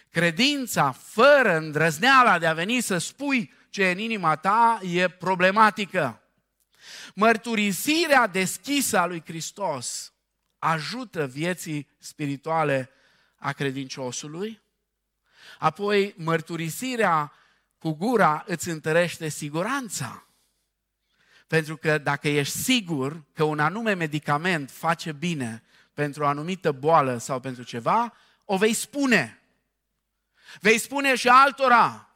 Credința 0.10 0.92
fără 0.92 1.58
îndrăzneala 1.58 2.40
de 2.40 2.48
a 2.48 2.54
veni 2.54 2.82
să 2.82 2.98
spui 2.98 3.54
ce 3.70 3.84
e 3.84 3.92
în 3.92 3.98
inima 3.98 4.36
ta 4.36 4.80
e 4.84 5.08
problematică. 5.08 6.22
Mărturisirea 7.16 8.28
deschisă 8.28 8.98
a 8.98 9.06
lui 9.06 9.24
Hristos 9.26 10.14
ajută 10.60 11.28
vieții 11.28 11.90
spirituale 11.98 12.90
a 13.46 13.52
credinciosului. 13.52 14.62
Apoi, 15.60 16.14
mărturisirea 16.18 17.34
cu 17.78 17.92
gura 17.92 18.44
îți 18.48 18.70
întărește 18.70 19.30
siguranța. 19.30 20.28
Pentru 21.48 21.78
că 21.78 21.98
dacă 21.98 22.28
ești 22.28 22.58
sigur 22.58 23.24
că 23.34 23.44
un 23.44 23.60
anume 23.60 23.94
medicament 23.94 24.72
face 24.72 25.12
bine 25.12 25.64
pentru 25.94 26.24
o 26.24 26.28
anumită 26.28 26.72
boală 26.72 27.18
sau 27.18 27.40
pentru 27.40 27.64
ceva, 27.64 28.14
o 28.46 28.58
vei 28.58 28.74
spune. 28.74 29.42
Vei 30.60 30.78
spune 30.78 31.16
și 31.16 31.28
altora. 31.28 32.10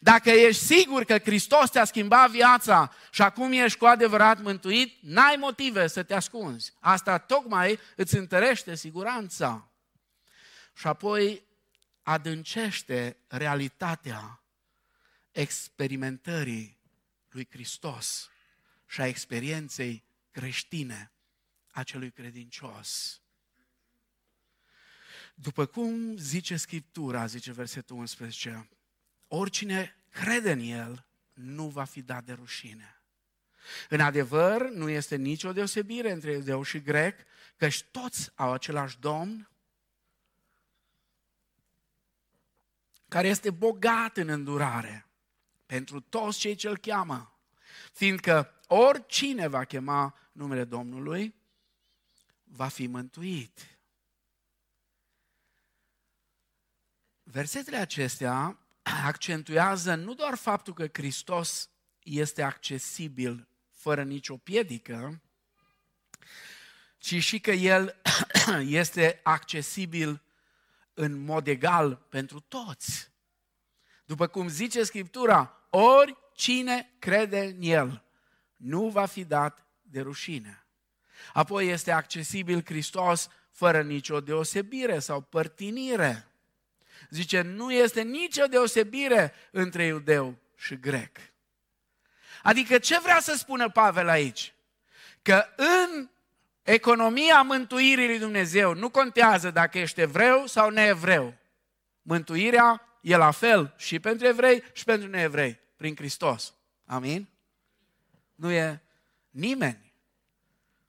Dacă 0.00 0.30
ești 0.30 0.64
sigur 0.64 1.04
că 1.04 1.18
Hristos 1.18 1.70
te-a 1.70 1.84
schimbat 1.84 2.30
viața 2.30 2.92
și 3.10 3.22
acum 3.22 3.52
ești 3.52 3.78
cu 3.78 3.84
adevărat 3.84 4.42
mântuit, 4.42 4.98
n-ai 5.00 5.36
motive 5.38 5.86
să 5.86 6.02
te 6.02 6.14
ascunzi. 6.14 6.72
Asta 6.80 7.18
tocmai 7.18 7.78
îți 7.96 8.16
întărește 8.16 8.74
siguranța. 8.74 9.70
Și 10.76 10.86
apoi 10.86 11.44
adâncește 12.02 13.16
realitatea 13.26 14.42
experimentării 15.32 16.78
lui 17.30 17.46
Hristos 17.50 18.30
și 18.86 19.00
a 19.00 19.06
experienței 19.06 20.04
creștine 20.30 21.10
a 21.70 21.82
celui 21.82 22.10
credincios. 22.10 23.20
După 25.34 25.66
cum 25.66 26.16
zice 26.16 26.56
Scriptura, 26.56 27.26
zice 27.26 27.52
versetul 27.52 27.96
11, 27.96 28.68
oricine 29.28 29.96
crede 30.10 30.52
în 30.52 30.60
El 30.60 31.06
nu 31.32 31.68
va 31.68 31.84
fi 31.84 32.02
dat 32.02 32.24
de 32.24 32.32
rușine. 32.32 33.00
În 33.88 34.00
adevăr, 34.00 34.68
nu 34.70 34.88
este 34.88 35.16
nicio 35.16 35.52
deosebire 35.52 36.10
între 36.10 36.32
iudeu 36.32 36.62
și 36.62 36.80
grec, 36.80 37.20
căci 37.56 37.82
toți 37.82 38.30
au 38.34 38.52
același 38.52 38.98
Domn, 38.98 39.50
care 43.08 43.28
este 43.28 43.50
bogat 43.50 44.16
în 44.16 44.28
îndurare 44.28 45.06
pentru 45.66 46.00
toți 46.00 46.38
cei 46.38 46.54
ce 46.54 46.68
îl 46.68 46.78
cheamă, 46.78 47.38
fiindcă 47.92 48.60
oricine 48.66 49.46
va 49.46 49.64
chema 49.64 50.14
numele 50.32 50.64
Domnului 50.64 51.34
va 52.44 52.68
fi 52.68 52.86
mântuit. 52.86 53.78
Versetele 57.22 57.76
acestea 57.76 58.58
accentuează 58.82 59.94
nu 59.94 60.14
doar 60.14 60.34
faptul 60.34 60.74
că 60.74 60.88
Hristos 60.92 61.70
este 62.02 62.42
accesibil 62.42 63.48
fără 63.70 64.02
nicio 64.02 64.36
piedică, 64.36 65.22
ci 66.98 67.22
și 67.22 67.40
că 67.40 67.50
El 67.50 68.00
este 68.82 69.20
accesibil 69.22 70.22
în 70.98 71.24
mod 71.24 71.46
egal 71.46 72.06
pentru 72.08 72.40
toți. 72.40 73.10
După 74.04 74.26
cum 74.26 74.48
zice 74.48 74.82
Scriptura, 74.82 75.66
oricine 75.70 76.94
crede 76.98 77.40
în 77.40 77.56
El 77.60 78.02
nu 78.56 78.88
va 78.88 79.06
fi 79.06 79.24
dat 79.24 79.66
de 79.82 80.00
rușine. 80.00 80.66
Apoi 81.32 81.68
este 81.68 81.90
accesibil 81.90 82.64
Hristos 82.64 83.28
fără 83.50 83.82
nicio 83.82 84.20
deosebire 84.20 84.98
sau 84.98 85.20
părtinire. 85.20 86.28
Zice, 87.10 87.40
nu 87.40 87.72
este 87.72 88.02
nicio 88.02 88.46
deosebire 88.46 89.32
între 89.50 89.84
iudeu 89.84 90.38
și 90.56 90.80
grec. 90.80 91.18
Adică 92.42 92.78
ce 92.78 93.00
vrea 93.00 93.20
să 93.20 93.34
spună 93.36 93.70
Pavel 93.70 94.08
aici? 94.08 94.54
Că 95.22 95.46
în 95.56 96.08
economia 96.66 97.42
mântuirii 97.42 98.06
lui 98.06 98.18
Dumnezeu 98.18 98.74
nu 98.74 98.90
contează 98.90 99.50
dacă 99.50 99.78
ești 99.78 100.00
evreu 100.00 100.46
sau 100.46 100.70
neevreu. 100.70 101.34
Mântuirea 102.02 102.98
e 103.00 103.16
la 103.16 103.30
fel 103.30 103.74
și 103.76 104.00
pentru 104.00 104.26
evrei 104.26 104.62
și 104.72 104.84
pentru 104.84 105.08
neevrei, 105.08 105.60
prin 105.76 105.94
Hristos. 105.94 106.54
Amin? 106.84 107.28
Nu 108.34 108.50
e 108.50 108.82
nimeni 109.30 109.94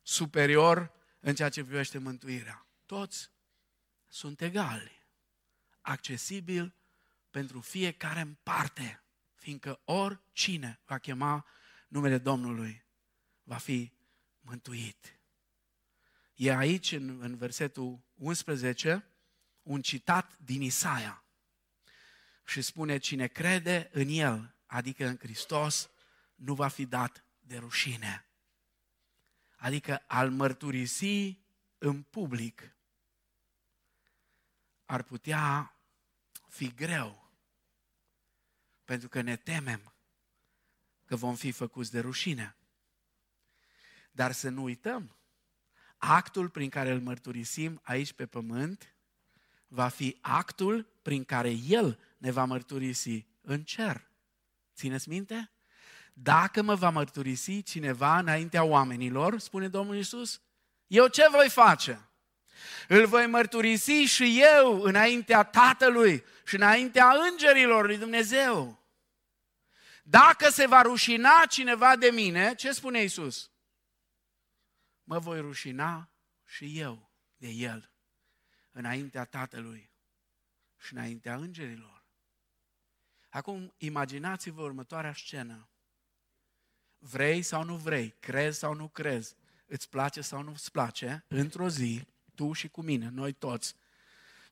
superior 0.02 0.92
în 1.20 1.36
ceea 1.36 1.50
ce 1.50 1.64
privește 1.64 1.98
mântuirea. 1.98 2.66
Toți 2.86 3.30
sunt 4.08 4.42
egali 4.42 4.98
accesibil 5.82 6.74
pentru 7.30 7.60
fiecare 7.60 8.20
în 8.20 8.36
parte, 8.44 9.04
fiindcă 9.36 9.80
oricine 9.86 10.80
va 10.86 10.98
chema 10.98 11.46
numele 11.88 12.18
Domnului 12.18 12.86
va 13.44 13.56
fi 13.56 13.92
mântuit. 14.40 15.17
E 16.38 16.56
aici, 16.56 16.92
în, 16.92 17.22
în 17.22 17.36
versetul 17.36 18.00
11, 18.14 19.06
un 19.64 19.82
citat 19.82 20.38
din 20.38 20.62
Isaia 20.62 21.24
și 22.46 22.62
spune, 22.62 22.98
cine 22.98 23.28
crede 23.28 23.90
în 23.92 24.08
El, 24.10 24.56
adică 24.66 25.06
în 25.06 25.18
Hristos, 25.18 25.90
nu 26.36 26.54
va 26.54 26.68
fi 26.68 26.86
dat 26.86 27.24
de 27.40 27.58
rușine. 27.58 28.26
Adică 29.56 30.04
al 30.08 30.32
mărturisi 30.32 31.40
în 31.78 32.02
public 32.02 32.76
ar 34.86 35.04
putea 35.04 35.76
fi 36.48 36.74
greu, 36.74 37.32
pentru 38.84 39.10
că 39.10 39.22
ne 39.22 39.36
temem 39.36 39.94
că 41.06 41.16
vom 41.16 41.36
fi 41.36 41.52
făcuți 41.52 41.92
de 41.92 42.00
rușine. 42.00 42.56
Dar 44.12 44.32
să 44.32 44.50
nu 44.50 44.64
uităm, 44.64 45.17
actul 45.98 46.50
prin 46.50 46.70
care 46.70 46.92
îl 46.92 47.00
mărturisim 47.00 47.80
aici 47.84 48.14
pe 48.14 48.26
pământ 48.26 48.96
va 49.68 49.88
fi 49.88 50.18
actul 50.22 50.88
prin 51.02 51.24
care 51.24 51.50
El 51.68 52.00
ne 52.18 52.32
va 52.32 52.46
mărturisi 52.46 53.26
în 53.42 53.64
cer. 53.64 54.08
Țineți 54.76 55.10
minte? 55.10 55.52
Dacă 56.14 56.62
mă 56.62 56.76
va 56.76 56.90
mărturisi 56.90 57.64
cineva 57.64 58.18
înaintea 58.18 58.64
oamenilor, 58.64 59.40
spune 59.40 59.68
Domnul 59.68 59.96
Iisus, 59.96 60.42
eu 60.88 61.08
ce 61.08 61.28
voi 61.32 61.50
face? 61.50 62.08
Îl 62.88 63.06
voi 63.06 63.28
mărturisi 63.28 63.92
și 63.92 64.42
eu 64.60 64.82
înaintea 64.82 65.44
Tatălui 65.44 66.24
și 66.46 66.56
înaintea 66.56 67.14
îngerilor 67.30 67.86
lui 67.86 67.98
Dumnezeu. 67.98 68.80
Dacă 70.04 70.50
se 70.50 70.68
va 70.68 70.82
rușina 70.82 71.46
cineva 71.50 71.96
de 71.96 72.10
mine, 72.10 72.56
ce 72.56 72.72
spune 72.72 73.04
Isus? 73.04 73.50
Mă 75.10 75.20
voi 75.20 75.40
rușina 75.40 76.10
și 76.46 76.80
eu 76.80 77.12
de 77.38 77.48
el. 77.48 77.92
înaintea 78.72 79.26
Tatălui 79.26 79.92
și 80.78 80.94
înaintea 80.94 81.36
îngerilor. 81.36 82.06
Acum, 83.30 83.74
imaginați-vă 83.78 84.62
următoarea 84.62 85.14
scenă. 85.14 85.70
Vrei 86.98 87.42
sau 87.42 87.64
nu 87.64 87.78
vrei, 87.78 88.10
crezi 88.10 88.58
sau 88.58 88.74
nu 88.74 88.88
crezi, 88.88 89.36
îți 89.66 89.90
place 89.90 90.22
sau 90.22 90.42
nu 90.42 90.52
îți 90.52 90.72
place, 90.72 91.26
într-o 91.28 91.70
zi, 91.70 92.08
tu 92.36 92.54
și 92.54 92.68
cu 92.68 92.82
mine, 92.82 93.10
noi 93.10 93.34
toți, 93.34 93.76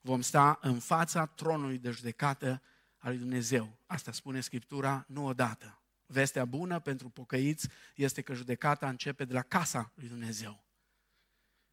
vom 0.01 0.21
sta 0.21 0.57
în 0.61 0.79
fața 0.79 1.25
tronului 1.25 1.77
de 1.77 1.91
judecată 1.91 2.61
al 2.97 3.09
lui 3.09 3.19
Dumnezeu. 3.19 3.79
Asta 3.85 4.11
spune 4.11 4.41
Scriptura 4.41 5.05
nu 5.07 5.25
odată. 5.25 5.79
Vestea 6.05 6.45
bună 6.45 6.79
pentru 6.79 7.09
pocăiți 7.09 7.67
este 7.95 8.21
că 8.21 8.33
judecata 8.33 8.89
începe 8.89 9.25
de 9.25 9.33
la 9.33 9.41
casa 9.41 9.91
lui 9.95 10.07
Dumnezeu. 10.07 10.63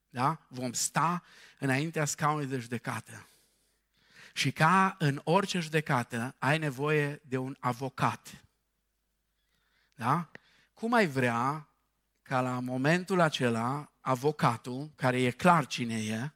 Da? 0.08 0.46
Vom 0.48 0.72
sta 0.72 1.22
înaintea 1.58 2.04
scaunului 2.04 2.46
de 2.46 2.58
judecată. 2.58 3.26
Și 4.32 4.52
ca 4.52 4.96
în 4.98 5.20
orice 5.24 5.58
judecată, 5.58 6.34
ai 6.38 6.58
nevoie 6.58 7.20
de 7.24 7.36
un 7.36 7.56
avocat. 7.60 8.44
Da? 9.94 10.30
Cum 10.74 10.92
ai 10.92 11.06
vrea 11.06 11.68
ca 12.22 12.40
la 12.40 12.60
momentul 12.60 13.20
acela, 13.20 13.92
avocatul, 14.00 14.90
care 14.96 15.22
e 15.22 15.30
clar 15.30 15.66
cine 15.66 16.04
e, 16.04 16.30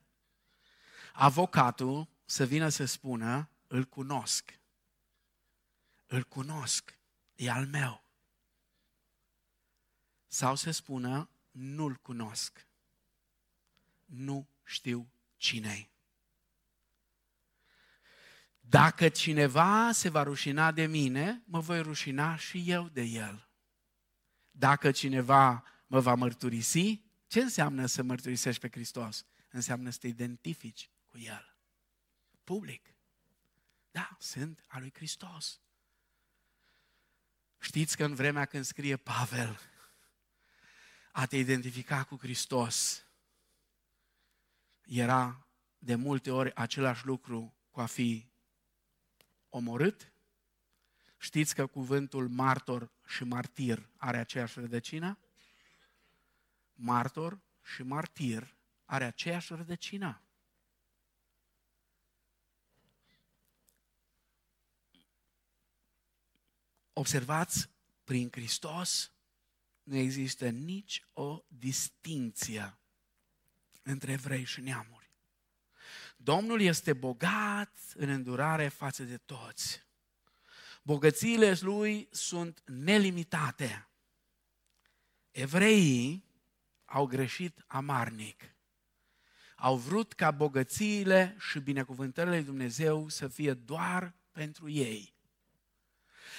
avocatul 1.13 2.09
să 2.25 2.45
vină 2.45 2.69
să 2.69 2.85
spună, 2.85 3.49
îl 3.67 3.85
cunosc. 3.85 4.59
Îl 6.07 6.23
cunosc, 6.23 6.96
e 7.37 7.51
al 7.51 7.67
meu. 7.67 8.05
Sau 10.27 10.55
să 10.55 10.71
spună, 10.71 11.31
nu-l 11.51 11.95
cunosc. 11.95 12.67
Nu 14.05 14.49
știu 14.65 15.11
cine 15.37 15.91
Dacă 18.61 19.09
cineva 19.09 19.93
se 19.93 20.09
va 20.09 20.23
rușina 20.23 20.73
de 20.73 20.87
mine, 20.87 21.43
mă 21.45 21.61
voi 21.61 21.83
rușina 21.83 22.37
și 22.37 22.65
eu 22.67 22.89
de 22.89 23.03
el. 23.03 23.49
Dacă 24.51 24.91
cineva 24.91 25.65
mă 25.87 26.01
va 26.01 26.15
mărturisi, 26.15 27.01
ce 27.27 27.41
înseamnă 27.41 27.87
să 27.87 28.03
mărturisești 28.03 28.61
pe 28.61 28.69
Hristos? 28.69 29.27
Înseamnă 29.51 29.91
să 29.91 29.99
te 29.99 30.07
identifici 30.07 30.91
cu 31.07 31.19
El. 31.19 31.57
Public. 32.45 32.95
Da, 33.91 34.17
sunt 34.21 34.65
al 34.69 34.81
lui 34.81 34.93
Hristos. 34.95 35.61
Știți 37.59 37.97
că 37.97 38.05
în 38.05 38.15
vremea 38.15 38.45
când 38.45 38.65
scrie 38.65 38.97
Pavel, 38.97 39.61
a 41.13 41.27
te 41.27 41.37
identifica 41.37 42.05
cu 42.05 42.17
Hristos 42.17 43.07
era 44.83 45.47
de 45.79 45.95
multe 45.95 46.31
ori 46.31 46.55
același 46.55 47.07
lucru 47.07 47.55
cu 47.71 47.81
a 47.81 47.87
fi 47.87 48.29
omorât. 49.49 50.13
Știți 51.17 51.55
că 51.55 51.67
cuvântul 51.67 52.29
martor 52.29 52.91
și 53.07 53.25
martir 53.25 53.89
are 53.97 54.17
aceeași 54.17 54.59
rădăcină? 54.59 55.19
Martor 56.73 57.41
și 57.63 57.83
martir 57.83 58.55
are 58.85 59.05
aceeași 59.05 59.55
rădăcină. 59.55 60.26
Observați, 66.99 67.69
prin 68.05 68.29
Hristos 68.31 69.13
nu 69.83 69.97
există 69.97 70.49
nici 70.49 71.05
o 71.13 71.45
distinție 71.49 72.79
între 73.83 74.13
evrei 74.13 74.45
și 74.45 74.61
neamuri. 74.61 75.11
Domnul 76.17 76.61
este 76.61 76.93
bogat 76.93 77.79
în 77.95 78.09
îndurare 78.09 78.69
față 78.69 79.03
de 79.03 79.17
toți. 79.17 79.85
Bogățiile 80.83 81.57
lui 81.61 82.09
sunt 82.11 82.63
nelimitate. 82.67 83.89
Evreii 85.31 86.25
au 86.85 87.07
greșit 87.07 87.65
amarnic. 87.67 88.55
Au 89.57 89.77
vrut 89.77 90.13
ca 90.13 90.31
bogățiile 90.31 91.37
și 91.39 91.59
binecuvântările 91.59 92.37
lui 92.37 92.45
Dumnezeu 92.45 93.09
să 93.09 93.29
fie 93.29 93.55
doar 93.55 94.15
pentru 94.33 94.69
ei. 94.69 95.16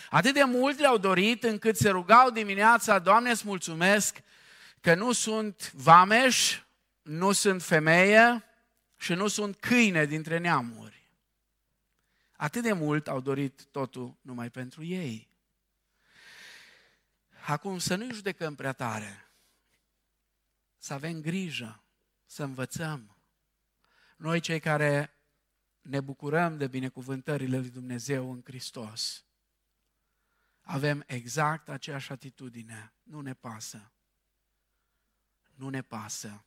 Atât 0.09 0.33
de 0.33 0.43
mult 0.43 0.79
le-au 0.79 0.97
dorit 0.97 1.43
încât 1.43 1.77
se 1.77 1.89
rugau 1.89 2.29
dimineața, 2.29 2.99
Doamne, 2.99 3.29
îți 3.29 3.47
mulțumesc 3.47 4.17
că 4.81 4.95
nu 4.95 5.11
sunt 5.11 5.71
vameș, 5.71 6.61
nu 7.01 7.31
sunt 7.31 7.63
femeie 7.63 8.43
și 8.97 9.13
nu 9.13 9.27
sunt 9.27 9.55
câine 9.55 10.05
dintre 10.05 10.37
neamuri. 10.37 11.11
Atât 12.31 12.63
de 12.63 12.73
mult 12.73 13.07
au 13.07 13.19
dorit 13.19 13.65
totul 13.71 14.17
numai 14.21 14.49
pentru 14.49 14.83
ei. 14.83 15.29
Acum 17.45 17.77
să 17.79 17.95
nu-i 17.95 18.13
judecăm 18.13 18.55
prea 18.55 18.73
tare, 18.73 19.31
să 20.77 20.93
avem 20.93 21.21
grijă, 21.21 21.83
să 22.25 22.43
învățăm. 22.43 23.17
Noi 24.17 24.39
cei 24.39 24.59
care 24.59 25.17
ne 25.81 26.01
bucurăm 26.01 26.57
de 26.57 26.67
binecuvântările 26.67 27.57
lui 27.57 27.69
Dumnezeu 27.69 28.31
în 28.31 28.41
Hristos, 28.43 29.26
avem 30.67 31.03
exact 31.05 31.69
aceeași 31.69 32.11
atitudine. 32.11 32.93
Nu 33.03 33.21
ne 33.21 33.33
pasă. 33.33 33.91
Nu 35.53 35.69
ne 35.69 35.81
pasă. 35.81 36.45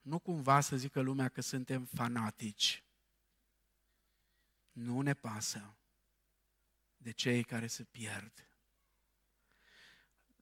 Nu 0.00 0.18
cumva 0.18 0.60
să 0.60 0.76
zică 0.76 1.00
lumea 1.00 1.28
că 1.28 1.40
suntem 1.40 1.84
fanatici. 1.84 2.84
Nu 4.72 5.00
ne 5.00 5.14
pasă 5.14 5.76
de 6.96 7.10
cei 7.10 7.44
care 7.44 7.66
se 7.66 7.84
pierd. 7.84 8.46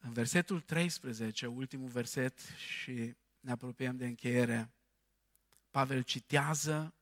În 0.01 0.13
versetul 0.13 0.61
13, 0.61 1.47
ultimul 1.47 1.89
verset 1.89 2.39
și 2.39 3.17
ne 3.41 3.51
apropiem 3.51 3.97
de 3.97 4.07
încheiere, 4.07 4.73
Pavel 5.71 6.03
citează, 6.03 6.95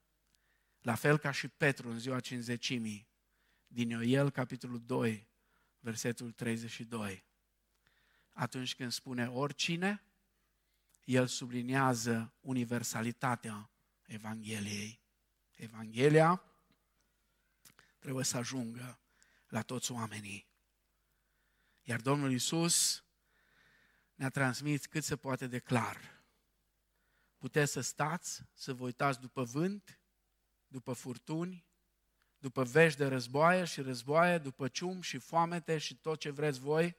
la 0.81 0.95
fel 0.95 1.17
ca 1.17 1.31
și 1.31 1.47
Petru 1.47 1.89
în 1.89 1.99
ziua 1.99 2.19
cinzecimii, 2.19 3.08
din 3.71 3.89
Ioel, 3.89 4.29
capitolul 4.29 4.81
2, 4.85 5.27
versetul 5.79 6.31
32. 6.31 7.25
Atunci 8.33 8.75
când 8.75 8.91
spune 8.91 9.27
oricine, 9.27 10.03
el 11.03 11.27
subliniază 11.27 12.33
universalitatea 12.41 13.69
Evangheliei. 14.05 14.99
Evanghelia 15.53 16.43
trebuie 17.99 18.23
să 18.23 18.37
ajungă 18.37 18.99
la 19.47 19.61
toți 19.61 19.91
oamenii. 19.91 20.47
Iar 21.81 22.01
Domnul 22.01 22.31
Isus 22.31 23.03
ne-a 24.15 24.29
transmis 24.29 24.85
cât 24.85 25.03
se 25.03 25.15
poate 25.15 25.47
de 25.47 25.59
clar. 25.59 26.23
Puteți 27.37 27.71
să 27.71 27.81
stați, 27.81 28.43
să 28.53 28.73
vă 28.73 28.83
uitați 28.83 29.19
după 29.19 29.43
vânt, 29.43 29.99
după 30.67 30.93
furtuni, 30.93 31.68
după 32.39 32.63
vești 32.63 32.97
de 32.97 33.05
războaie 33.05 33.63
și 33.63 33.81
războaie, 33.81 34.37
după 34.37 34.67
cium 34.67 35.01
și 35.01 35.17
foamete 35.17 35.77
și 35.77 35.95
tot 35.95 36.19
ce 36.19 36.29
vreți 36.29 36.59
voi, 36.59 36.95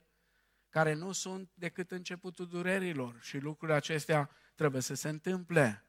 care 0.68 0.94
nu 0.94 1.12
sunt 1.12 1.50
decât 1.54 1.90
începutul 1.90 2.46
durerilor 2.46 3.18
și 3.20 3.38
lucrurile 3.38 3.76
acestea 3.76 4.30
trebuie 4.54 4.82
să 4.82 4.94
se 4.94 5.08
întâmple. 5.08 5.84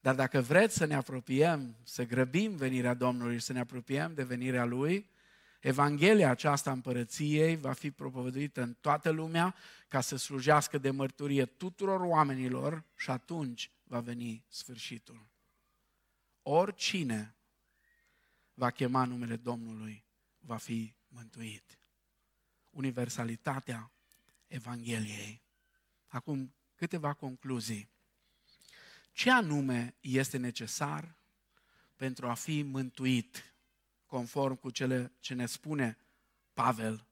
Dar 0.00 0.14
dacă 0.14 0.40
vreți 0.40 0.76
să 0.76 0.84
ne 0.84 0.94
apropiem, 0.94 1.76
să 1.82 2.04
grăbim 2.04 2.56
venirea 2.56 2.94
Domnului 2.94 3.38
și 3.38 3.44
să 3.44 3.52
ne 3.52 3.60
apropiem 3.60 4.14
de 4.14 4.22
venirea 4.24 4.64
Lui, 4.64 5.10
Evanghelia 5.60 6.30
aceasta 6.30 6.72
împărăției 6.72 7.56
va 7.56 7.72
fi 7.72 7.90
propovăduită 7.90 8.62
în 8.62 8.76
toată 8.80 9.10
lumea 9.10 9.54
ca 9.88 10.00
să 10.00 10.16
slujească 10.16 10.78
de 10.78 10.90
mărturie 10.90 11.46
tuturor 11.46 12.00
oamenilor 12.00 12.84
și 12.96 13.10
atunci 13.10 13.70
va 13.82 14.00
veni 14.00 14.44
sfârșitul. 14.48 15.26
Oricine 16.42 17.35
va 18.58 18.70
chema 18.70 19.04
numele 19.04 19.36
Domnului 19.36 20.04
va 20.38 20.56
fi 20.56 20.94
mântuit. 21.08 21.78
Universalitatea 22.70 23.92
Evangheliei. 24.46 25.42
Acum, 26.06 26.54
câteva 26.74 27.12
concluzii. 27.12 27.88
Ce 29.12 29.30
anume 29.30 29.94
este 30.00 30.36
necesar 30.36 31.16
pentru 31.96 32.28
a 32.28 32.34
fi 32.34 32.62
mântuit, 32.62 33.54
conform 34.06 34.54
cu 34.54 34.70
cele 34.70 35.12
ce 35.20 35.34
ne 35.34 35.46
spune 35.46 35.98
Pavel 36.52 37.06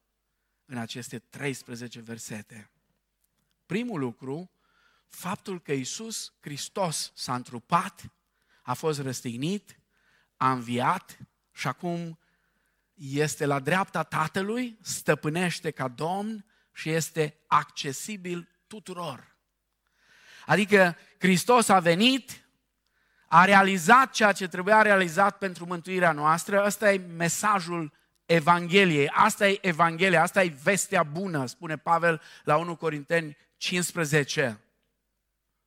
în 0.64 0.78
aceste 0.78 1.18
13 1.18 2.00
versete? 2.00 2.70
Primul 3.66 4.00
lucru, 4.00 4.50
faptul 5.08 5.60
că 5.60 5.72
Isus 5.72 6.34
Hristos 6.40 7.12
s-a 7.14 7.34
întrupat, 7.34 8.12
a 8.62 8.74
fost 8.74 9.00
răstignit, 9.00 9.78
a 10.36 10.52
înviat 10.52 11.18
și 11.54 11.66
acum 11.66 12.18
este 12.94 13.46
la 13.46 13.60
dreapta 13.60 14.02
Tatălui, 14.02 14.78
stăpânește 14.82 15.70
ca 15.70 15.88
Domn 15.88 16.44
și 16.72 16.90
este 16.90 17.36
accesibil 17.46 18.48
tuturor. 18.66 19.36
Adică 20.46 20.96
Hristos 21.18 21.68
a 21.68 21.78
venit, 21.78 22.44
a 23.28 23.44
realizat 23.44 24.10
ceea 24.10 24.32
ce 24.32 24.48
trebuia 24.48 24.82
realizat 24.82 25.38
pentru 25.38 25.66
mântuirea 25.66 26.12
noastră. 26.12 26.62
Ăsta 26.64 26.92
e 26.92 26.96
mesajul 27.16 27.92
Evangheliei. 28.26 29.08
Asta 29.08 29.48
e 29.48 29.58
Evanghelia, 29.60 30.22
asta 30.22 30.42
e 30.42 30.56
vestea 30.62 31.02
bună, 31.02 31.46
spune 31.46 31.76
Pavel 31.76 32.22
la 32.44 32.56
1 32.56 32.76
Corinteni 32.76 33.36
15. 33.56 34.60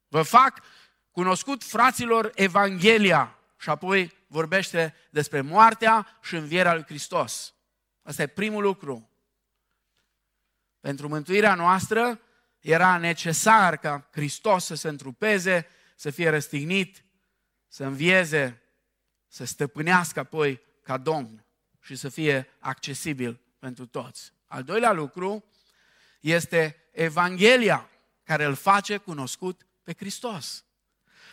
Vă 0.07 0.21
fac 0.21 0.61
cunoscut 1.11 1.63
fraților 1.63 2.31
Evanghelia 2.35 3.37
și 3.57 3.69
apoi 3.69 4.16
vorbește 4.27 4.95
despre 5.09 5.41
moartea 5.41 6.17
și 6.21 6.35
învierea 6.35 6.73
lui 6.73 6.83
Hristos. 6.83 7.53
Asta 8.01 8.21
e 8.21 8.27
primul 8.27 8.61
lucru. 8.61 9.09
Pentru 10.79 11.07
mântuirea 11.07 11.55
noastră 11.55 12.21
era 12.59 12.97
necesar 12.97 13.77
ca 13.77 14.09
Hristos 14.11 14.65
să 14.65 14.75
se 14.75 14.87
întrupeze, 14.87 15.67
să 15.95 16.09
fie 16.09 16.29
răstignit, 16.29 17.03
să 17.67 17.83
învieze, 17.83 18.61
să 19.27 19.45
stăpânească 19.45 20.19
apoi 20.19 20.61
ca 20.81 20.97
Domn 20.97 21.45
și 21.81 21.95
să 21.95 22.09
fie 22.09 22.47
accesibil 22.59 23.41
pentru 23.59 23.85
toți. 23.85 24.33
Al 24.47 24.63
doilea 24.63 24.91
lucru 24.91 25.45
este 26.19 26.89
Evanghelia 26.91 27.89
care 28.23 28.43
îl 28.43 28.55
face 28.55 28.97
cunoscut 28.97 29.65
pe 29.83 29.93
Hristos. 29.93 30.65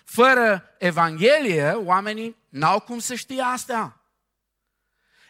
Fără 0.05 0.75
Evanghelie, 0.79 1.71
oamenii 1.71 2.37
n-au 2.49 2.81
cum 2.81 2.99
să 2.99 3.15
știe 3.15 3.43
asta. 3.43 3.99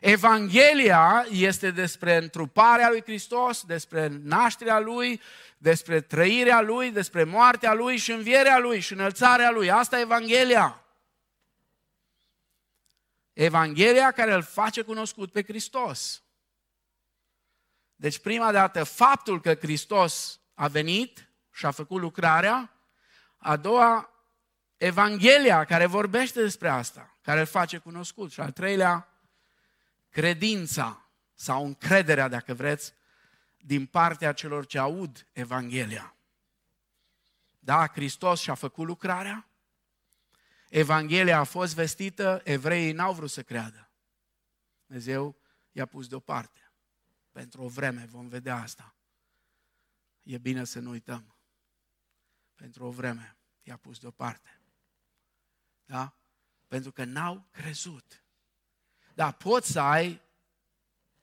Evanghelia 0.01 1.27
este 1.31 1.71
despre 1.71 2.17
întruparea 2.17 2.89
lui 2.89 3.03
Hristos, 3.03 3.65
despre 3.65 4.07
nașterea 4.07 4.79
lui, 4.79 5.21
despre 5.59 6.01
trăirea 6.01 6.61
lui, 6.61 6.91
despre 6.91 7.25
moartea 7.25 7.73
lui 7.73 7.97
și 7.97 8.13
învierea 8.13 8.59
lui 8.59 8.81
și 8.81 8.93
înălțarea 8.93 9.51
lui. 9.51 9.71
Asta 9.71 9.99
e 9.99 10.01
Evanghelia. 10.01 10.85
Evanghelia 13.33 14.11
care 14.11 14.33
îl 14.33 14.43
face 14.43 14.83
cunoscut 14.83 15.33
pe 15.33 15.43
Hristos. 15.43 16.23
Deci 17.97 18.19
prima 18.19 18.53
dată 18.53 18.85
faptul 18.85 19.41
că 19.41 19.55
Hristos 19.55 20.41
a 20.55 20.69
venit 20.69 21.29
și 21.53 21.67
a 21.67 21.71
făcut 21.71 22.01
lucrarea, 22.01 22.73
a 23.37 23.57
doua 23.57 24.14
Evanghelia 24.85 25.65
care 25.65 25.87
vorbește 25.87 26.43
despre 26.43 26.69
asta, 26.69 27.17
care 27.23 27.41
îl 27.41 27.47
face 27.47 27.79
cunoscut. 27.79 28.33
Și 28.33 28.41
al 28.41 28.53
treilea, 28.53 29.09
credința 30.11 31.09
sau 31.35 31.65
încrederea, 31.65 32.29
dacă 32.29 32.55
vreți, 32.55 32.95
din 33.57 33.87
partea 33.87 34.33
celor 34.33 34.67
ce 34.67 34.79
aud 34.79 35.27
Evanghelia. 35.33 36.17
Da, 37.59 37.87
Hristos 37.87 38.41
și-a 38.41 38.55
făcut 38.55 38.87
lucrarea, 38.87 39.49
Evanghelia 40.69 41.39
a 41.39 41.45
fost 41.45 41.75
vestită, 41.75 42.41
evreii 42.45 42.93
n-au 42.93 43.13
vrut 43.13 43.31
să 43.31 43.43
creadă. 43.43 43.91
Dumnezeu 44.87 45.37
i-a 45.73 45.87
pus 45.87 46.09
deoparte. 46.09 46.73
Pentru 47.31 47.63
o 47.63 47.69
vreme 47.69 48.07
vom 48.11 48.29
vedea 48.29 48.57
asta. 48.57 48.95
E 50.23 50.39
bine 50.39 50.65
să 50.65 50.79
nu 50.79 50.91
uităm. 50.91 51.35
Pentru 52.55 52.85
o 52.85 52.91
vreme 52.91 53.37
i-a 53.63 53.77
pus 53.77 53.99
deoparte. 53.99 54.59
Da? 55.85 56.17
Pentru 56.69 56.93
că 56.93 57.05
n-au 57.05 57.47
crezut. 57.51 58.25
Da, 59.15 59.31
poți 59.31 59.71
să 59.71 59.81
ai 59.81 60.21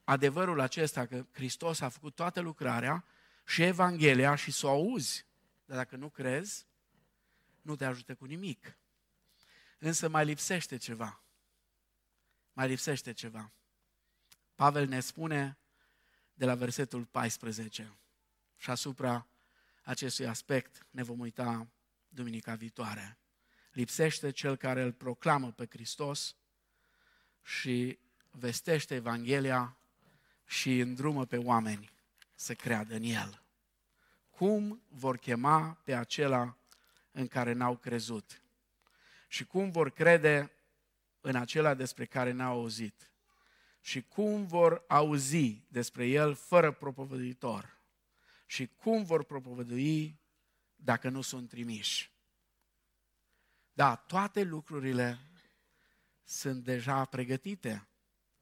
adevărul 0.04 0.60
acesta 0.60 1.06
că 1.06 1.26
Hristos 1.32 1.80
a 1.80 1.90
făcut 1.90 2.16
toată 2.16 2.40
lucrarea 2.40 3.06
și 3.46 3.64
Evanghelia 3.64 4.36
și 4.36 4.52
să 4.52 4.66
o 4.66 4.70
auzi. 4.70 5.26
Dar 5.66 5.78
dacă 5.78 5.96
nu 5.96 6.10
crezi, 6.10 6.66
nu 7.62 7.76
te 7.76 7.86
ajută 7.86 8.16
cu 8.16 8.26
nimic. 8.26 8.78
Însă 9.80 10.10
mai 10.10 10.26
lipsește 10.26 10.78
ceva. 10.78 11.22
Mai 12.54 12.68
lipsește 12.68 13.14
ceva. 13.14 13.52
Pavel 14.56 14.88
ne 14.88 15.00
spune 15.00 15.58
de 16.34 16.46
la 16.46 16.56
versetul 16.56 17.06
14 17.06 17.98
și 18.58 18.70
asupra 18.70 19.28
acestui 19.84 20.28
aspect 20.28 20.86
ne 20.90 21.04
vom 21.04 21.20
uita 21.20 21.68
duminica 22.08 22.56
viitoare. 22.56 23.21
Lipsește 23.72 24.32
cel 24.32 24.56
care 24.56 24.82
îl 24.82 24.92
proclamă 24.92 25.52
pe 25.52 25.68
Hristos 25.70 26.36
și 27.44 27.98
vestește 28.32 28.96
Evanghelia 28.96 29.78
și 30.46 30.80
îndrumă 30.80 31.26
pe 31.26 31.38
oameni 31.38 31.92
să 32.36 32.54
creadă 32.54 32.96
în 32.96 33.04
El. 33.04 33.42
Cum 34.30 34.82
vor 34.88 35.18
chema 35.18 35.78
pe 35.84 35.96
acela 35.96 36.58
în 37.12 37.28
care 37.28 37.54
n-au 37.54 37.78
crezut? 37.78 38.42
Și 39.28 39.46
cum 39.46 39.72
vor 39.72 39.90
crede 39.90 40.52
în 41.22 41.36
acela 41.36 41.74
despre 41.74 42.06
care 42.06 42.32
n-au 42.32 42.60
auzit? 42.60 43.12
Și 43.82 44.02
cum 44.02 44.46
vor 44.46 44.84
auzi 44.88 45.62
despre 45.68 46.08
El 46.08 46.34
fără 46.34 46.72
propovăduitor? 46.72 47.78
Și 48.46 48.70
cum 48.76 49.04
vor 49.04 49.24
propovădui 49.24 50.20
dacă 50.76 51.10
nu 51.10 51.22
sunt 51.22 51.50
trimiși? 51.50 52.12
Da, 53.74 53.96
toate 53.96 54.44
lucrurile 54.44 55.20
sunt 56.24 56.64
deja 56.64 57.06
pregătite 57.06 57.88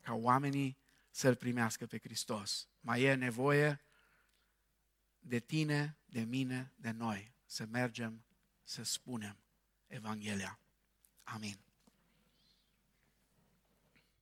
ca 0.02 0.14
oamenii 0.14 0.78
să-L 1.10 1.36
primească 1.36 1.86
pe 1.86 2.00
Hristos. 2.00 2.68
Mai 2.80 3.02
e 3.02 3.14
nevoie 3.14 3.82
de 5.20 5.40
tine, 5.40 5.98
de 6.06 6.22
mine, 6.22 6.74
de 6.76 6.92
noi 6.92 7.34
să 7.46 7.66
mergem 7.66 8.26
să 8.64 8.84
spunem 8.84 9.38
Evanghelia. 9.88 10.60
Amin. 11.24 11.69